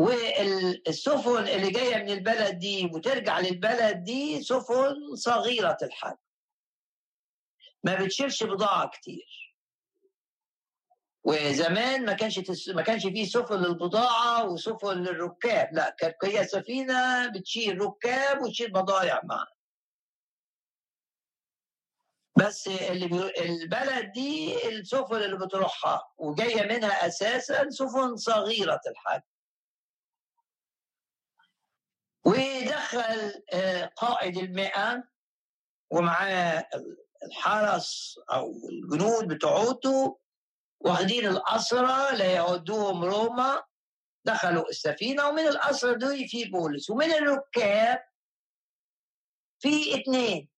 [0.00, 6.16] والسفن اللي جاية من البلد دي وترجع للبلد دي سفن صغيرة الحجم.
[7.84, 9.56] ما بتشيلش بضاعة كتير.
[11.24, 12.68] وزمان ما كانش تس...
[12.68, 15.68] ما كانش فيه سفن للبضاعة وسفن للركاب.
[15.72, 19.54] لا كانت هي سفينة بتشيل ركاب وتشيل بضايع معاها
[22.38, 23.40] بس اللي بي...
[23.44, 29.29] البلد دي السفن اللي بتروحها وجاية منها أساسا سفن صغيرة الحجم.
[32.24, 33.42] ودخل
[33.96, 35.04] قائد المئة
[35.90, 36.68] ومعاه
[37.22, 40.18] الحرس أو الجنود بتوعته
[40.80, 43.62] واخدين الأسرى ليودوهم روما
[44.24, 46.90] دخلوا السفينة ومن الأسرى دول في بولس.
[46.90, 48.04] ومن الركاب
[49.58, 50.48] في اتنين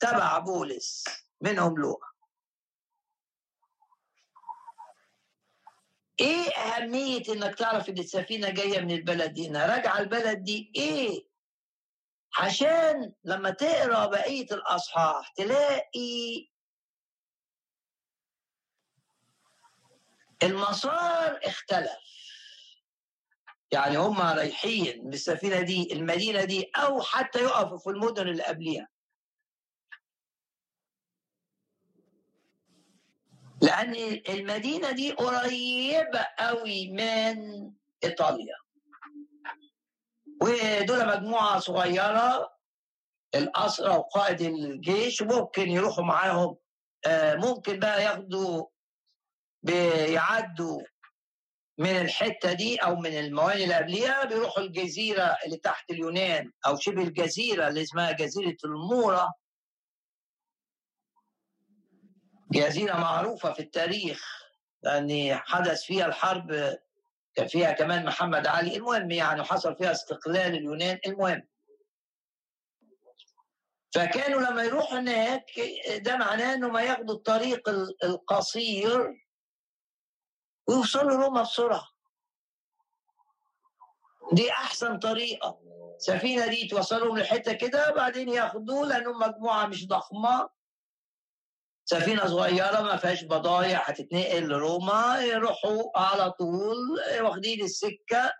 [0.00, 1.04] تبع بولس
[1.40, 2.11] منهم لوقا.
[6.20, 11.26] إيه أهمية إنك تعرف إن السفينة جاية من البلد دي؟ إنها راجعة البلد دي إيه؟
[12.38, 16.48] عشان لما تقرأ بقية الأصحاح تلاقي
[20.42, 21.98] المسار اختلف.
[23.72, 28.88] يعني هم رايحين بالسفينة دي المدينة دي أو حتى يقفوا في المدن اللي قبليها.
[33.62, 33.94] لأن
[34.28, 37.70] المدينة دي قريبة قوي من
[38.04, 38.54] إيطاليا.
[40.42, 42.52] ودول مجموعة صغيرة
[43.34, 46.56] الأسرى وقائد الجيش ممكن يروحوا معاهم
[47.16, 48.66] ممكن بقى ياخدوا
[49.62, 50.80] بيعدوا
[51.78, 57.02] من الحتة دي أو من الموانئ اللي قبليها بيروحوا الجزيرة اللي تحت اليونان أو شبه
[57.02, 59.28] الجزيرة اللي اسمها جزيرة المورة
[62.52, 64.42] جزيرة معروفة في التاريخ
[64.82, 66.78] لأن حدث فيها الحرب
[67.34, 68.76] كان فيها كمان محمد علي.
[68.76, 71.42] المهم يعني حصل فيها استقلال اليونان المهم.
[73.94, 75.44] فكانوا لما يروحوا هناك
[75.96, 77.68] ده معناه انهم ياخدوا الطريق
[78.04, 79.14] القصير
[80.68, 81.88] ويوصلوا روما بسرعة.
[84.32, 85.58] دي أحسن طريقة.
[85.96, 90.48] السفينه دي توصلهم لحتة كده بعدين ياخدوه لانهم مجموعة مش ضخمة.
[91.84, 96.76] سفينة صغيرة ما فيهاش بضايع هتتنقل لروما يروحوا على طول
[97.20, 98.32] واخدين السكة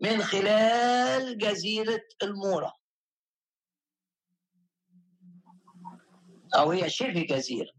[0.00, 2.74] من خلال جزيرة المورة
[6.54, 7.70] أو هي شبه جزيرة.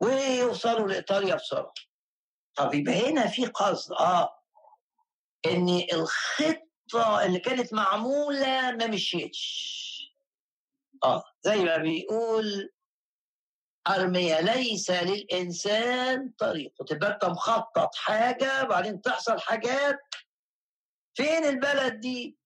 [0.00, 1.72] ويوصلوا لإيطاليا بسرعة.
[2.56, 4.34] طب يبقى هنا في قصد آه
[5.46, 9.80] إن الخطة اللي كانت معمولة ما مشيتش.
[11.04, 12.70] آه زي ما بيقول
[13.88, 16.84] أرمية ليس للإنسان طريق.
[16.84, 19.98] تبقى أنت مخطط حاجة بعدين تحصل حاجات.
[21.14, 22.36] فين البلد دي؟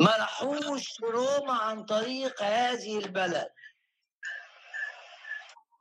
[0.00, 3.48] ما راحوش روما عن طريق هذه البلد.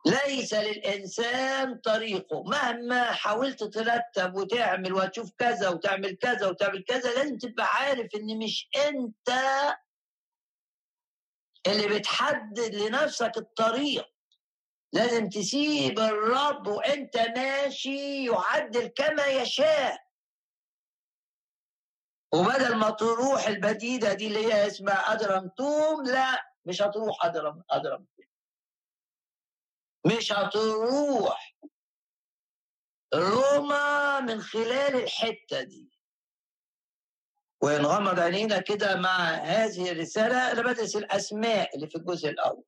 [0.05, 7.65] ليس للإنسان طريقه مهما حاولت ترتب وتعمل وتشوف كذا وتعمل كذا وتعمل كذا لازم تبقى
[7.65, 9.29] عارف إن مش أنت
[11.71, 14.05] اللي بتحدد لنفسك الطريق.
[14.93, 19.97] لازم تسيب الرب وانت ماشي يعدل كما يشاء.
[22.33, 28.25] وبدل ما تروح البديدة دي اللي هي اسمها أدرمتوم لا مش هتروح أدرم أدرمتوم
[30.05, 31.55] مش هتروح.
[33.13, 35.98] روما من خلال الحتة دي.
[37.63, 42.63] ونغمض عينينا كده مع هذه الرسالة أنا بدرس الأسماء اللي في الجزء الأول.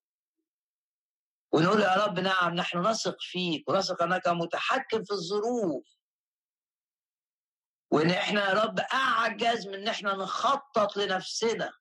[1.54, 5.88] ونقول يا رب نعم نحن نثق فيك ونثق أنك متحكم في الظروف.
[7.92, 11.74] وإن إحنا يا رب أعجز من إن إحنا نخطط لنفسنا.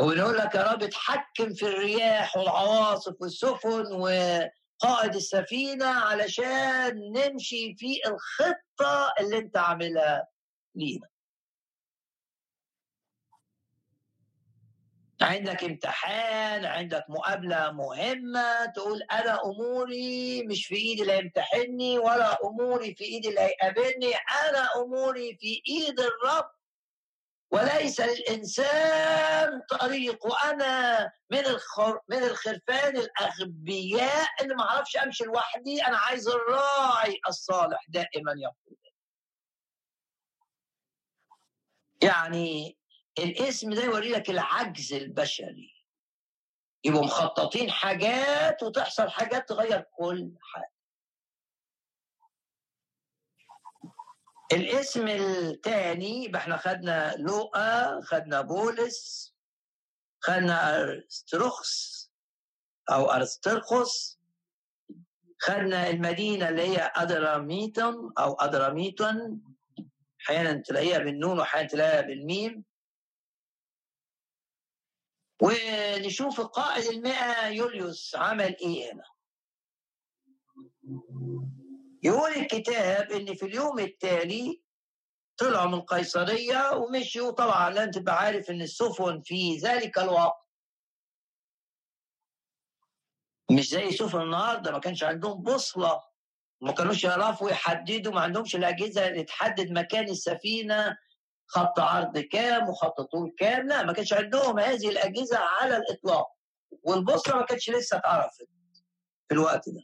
[0.00, 9.12] وبنقول لك يا رب اتحكم في الرياح والعواصف والسفن وقائد السفينة علشان نمشي في الخطة
[9.20, 10.26] اللي أنت عاملها
[10.74, 11.11] لينا.
[15.22, 22.94] عندك امتحان عندك مقابلة مهمة تقول أنا أموري مش في إيدي اللي هيمتحني ولا أموري
[22.94, 26.50] في إيدي اللي هيقابلني أنا أموري في إيد الرب.
[27.50, 35.96] وليس للإنسان طريق وأنا من الخر من الخرفان الأغبياء اللي ما أعرفش أمشي لوحدي أنا
[35.98, 38.78] عايز الراعي الصالح دائما يقول.
[42.02, 42.76] يعني
[43.18, 45.72] الاسم ده يوري لك العجز البشري.
[46.84, 50.72] يبقوا مخططين حاجات وتحصل حاجات تغير كل حاجة.
[54.52, 59.32] الاسم الثاني يبقى إحنا خدنا لوقا خدنا بولس
[60.20, 62.10] خدنا ارسترخس
[62.90, 64.18] أو ارسترخس
[65.38, 69.42] خدنا المدينة اللي هي ادراميتون أو أدراميتون
[70.20, 72.64] أحيانا تلاقيها بالنون واحيانا تلاقيها بالميم.
[75.40, 79.04] ونشوف القائد المئة يوليوس عمل إيه هنا.
[82.02, 84.62] يقول الكتاب إن في اليوم التالي
[85.36, 90.42] طلعوا من قيصرية ومشيوا طبعا لازم تبقى عارف إن السفن في ذلك الوقت.
[93.50, 96.02] مش زي سفن النهارده ما كانش عندهم بوصلة
[96.60, 100.96] ما كانوش يعرفوا يحددوا ما عندهمش الأجهزة اللي تحدد مكان السفينة.
[101.54, 106.32] خط عرض كام وخط طول كام؟ لا ما كانش عندهم هذه الأجهزة على الإطلاق.
[106.82, 108.48] والبوصله ما كانتش لسه اتعرفت
[109.28, 109.82] في الوقت ده.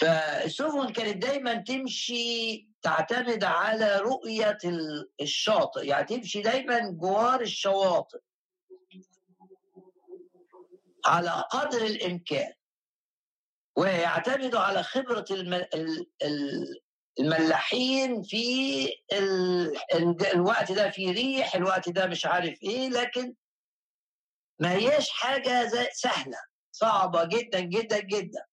[0.00, 4.58] فالسفن كانت دايما تمشي تعتمد على رؤية
[5.20, 5.86] الشاطئ.
[5.86, 8.18] يعني تمشي دايما جوار الشواطئ.
[11.06, 12.52] على قدر الإمكان.
[13.76, 15.24] ويعتمدوا على خبرة
[17.20, 18.88] الملاحين في
[20.34, 23.34] الوقت ده في ريح الوقت ده مش عارف إيه لكن
[24.58, 26.38] ما هياش حاجة سهلة
[26.72, 28.44] صعبة جدا جدا جدا.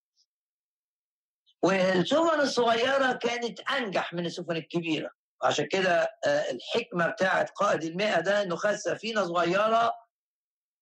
[1.64, 5.12] والسفن الصغيرة كانت أنجح من السفن الكبيرة.
[5.44, 9.94] عشان كده الحكمة بتاعت قائد المئة ده إنه خد سفينة صغيرة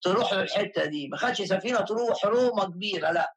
[0.02, 1.08] تروح للحتة دي.
[1.08, 3.36] ما خدش سفينة تروح روما كبيرة لا.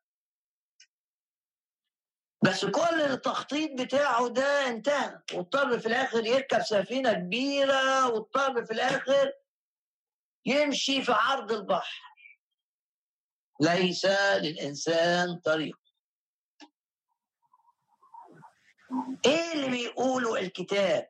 [2.44, 5.18] بس كل التخطيط بتاعه ده انتهى.
[5.34, 9.32] واضطر في الآخر يركب سفينة كبيرة واضطر في الآخر
[10.46, 12.00] يمشي في عرض البحر.
[13.60, 14.06] ليس
[14.36, 15.78] للإنسان طريق.
[19.26, 21.08] إيه اللي بيقوله الكتاب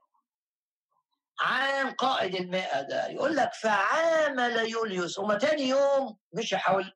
[1.40, 6.93] عن قائد المئة ده؟ يقول لك فعامل يوليوس وما تاني يوم مشي حول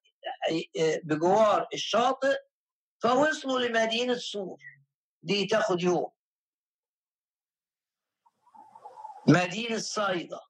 [1.04, 2.38] بجوار الشاطئ
[3.02, 4.62] فوصلوا لمدينة سور
[5.22, 6.12] دي تاخد يوم.
[9.28, 10.40] مدينة صيدا.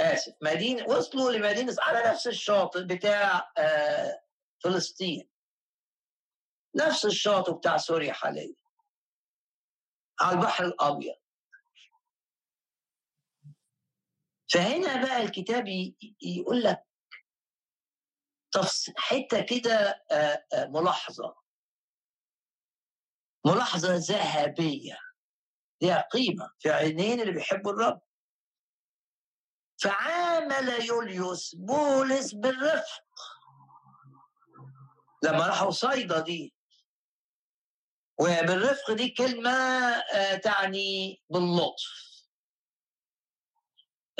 [0.00, 4.22] آسف مدينة وصلوا لمدينة على نفس الشاطئ بتاع آه
[4.64, 5.30] فلسطين.
[6.74, 8.54] نفس الشاطئ بتاع سوريا حاليا.
[10.20, 11.14] على البحر الأبيض.
[14.52, 15.64] فهنا بقى الكتاب
[16.22, 16.86] يقول لك
[18.96, 20.04] حتة كده
[20.54, 21.36] ملاحظة.
[23.46, 24.98] ملاحظة ذهبية.
[25.82, 28.00] ليها قيمة في عينين اللي بيحبوا الرب.
[29.82, 33.04] فعامل يوليوس بولس بالرفق.
[35.24, 36.54] لما راحوا صيدا دي.
[38.20, 39.50] وبالرفق دي كلمة
[40.42, 42.10] تعني باللطف.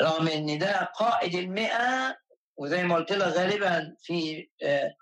[0.01, 2.20] رغم إن ده قائد المئة
[2.61, 4.95] وزي ما قلت لك غالبا في آه،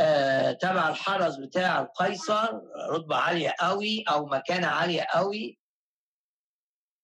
[0.00, 2.60] آه، تبع الحرس بتاع القيصر
[2.90, 5.58] رتبة عالية قوي أو مكانة عالية قوي.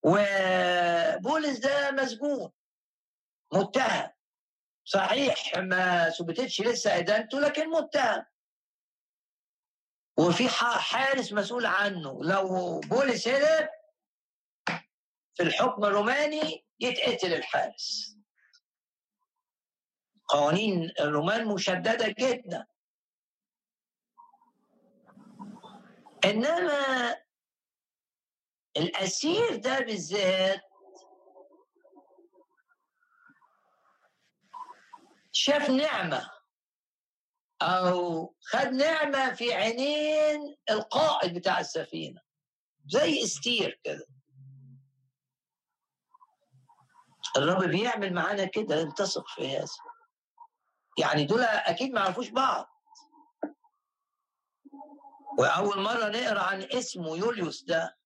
[0.03, 2.53] وبولس ده مسجون.
[3.53, 4.11] متهم.
[4.85, 8.25] صحيح ما ثبتتش لسه إدانته لكن متهم.
[10.19, 12.25] وفي حارس مسؤول عنه.
[12.25, 13.69] لو بولس هرب
[15.35, 18.17] في الحكم الروماني يتقتل الحارس.
[20.29, 22.67] قوانين الرومان مشددة جدا.
[26.25, 27.17] إنما
[28.77, 30.61] الأسير ده بالذات
[35.33, 36.31] شاف نعمة
[37.63, 42.21] أو خد نعمة في عينين القائد بتاع السفينة
[42.87, 44.07] زي إستير كده.
[47.37, 49.67] الرب بيعمل معانا كده انتصق في هذا.
[50.99, 52.69] يعني دول أكيد ما عرفوش بعض.
[55.39, 57.97] وأول مرة نقرأ عن اسمه يوليوس ده.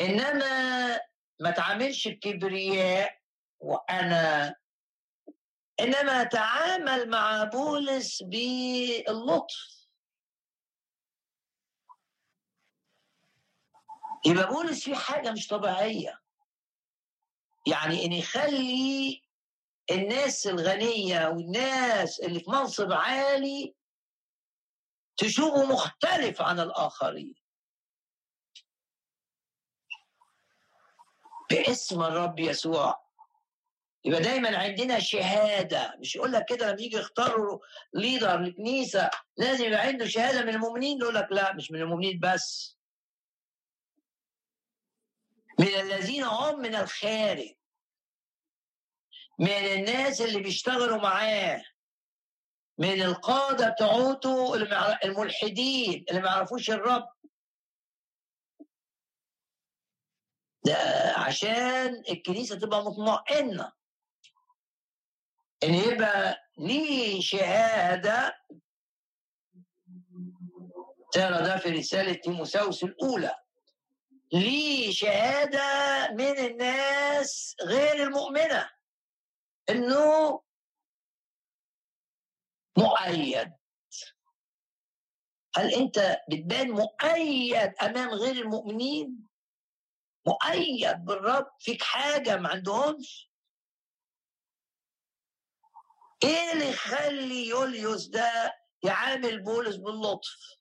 [0.00, 1.00] إنما
[1.40, 3.18] ما تعاملش بكبرياء
[3.58, 4.54] وأنا.
[5.80, 9.80] إنما تعامل مع بولس باللطف.
[14.26, 16.20] يبقى بولس في حاجة مش طبيعية.
[17.66, 19.22] يعني إن يخلي
[19.90, 23.74] الناس الغنية والناس اللي في منصب عالي
[25.16, 27.34] تشوفه مختلف عن الآخرين.
[31.50, 33.10] باسم الرب يسوع.
[34.04, 35.96] يبقى دايما عندنا شهادة.
[35.98, 37.58] مش يقول لك كده لما يجي يختاروا
[37.94, 42.76] ليدر لكنيسة لازم يبقى عنده شهادة من المؤمنين يقول لك لا مش من المؤمنين بس.
[45.58, 47.54] من الذين هم من الخارج.
[49.40, 51.62] من الناس اللي بيشتغلوا معاه.
[52.78, 54.54] من القادة بتوعته
[55.04, 57.08] الملحدين اللي ما يعرفوش الرب.
[60.64, 60.76] ده
[61.16, 63.72] عشان الكنيسة تبقى مطمئنة.
[65.64, 68.36] إن يبقى ليه شهادة.
[71.12, 73.34] ترى ده في رسالة تيموساوس الأولى.
[74.32, 75.60] ليه شهادة
[76.12, 78.79] من الناس غير المؤمنة.
[79.68, 80.42] إنه
[82.78, 83.52] مؤيد.
[85.56, 89.28] هل أنت بتبان مؤيد أمام غير المؤمنين؟
[90.26, 91.46] مؤيد بالرب.
[91.58, 93.30] فيك حاجة ما عندهمش؟
[96.24, 98.52] إيه اللي يخلي يوليوس ده
[98.84, 100.59] يعامل بولس باللطف؟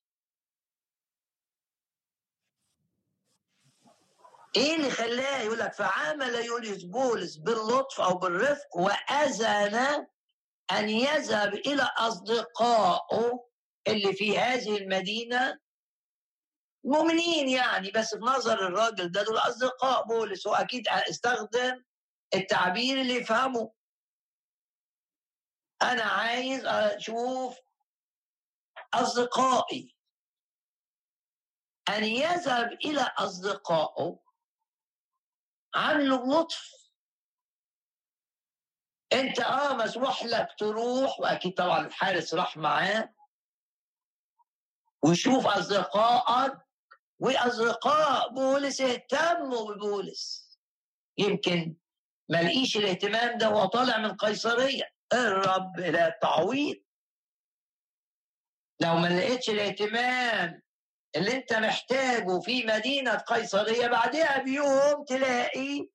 [4.55, 10.07] إيه اللي خلاه يقول لك فعامل يوليوس بولس باللطف أو بالرفق وأذن
[10.71, 13.45] أن يذهب إلى أصدقائه
[13.87, 15.59] اللي في هذه المدينة؟
[16.83, 21.83] مؤمنين يعني بس في نظر الراجل ده دول أصدقاء بولس واكيد استخدم
[22.35, 23.71] التعبير اللي يفهمه.
[25.81, 27.57] أنا عايز أشوف
[28.93, 29.95] أصدقائي.
[31.89, 34.19] أن يذهب إلى أصدقائه
[35.75, 36.79] عامله بلطف
[39.13, 43.13] انت آه مسموح لك تروح واكيد طبعا الحارس راح معاه.
[45.03, 46.53] ويشوف أصدقائك
[47.19, 50.49] وأصدقاء بولس اهتموا ببولس.
[51.17, 51.75] يمكن
[52.29, 54.83] ما لقيش الاهتمام ده وهو طالع من قيصرية.
[55.13, 56.75] الرب إلى التعويض
[58.81, 60.61] لو ما لقيتش الاهتمام
[61.15, 65.87] اللي انت محتاجه في مدينة قيصرية بعدها بيوم تلاقي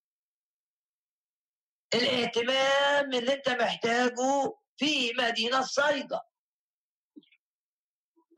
[1.94, 6.20] الاهتمام اللي انت محتاجه في مدينة صيدا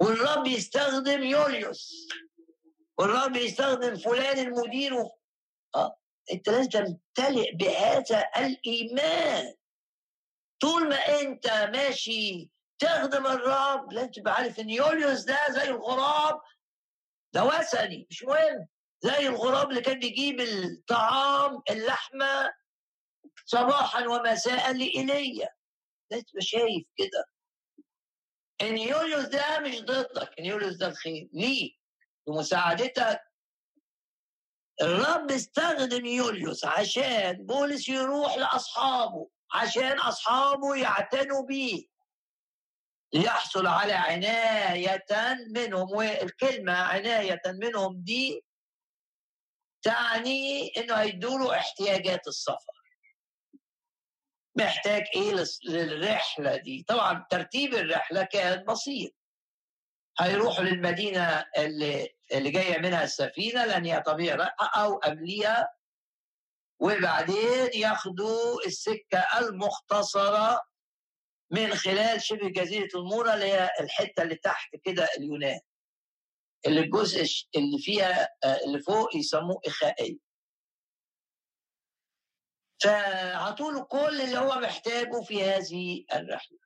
[0.00, 2.08] والرب يستخدم يوليوس
[2.98, 5.18] والرب يستخدم فلان المدير و...
[5.74, 5.98] آه.
[6.32, 9.54] انت لازم تمتلئ بهذا الإيمان
[10.60, 16.40] طول ما انت ماشي تخدم الرب لازم تبقى عارف إن يوليوس ده زي الغراب
[17.36, 18.66] ده وثني مش مهم.
[19.00, 22.54] زي الغراب اللي كان بيجيب الطعام اللحمة
[23.46, 24.72] صباحا ومساء
[26.10, 27.24] لازم تبقى شايف كده.
[28.62, 30.30] ان يوليوس ده مش ضدك.
[30.38, 31.28] ان يوليوس ده الخير.
[31.32, 31.72] ليه؟
[32.26, 33.20] بمساعدتك
[34.82, 41.86] الرب استخدم يوليوس عشان بولس يروح لأصحابه عشان أصحابه يعتنوا بيه.
[43.12, 45.04] ليحصل على عناية
[45.50, 48.44] منهم والكلمة عناية منهم دي
[49.82, 52.72] تعني إنه هيدوا له احتياجات السفر.
[54.58, 55.34] محتاج إيه
[55.68, 59.12] للرحلة دي؟ طبعا ترتيب الرحلة كان بسيط.
[60.20, 65.68] هيروحوا للمدينة اللي اللي جاية منها السفينة لأن هي طبيعي أو قبليها
[66.80, 70.62] وبعدين ياخدوا السكة المختصرة
[71.50, 75.60] من خلال شبه جزيرة المورا اللي هي الحتة اللي تحت كده اليونان.
[76.66, 78.28] اللي الجزء اللي فيها
[78.64, 80.18] اللي فوق يسموه إخائية.
[82.82, 86.58] فعطوا له كل اللي هو محتاجه في هذه الرحلة.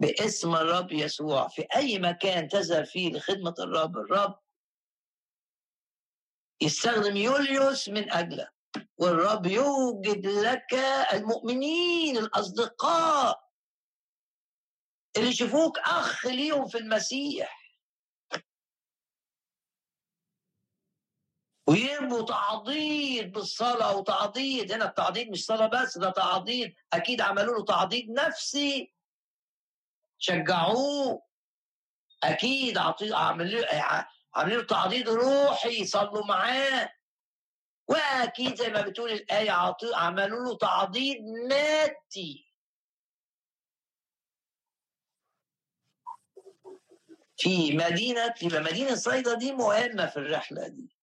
[0.00, 1.48] باسم الرب يسوع.
[1.48, 4.38] في أي مكان تذهب فيه لخدمة الرب الرب
[6.62, 8.57] يستخدم يوليوس من أجلك
[8.98, 10.74] والرب يوجد لك
[11.12, 13.48] المؤمنين الأصدقاء
[15.16, 17.58] اللي يشوفوك أخ ليهم في المسيح.
[21.68, 28.10] ويبقوا تعضيد بالصلاة وتعضيد هنا التعضيد مش صلاة بس ده تعضيد أكيد عملوا له تعضيد
[28.10, 28.94] نفسي.
[30.18, 31.22] شجعوه.
[32.22, 32.78] أكيد
[34.34, 36.97] عاملين له تعضيد روحي يصلوا معاه.
[37.88, 39.50] وأكيد زي ما بتقول الآية
[39.94, 42.48] عملوا له تعضيد مادي.
[47.36, 50.96] في مدينة يبقى مدينة صيدا دي مهمة في الرحلة دي.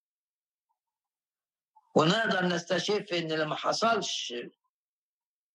[1.96, 4.34] ونقدر نستشف إن اللي ما حصلش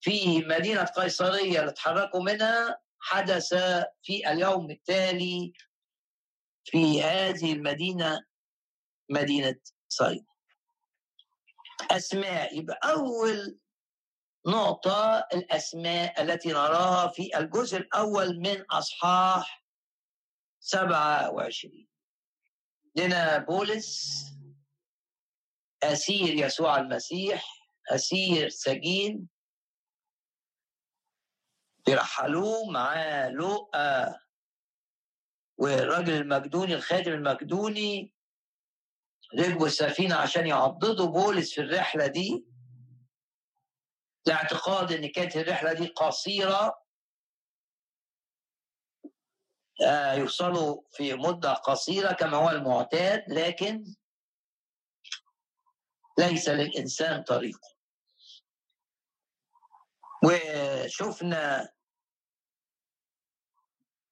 [0.01, 3.55] في مدينة قيصرية اللي اتحركوا منها حدث
[4.02, 5.52] في اليوم التالي
[6.65, 8.24] في هذه المدينة
[9.11, 10.30] مدينة صيدا.
[11.90, 12.59] أسماء.
[12.59, 13.59] يبقى أول
[14.47, 19.65] نقطة الأسماء التي نراها في الجزء الأول من أصحاح
[20.61, 21.86] 27
[22.97, 24.20] لنا بولس
[25.82, 27.44] أسير يسوع المسيح
[27.90, 29.28] أسير سجين
[31.86, 34.20] بيرحلوه معاه لقى
[35.59, 38.15] والراجل المجدوني الخادم المجدوني
[39.39, 42.44] ركبوا السفينة عشان يعضدوا بولس في الرحلة دي.
[44.27, 46.82] لاعتقاد إن كانت الرحلة دي قصيرة.
[49.86, 53.94] آه يوصلوا في مدة قصيرة كما هو المعتاد لكن
[56.19, 57.59] ليس للإنسان طريق.
[60.24, 61.73] وشفنا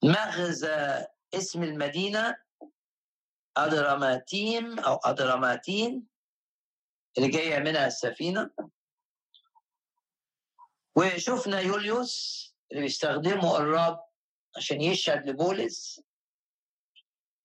[0.05, 2.37] مغزى اسم المدينة.
[3.57, 6.07] أدراماتيم أو أدراماتين
[7.19, 8.51] اللي جاية منها السفينة.
[10.97, 14.05] وشفنا يوليوس اللي بيستخدمه الرب
[14.57, 16.01] عشان يشهد لبولس.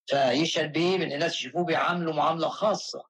[0.05, 3.05] فيشهد بيه ان الناس يشوفوه بيعاملوا معاملة خاصة.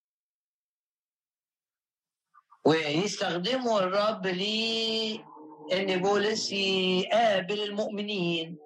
[2.65, 5.26] ويستخدموا الرب لي
[5.72, 8.57] إن بولس يقابل المؤمنين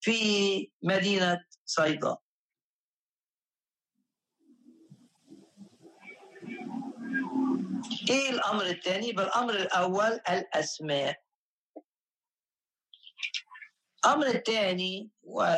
[0.00, 2.16] في مدينة صيدا.
[8.10, 11.22] إيه الأمر الثاني؟ بالأمر الأول الأسماء.
[14.04, 15.54] الأمر الثاني و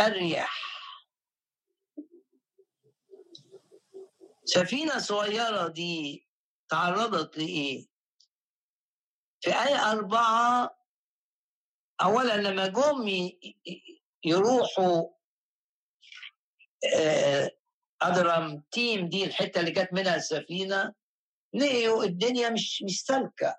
[0.00, 0.70] الرياح.
[4.44, 6.26] سفينة صغيرة دي
[6.68, 7.86] تعرضت لإيه؟
[9.40, 10.76] في آية أربعة
[12.02, 13.08] أولا لما جم
[14.24, 15.08] يروحوا
[18.02, 20.94] أدرم تيم دي الحتة اللي جت منها السفينة
[21.54, 23.56] لقيوا الدنيا مش مش سالكة.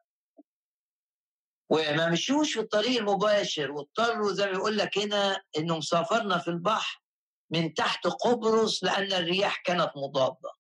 [1.70, 7.02] وما مشوش في الطريق المباشر واضطروا زي ما بيقول لك هنا إنهم سافرنا في البحر
[7.50, 10.52] من تحت قبرص لأن الرياح كانت مضادة.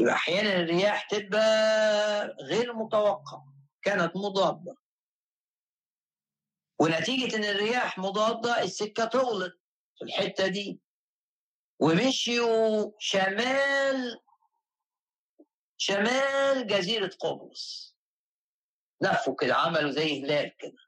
[0.00, 4.76] يبقى أحيانا الرياح تبقى غير متوقعة كانت مضادة.
[6.80, 9.58] ونتيجة إن الرياح مضادة السكة طولت
[9.98, 10.80] في الحتة دي.
[11.80, 14.20] ومشيوا شمال
[15.78, 17.96] شمال جزيرة قبرص.
[19.00, 20.78] لفوا كده عملوا زي هلال كده.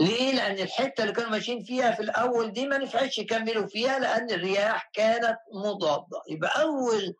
[0.00, 4.30] ليه؟ لأن الحتة اللي كانوا ماشيين فيها في الأول دي ما نفعتش يكملوا فيها لأن
[4.30, 6.22] الرياح كانت مضادة.
[6.30, 7.14] يبقى أول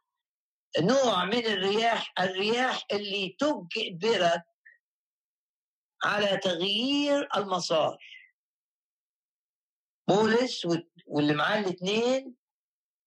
[0.81, 4.43] نوع من الرياح الرياح اللي تجبرك
[6.05, 7.99] على تغيير المسار.
[10.09, 10.67] بولس
[11.07, 12.35] واللي معاه الاثنين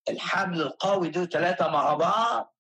[0.10, 2.56] الحبل القوي دول ثلاثة مع بعض.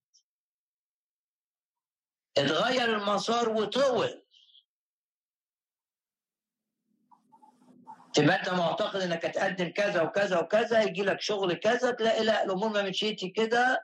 [2.38, 4.24] اتغير المسار وطول.
[8.14, 12.70] تبقى انت معتقد انك هتقدم كذا وكذا وكذا يجي لك شغل كذا تلاقي لا الأمور
[12.70, 13.84] ما مشيتش كده.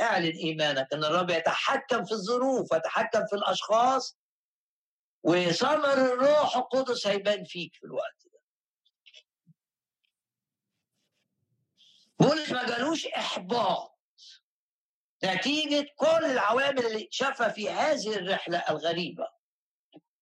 [0.00, 4.18] اعلن ايمانك ان الرب يتحكم في الظروف ويتحكم في الأشخاص
[5.22, 8.23] وثمر الروح القدس هيبان فيك في الوقت.
[12.20, 13.98] بولس ما جالوش إحباط.
[15.24, 19.28] نتيجة كل العوامل اللي شافها في هذه الرحلة الغريبة.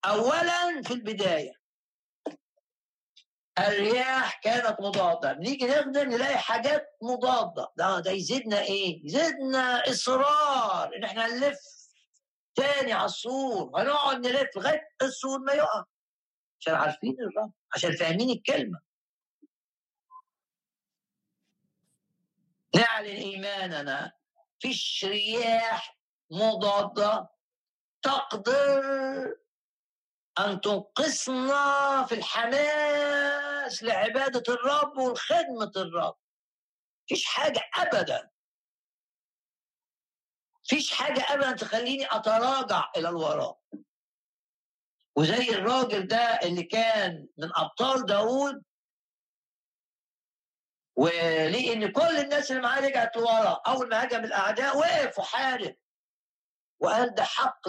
[0.05, 1.63] اولا في البداية.
[3.59, 5.33] الرياح كانت مضادة.
[5.33, 7.73] بنيجي نخدم نلاقي حاجات مضادة.
[7.77, 11.59] ده ده يزيدنا إيه؟ يزيدنا إصرار إن إحنا نلف
[12.55, 13.81] تاني على السور.
[13.81, 15.85] هنقعد نلف لغاية السور ما يقع.
[16.61, 18.81] عشان عارفين الرب عشان فاهمين الكلمة.
[22.77, 24.13] نعلن إيماننا
[24.61, 25.99] فيش رياح
[26.31, 27.29] مضاده
[28.03, 28.83] تقدر
[30.39, 36.17] أن تنقصنا في الحماس لعبادة الرب وخدمة الرب.
[37.09, 38.31] فيش حاجة أبدا.
[40.65, 43.61] فيش حاجة أبدا تخليني أتراجع إلى الوراء
[45.17, 48.63] وزي الراجل ده اللي كان من أبطال داود
[50.97, 55.77] وليه ان كل الناس اللي معاه رجعت لورا أول ما هجم الأعداء وقف وحارب
[56.81, 57.61] وقال ده حق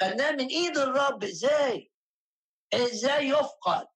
[0.00, 1.92] خدناه من إيد الرب إزاي؟
[2.74, 3.86] إزاي يفقد؟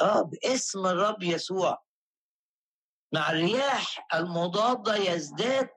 [0.00, 1.82] آه باسم الرب يسوع.
[3.14, 5.68] مع الرياح المضادة يزداد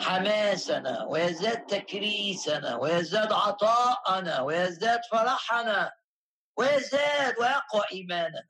[0.00, 5.92] حماسنا ويزداد تكريسنا ويزداد عطاءنا ويزداد فرحنا
[6.58, 8.48] ويزداد ويقوى إيماننا.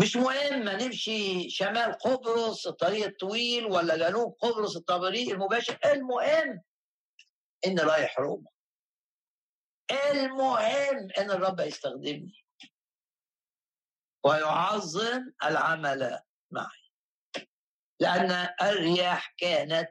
[0.00, 5.78] مش مهم نمشي شمال قبرص الطريق الطويل ولا جنوب قبرص الطريق المباشر.
[5.84, 6.62] المهم
[7.66, 8.50] إن رايح روما
[10.10, 12.44] المهم إن الرب يستخدمني.
[14.24, 16.18] ويعظم العمل
[16.50, 16.84] معي.
[18.00, 19.88] لأن الرياح كانت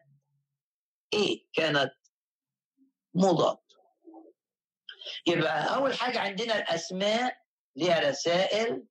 [1.14, 1.92] إيه؟ كانت
[3.14, 3.58] مضاد
[5.28, 7.38] يبقى أول حاجة عندنا الأسماء
[7.76, 8.86] ليها رسائل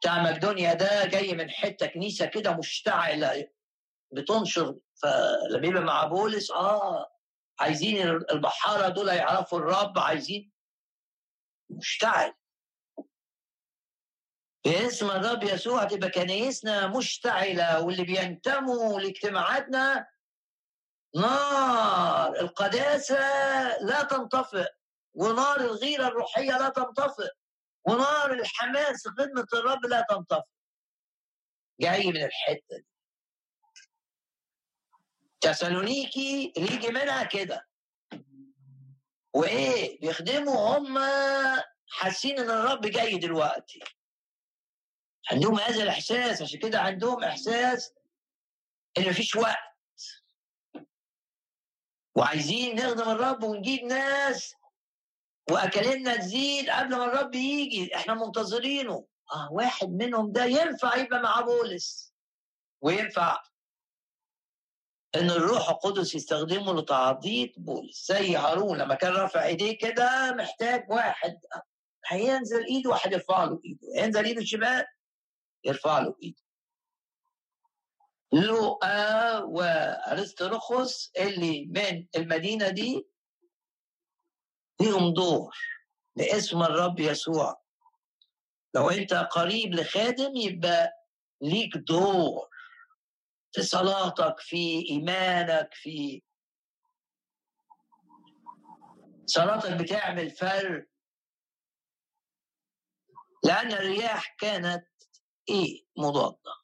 [0.00, 3.48] بتاع مقدونيا ده جاي من حتة كنيسة كده مشتعلة.
[4.12, 7.12] بتنشر فلما مع بولس آه
[7.60, 10.52] عايزين البحارة دول يعرفوا الرب عايزين
[11.70, 12.32] مشتعل.
[14.64, 20.06] باسم الرب يسوع تبقى كنايسنا مشتعلة واللي بينتموا لاجتماعاتنا
[21.16, 23.18] نار القداسة
[23.78, 24.68] لا تنطفئ
[25.14, 27.28] ونار الغيرة الروحية لا تنطفئ.
[27.84, 30.50] ونار الحماس خدمة الرب لا تنطفئ
[31.80, 32.86] جاي من الحتة دي.
[35.40, 37.68] تسالونيكي يجي منها كده.
[39.34, 40.98] وإيه؟ بيخدموا هم
[41.88, 43.80] حاسين إن الرب جاي دلوقتي.
[45.32, 47.94] عندهم هذا الإحساس عشان كده عندهم إحساس
[48.98, 49.70] إن مفيش وقت.
[52.14, 54.54] وعايزين نخدم الرب ونجيب ناس
[55.50, 57.96] واكلنا تزيد قبل ما الرب يجي.
[57.96, 59.06] إحنا منتظرينه.
[59.34, 62.14] آه واحد منهم ده ينفع يبقى مع بولس.
[62.82, 63.42] وينفع
[65.14, 68.06] إن الروح القدس يستخدمه لتعضيد بولس.
[68.12, 71.40] زي هارون لما كان رافع إيديه كده محتاج واحد.
[72.06, 73.88] هينزل إيده واحد يرفع له إيده.
[74.04, 74.84] ينزل إيده الشمال
[75.64, 76.42] يرفع له إيده.
[78.32, 83.06] لوقا وارسطرخس اللي من المدينة دي
[84.80, 85.56] ليهم دور
[86.16, 87.62] باسم الرب يسوع.
[88.74, 90.92] لو انت قريب لخادم يبقى
[91.42, 92.48] ليك دور
[93.52, 96.22] في صلاتك في إيمانك في
[99.26, 100.86] صلاتك بتعمل فرق.
[103.44, 104.86] لأن الرياح كانت
[105.48, 106.59] إيه؟ مضادة.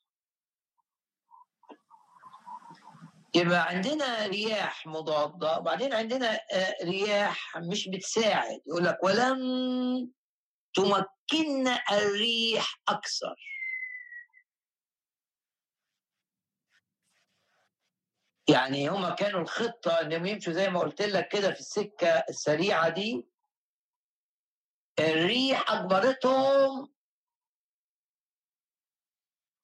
[3.37, 6.41] يبقى عندنا رياح مضادة وبعدين عندنا
[6.85, 9.39] رياح مش بتساعد يقول لك ولم
[10.75, 13.35] تمكننا الريح أكثر.
[18.49, 23.27] يعني هما كانوا الخطة انهم يمشوا زي ما قلت لك كده في السكة السريعة دي.
[24.99, 26.93] الريح أجبرتهم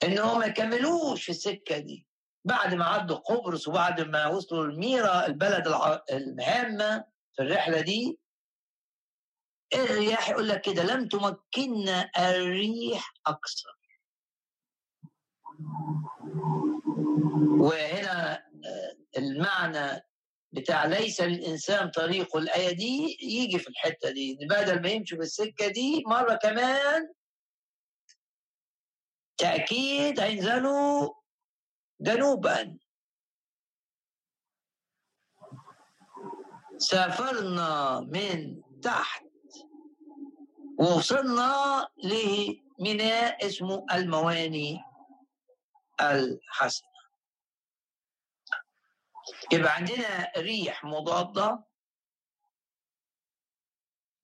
[0.03, 2.07] انهم ما يكملوش في السكة دي.
[2.45, 5.67] بعد ما عدوا قبرص وبعد ما وصلوا الميرا البلد
[6.13, 7.05] الهامة
[7.37, 8.19] في الرحلة دي
[9.75, 13.79] الرياح يقول لك كده لم تمكننا الريح أكثر.
[17.59, 18.47] وهنا
[19.19, 20.01] المعنى
[20.53, 25.69] بتاع ليس للإنسان طريق الآية دي يجي في الحتة دي بدل ما يمشي في السكة
[25.69, 27.13] دي مرة كمان
[29.39, 31.15] تأكيد هينزلوا
[32.03, 32.79] جنوبا.
[36.79, 39.25] سافرنا من تحت.
[40.79, 44.81] ووصلنا لميناء اسمه المواني
[46.01, 46.89] الحسنة.
[49.53, 51.65] يبقى عندنا ريح مضادة.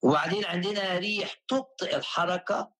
[0.02, 2.72] وبعدين عندنا ريح تبطئ الحركة.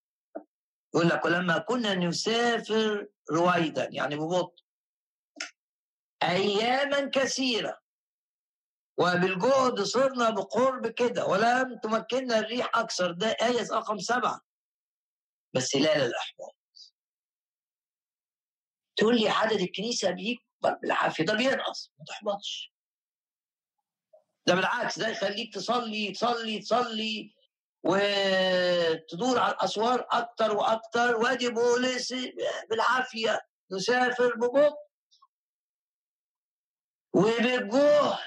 [0.94, 4.67] يقول لك ولما كنا نسافر رويدا يعني ببطء.
[6.22, 7.78] أياما كثيرة.
[8.98, 13.12] وبالجهد صرنا بقرب كده ولم تمكننا الريح أكثر.
[13.12, 14.40] ده آية رقم سبعة.
[15.54, 16.56] بس لا للأحباط
[18.96, 21.24] تقول لي عدد الكنيسة بيكبر بالعافية.
[21.24, 21.92] ده بينقص.
[21.98, 22.72] ما تحبطش.
[24.46, 27.34] ده بالعكس ده يخليك تصلي تصلي تصلي
[27.84, 31.16] وتدور على الأسوار أكتر وأكتر.
[31.16, 32.14] وأدي بولس
[32.70, 33.40] بالعافية.
[33.72, 34.87] نسافر ببطء.
[37.14, 38.18] وبالجهد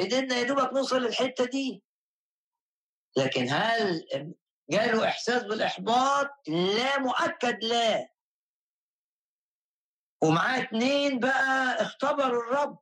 [0.00, 1.82] قدرنا يا دوبك نوصل للحتة دي.
[3.16, 4.06] لكن هل
[4.70, 8.08] جاله إحساس بالإحباط؟ لا مؤكد لا.
[10.22, 12.78] ومعاه اتنين بقى اختبروا الرب.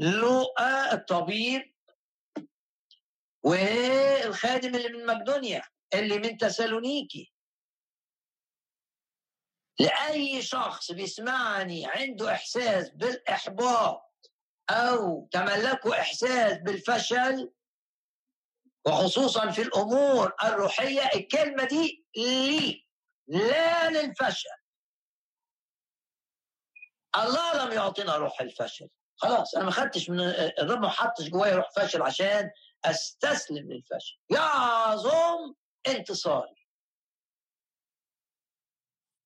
[0.00, 1.74] لوقا الطبيب
[3.44, 5.62] والخادم اللي من مقدونيا
[5.94, 7.32] اللي من تسالونيكي.
[9.80, 14.09] لأي شخص بيسمعني عنده إحساس بالإحباط
[14.70, 17.52] أو تملكوا إحساس بالفشل
[18.86, 22.86] وخصوصا في الأمور الروحية الكلمة دي لي
[23.28, 24.48] لا للفشل.
[27.16, 28.88] الله لم يعطينا روح الفشل.
[29.16, 30.20] خلاص أنا ما خدتش من
[30.58, 32.50] الرب ما حطش جوايا روح فشل عشان
[32.84, 34.18] أستسلم للفشل.
[34.30, 35.54] يعظم
[35.86, 36.66] انتصاري.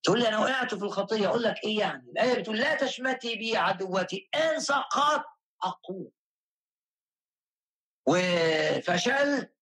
[0.03, 1.27] تقول لي أنا وقعت في الخطية.
[1.29, 5.25] أقول لك إيه يعني؟ الآية بتقول لا تشمتي بي عدوتي إن سقط
[5.69, 6.11] اقوم
[8.09, 9.55] وفشلت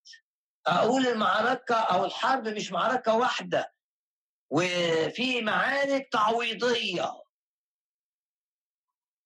[0.67, 3.75] أقول المعركة أو الحرب مش معركة واحدة
[4.51, 7.23] وفي معارك تعويضية.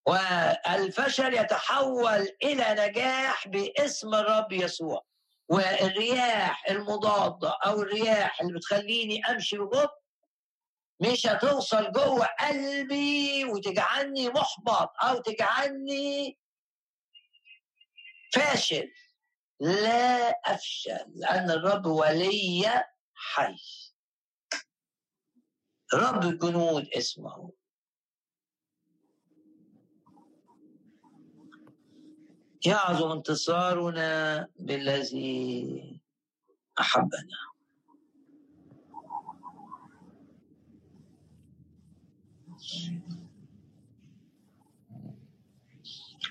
[0.07, 5.03] والفشل يتحول إلى نجاح باسم الرب يسوع.
[5.49, 9.95] والرياح المضادة أو الرياح اللي بتخليني أمشي ببطء
[11.01, 16.39] مش هتوصل جوه قلبي وتجعلني محبط أو تجعلني
[18.37, 18.93] فاشل.
[19.61, 22.85] لا أفشل لأن الرب ولي
[23.15, 23.57] حي.
[25.95, 27.53] رب الجنود اسمه.
[32.67, 36.01] يعظم انتصارنا بالذي
[36.81, 37.39] أحبنا.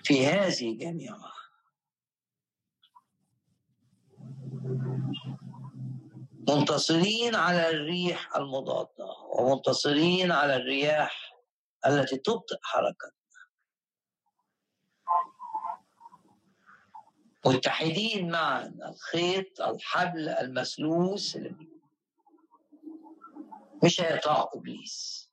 [0.03, 1.34] في هذه جميعها
[6.49, 9.05] منتصرين على الريح المضادة
[9.39, 11.35] ومنتصرين على الرياح
[11.87, 13.11] التي تبطئ حركتنا.
[17.45, 21.37] متحدين معا الخيط الحبل المسلوس
[23.83, 25.24] مش هيطاع إبليس.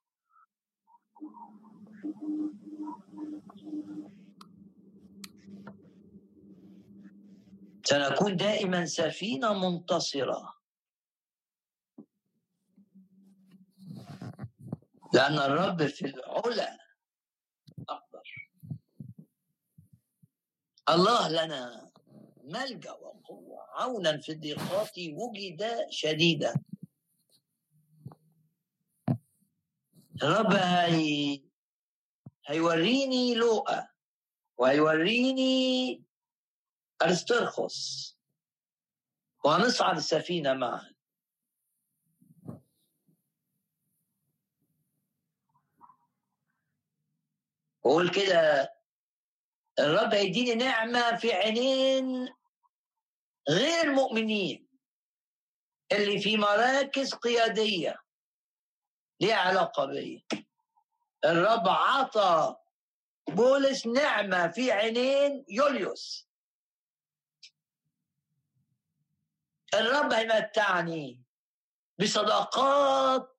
[7.92, 10.54] سنكون دائما سفينة منتصرة.
[15.14, 16.78] لأن الرب في العلا
[17.88, 18.48] أكبر.
[20.88, 21.90] الله لنا
[22.44, 23.60] ملجأ وقوة.
[23.76, 26.54] عونا في الضيقات وجد شديدا.
[30.22, 31.42] الرب هي
[32.46, 33.88] هيوريني لوقا.
[34.56, 36.02] وهيوريني
[37.04, 38.12] أرسترخس
[39.44, 40.92] وهنصعد السفينة معا.
[47.84, 48.72] وقول كده
[49.78, 52.28] الرب هيديني نعمة في عينين
[53.48, 54.68] غير مؤمنين
[55.92, 57.98] اللي في مراكز قيادية
[59.20, 60.26] ليها علاقة بي.
[61.24, 62.56] الرب عطى
[63.28, 66.28] بولس نعمة في عينين يوليوس.
[69.74, 71.22] الرب هيمتعني
[72.00, 73.38] بصداقات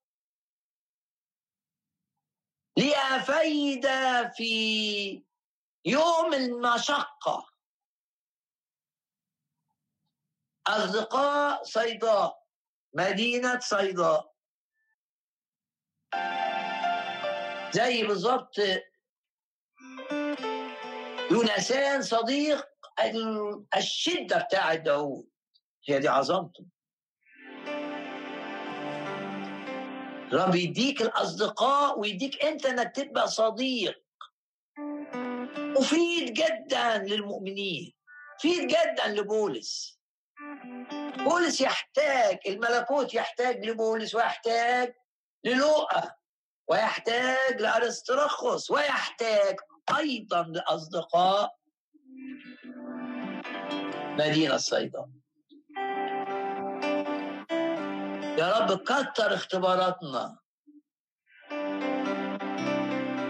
[2.78, 5.26] ليها فايدة في
[5.86, 7.50] يوم المشقة.
[10.68, 12.44] أصدقاء صيداء
[12.94, 14.34] مدينة صيداء.
[17.74, 18.56] زي بالظبط
[21.32, 22.70] يونسان صديق
[23.78, 25.33] الشدة بتاعت داود
[25.86, 26.66] هي دي عظمته.
[30.34, 34.04] رب يديك الأصدقاء ويديك أنت أنك تبقى صديق.
[35.58, 37.94] مفيد جدا للمؤمنين
[38.36, 40.00] مفيد جدا لبولس.
[41.18, 44.96] بولس يحتاج الملكوت يحتاج لبولس ويحتاج
[45.44, 46.16] للوقا
[46.68, 49.56] ويحتاج لأرسطرخس ويحتاج
[49.98, 51.56] أيضا لأصدقاء.
[54.18, 55.06] مدينة صيدا
[58.38, 60.38] يا رب كتر اختباراتنا.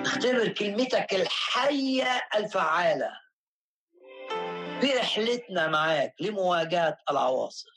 [0.02, 3.12] اختبر كلمتك الحية الفعالة.
[4.82, 7.68] في رحلتنا معاك لمواجهة العواصف.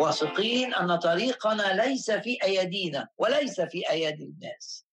[0.00, 4.86] واثقين أن طريقنا ليس في أيدينا وليس في أيدي الناس.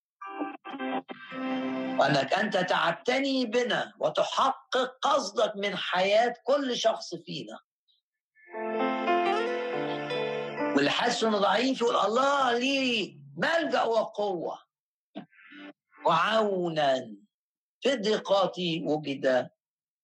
[2.00, 7.60] وأنك أنت تعتني بنا وتحقق قصدك من حياة كل شخص فينا.
[10.76, 14.60] واللي حاسس إنه ضعيف يقول الله لي ملجأ وقوة.
[16.06, 17.16] وعونا
[17.82, 19.50] في الضيقات وجد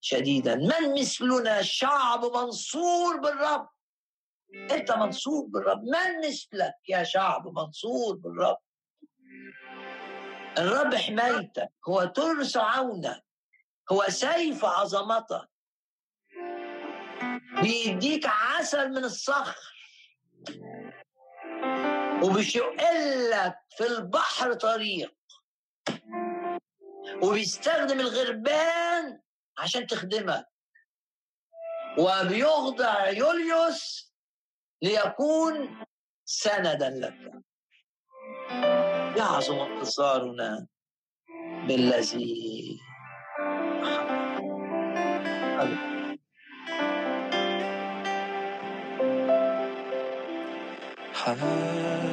[0.01, 0.55] شديدا.
[0.55, 3.69] من مثلنا؟ شعب منصور بالرب.
[4.71, 5.83] أنت منصور بالرب.
[5.83, 8.57] من مثلك يا شعب منصور بالرب؟
[10.57, 11.73] الرب حمايتك.
[11.89, 13.23] هو ترس عونك.
[13.91, 15.49] هو سيف عظمتك.
[17.61, 19.80] بيديك عسل من الصخر.
[22.23, 25.15] وبيشقلك في البحر طريق
[27.23, 29.21] وبيستخدم الغربان
[29.57, 30.45] عشان تخدمك.
[31.97, 34.13] وبيخضع يوليوس
[34.81, 35.85] ليكون
[36.25, 37.43] سندا لك.
[39.17, 40.67] يعظم انتصارنا
[41.67, 42.79] بالذي
[51.23, 52.10] 寒。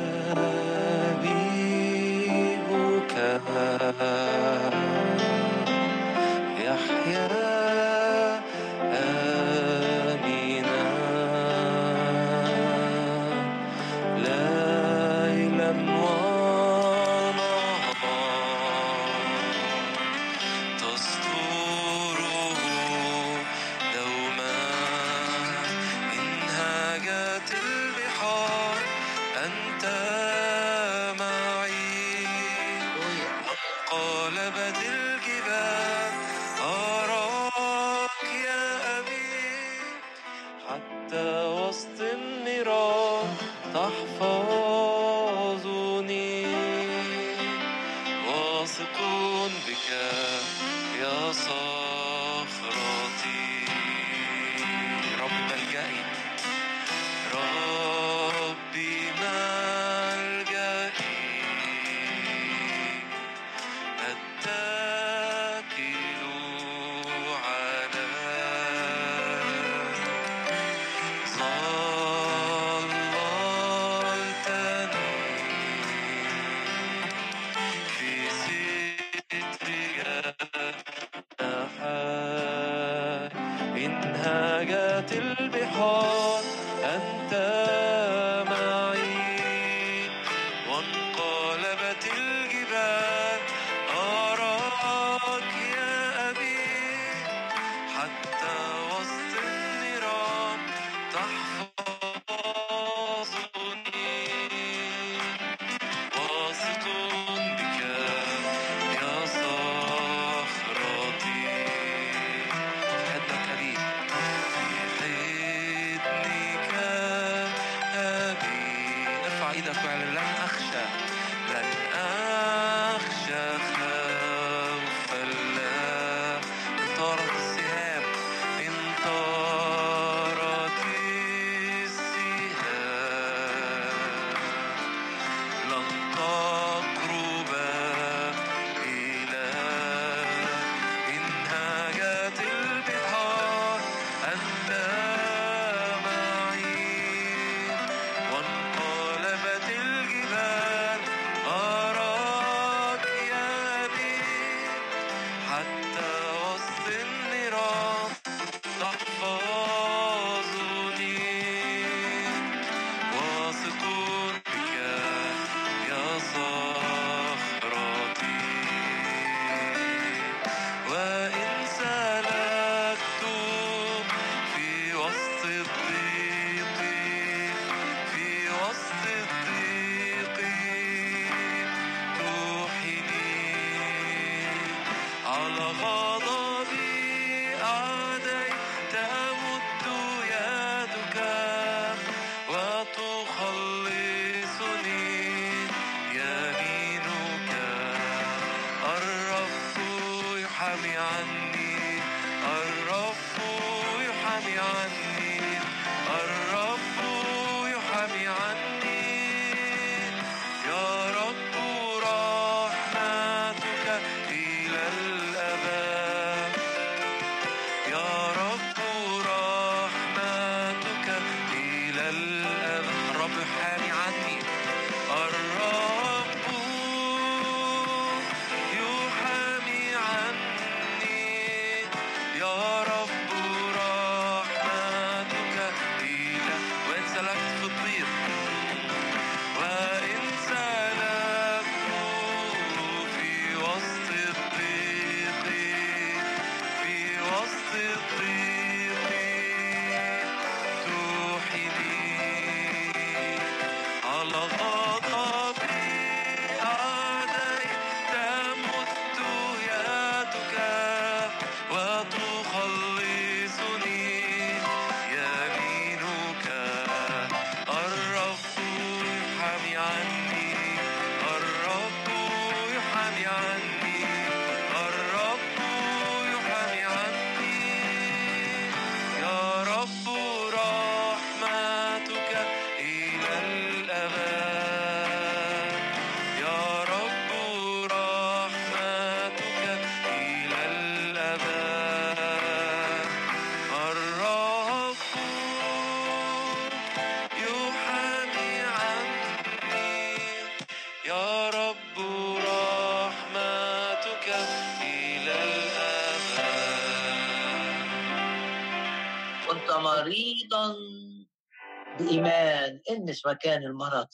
[313.08, 314.08] إنس مكان المرض.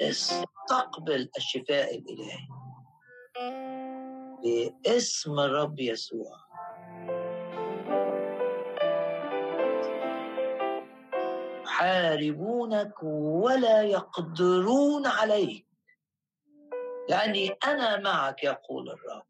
[0.00, 2.48] استقبل الشفاء الإلهي.
[4.42, 6.36] باسم الرب يسوع.
[11.64, 15.66] يحاربونك ولا يقدرون عليك.
[17.08, 19.23] لأني أنا معك يقول الرب.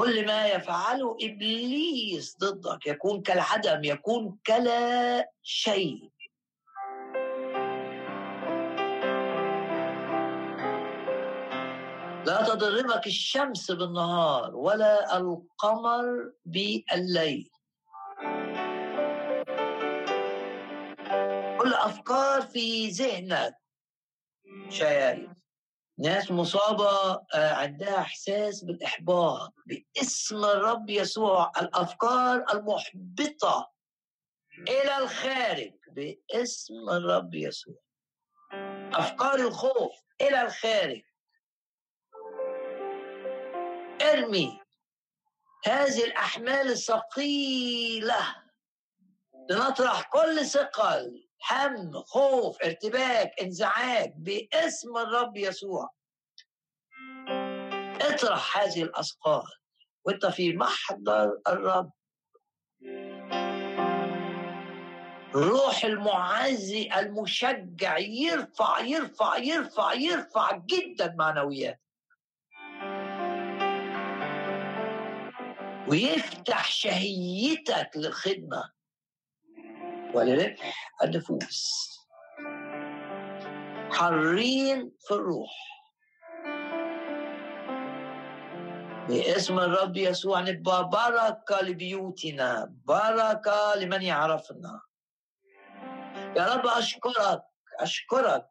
[0.00, 6.10] كل ما يفعله إبليس ضدك يكون كالعدم يكون كلا شيء.
[12.26, 17.50] لا تضربك الشمس بالنهار ولا القمر بالليل.
[21.58, 23.54] كل أفكار في ذهنك
[24.68, 25.39] شايف
[26.00, 33.72] ناس مصابة آه، عندها إحساس بالإحباط باسم الرب يسوع الأفكار المحبطة
[34.68, 37.74] إلى الخارج باسم الرب يسوع.
[38.92, 41.02] أفكار الخوف إلى الخارج.
[44.02, 44.60] ارمي
[45.66, 48.34] هذه الأحمال الثقيلة.
[49.50, 51.29] لنطرح كل ثقل.
[51.50, 55.90] هم خوف ارتباك انزعاج باسم الرب يسوع.
[58.00, 59.46] اطرح هذه الأثقال
[60.04, 61.90] وانت في محضر الرب.
[65.34, 71.80] روح المعزي المشجع يرفع يرفع يرفع يرفع جدا معنويات
[75.88, 78.79] ويفتح شهيتك للخدمة.
[80.14, 81.90] ولربح النفوس.
[83.90, 85.50] حرين في الروح.
[89.08, 94.80] باسم الرب يسوع نبقى بركة لبيوتنا بركة لمن يعرفنا.
[96.36, 97.42] يا رب أشكرك
[97.80, 98.46] أشكرك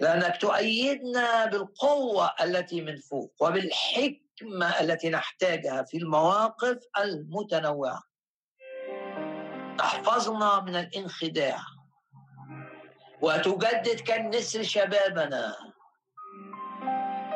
[0.00, 8.09] لأنك تؤيدنا بالقوة التي من فوق وبالحكمة التي نحتاجها في المواقف المتنوعة.
[9.80, 11.60] تحفظنا من الانخداع.
[13.22, 15.56] وتجدد كالنسر شبابنا.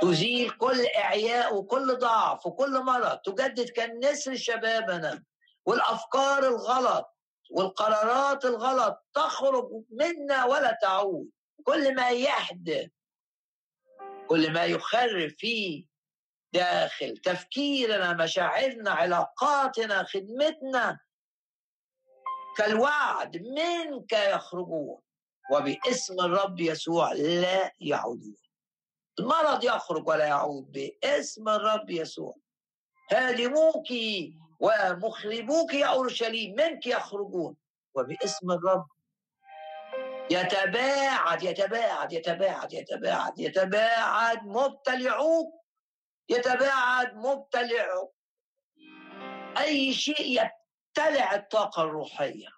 [0.03, 3.19] تزيل كل إعياء وكل ضعف وكل مرض.
[3.19, 5.23] تجدد كالنسر شبابنا.
[5.67, 7.07] والأفكار الغلط
[7.51, 11.29] والقرارات الغلط تخرج منا ولا تعود.
[11.65, 12.91] كل ما يحدث
[14.29, 15.87] كل ما يخرب في
[16.53, 20.99] داخل تفكيرنا مشاعرنا علاقاتنا خدمتنا
[22.57, 25.01] كالوعد منك يخرجون
[25.51, 28.37] وباسم الرب يسوع لا يعودون.
[29.19, 32.35] المرض يخرج ولا يعود باسم الرب يسوع.
[33.13, 33.87] هادموك
[34.61, 37.57] ومخربوك يا أورشليم منك يخرجون
[37.95, 38.87] وباسم الرب
[40.31, 45.55] يتباعد يتباعد يتباعد يتباعد يتباعد مبتلعوك
[46.29, 48.15] يتباعد مبتلعوك.
[49.59, 50.51] أي شيء
[50.99, 52.49] يبتلع الطاقة الروحية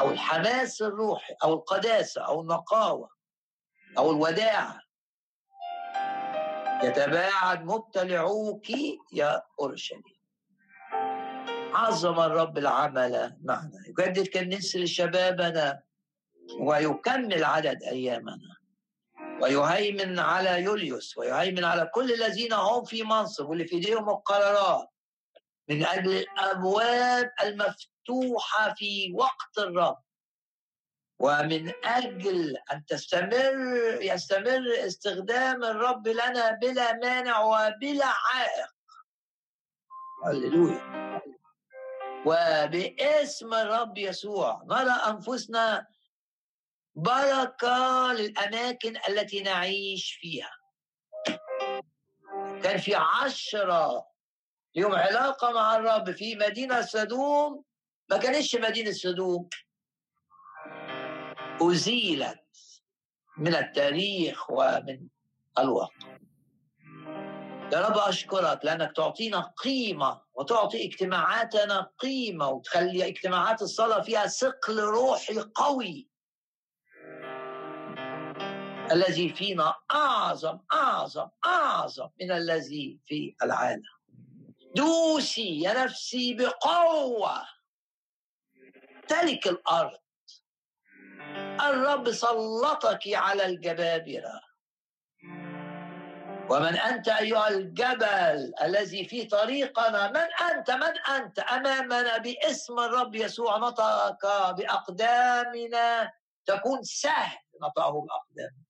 [0.00, 3.10] أو الحماس الروحي أو القداسة أو النقاوة
[3.98, 4.80] أو الوداعه
[6.82, 8.66] يتباعد مبتلعوك
[9.12, 10.02] يا أورشليم.
[11.74, 13.84] عظم الرب العمل معنا.
[13.88, 15.82] يجدد كالنسر شبابنا
[16.60, 18.56] ويكمل عدد أيامنا.
[19.42, 24.93] ويهيمن على يوليوس ويهيمن على كل الذين هم في منصب واللي في إيديهم القرارات.
[25.68, 30.04] من أجل الأبواب المفتوحة في وقت الرب.
[31.18, 38.74] ومن أجل أن تستمر يستمر استخدام الرب لنا بلا مانع وبلا عائق.
[40.24, 40.94] هللويا.
[42.26, 45.86] وباسم الرب يسوع نرى أنفسنا
[46.94, 50.50] بركة للأماكن التي نعيش فيها.
[52.62, 54.13] كان في عشرة
[54.74, 57.64] ليهم علاقة مع الرب في مدينة سدوم
[58.10, 59.48] ما كانتش مدينة سدوم
[61.62, 62.40] أزيلت
[63.38, 65.08] من التاريخ ومن
[65.58, 66.14] الواقع
[67.72, 75.38] يا رب أشكرك لأنك تعطينا قيمة وتعطي اجتماعاتنا قيمة وتخلي اجتماعات الصلاة فيها ثقل روحي
[75.54, 76.08] قوي.
[78.92, 83.93] الذي فينا أعظم أعظم أعظم من الذي في العالم.
[84.74, 87.46] دوسي يا نفسي بقوة.
[89.08, 89.98] تلك الأرض.
[91.60, 94.40] الرب سلطك على الجبابرة.
[96.50, 103.58] ومن أنت أيها الجبل الذي في طريقنا؟ من أنت؟ من أنت؟ أمامنا باسم الرب يسوع
[103.58, 106.12] نطقك بأقدامنا.
[106.46, 108.64] تكون سهل نطقه بأقدامنا.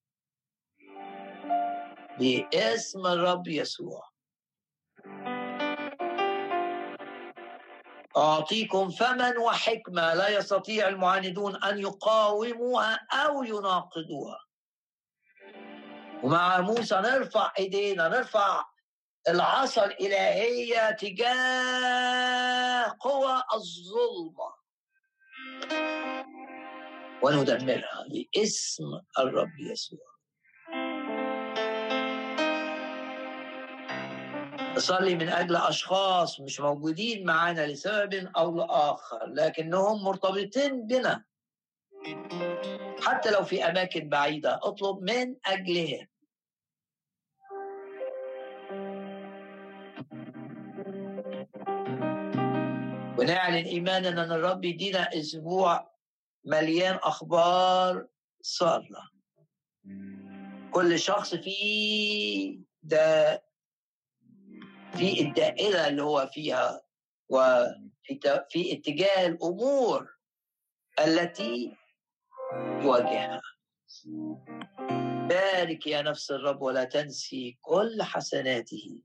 [2.18, 4.13] باسم الرب يسوع.
[8.16, 14.40] أعطيكم فما وحكمة لا يستطيع المعاندون أن يقاوموها أو يناقضوها.
[16.22, 18.64] ومع موسى نرفع إيدينا نرفع
[19.28, 22.14] العصا الإلهية تجاه
[23.00, 24.54] قوى الظلمة.
[27.22, 30.13] وندمرها باسم الرب يسوع.
[34.76, 41.24] أصلي من أجل أشخاص مش موجودين معانا لسبب أو لآخر لكنهم مرتبطين بنا.
[43.02, 46.06] حتى لو في أماكن بعيدة أطلب من أجلهم.
[53.18, 55.90] ونعلن إيماننا أن الرب يدينا أسبوع
[56.44, 58.06] مليان أخبار
[58.42, 59.10] سارة
[60.70, 63.42] كل شخص فيه ده
[64.96, 66.82] في الدائرة اللي هو فيها
[67.28, 70.14] وفي اتجاه الأمور
[70.98, 71.76] التي
[72.54, 73.40] يواجهها
[75.28, 79.00] بارك يا نفس الرب ولا تنسي كل حسناته.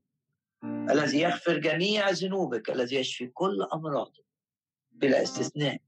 [0.64, 4.24] الذي يغفر جميع ذنوبك الذي يشفي كل أمراضك
[4.92, 5.80] بلا استثناء.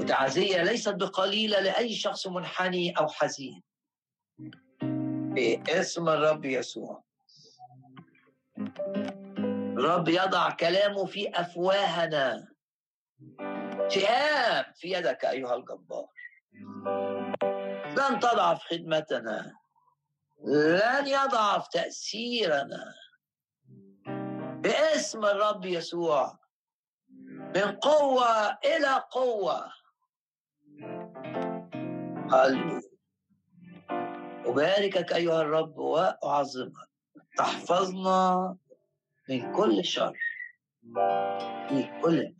[0.00, 3.62] وتعزية ليست بقليلة لأي شخص منحني أو حزين.
[5.66, 7.05] باسم الرب يسوع.
[9.78, 12.48] الرب يضع كلامه في أفواهنا.
[13.88, 16.06] سهام في يدك أيها الجبار.
[17.96, 19.52] لن تضعف خدمتنا.
[20.44, 22.94] لن يضعف تأثيرنا.
[24.62, 26.38] باسم الرب يسوع.
[27.56, 29.72] من قوة إلى قوة.
[32.32, 32.82] هللويا.
[34.46, 36.95] أباركك أيها الرب وأعظمك.
[37.36, 38.56] تحفظنا
[39.28, 40.18] من كل شر
[41.68, 42.34] في كل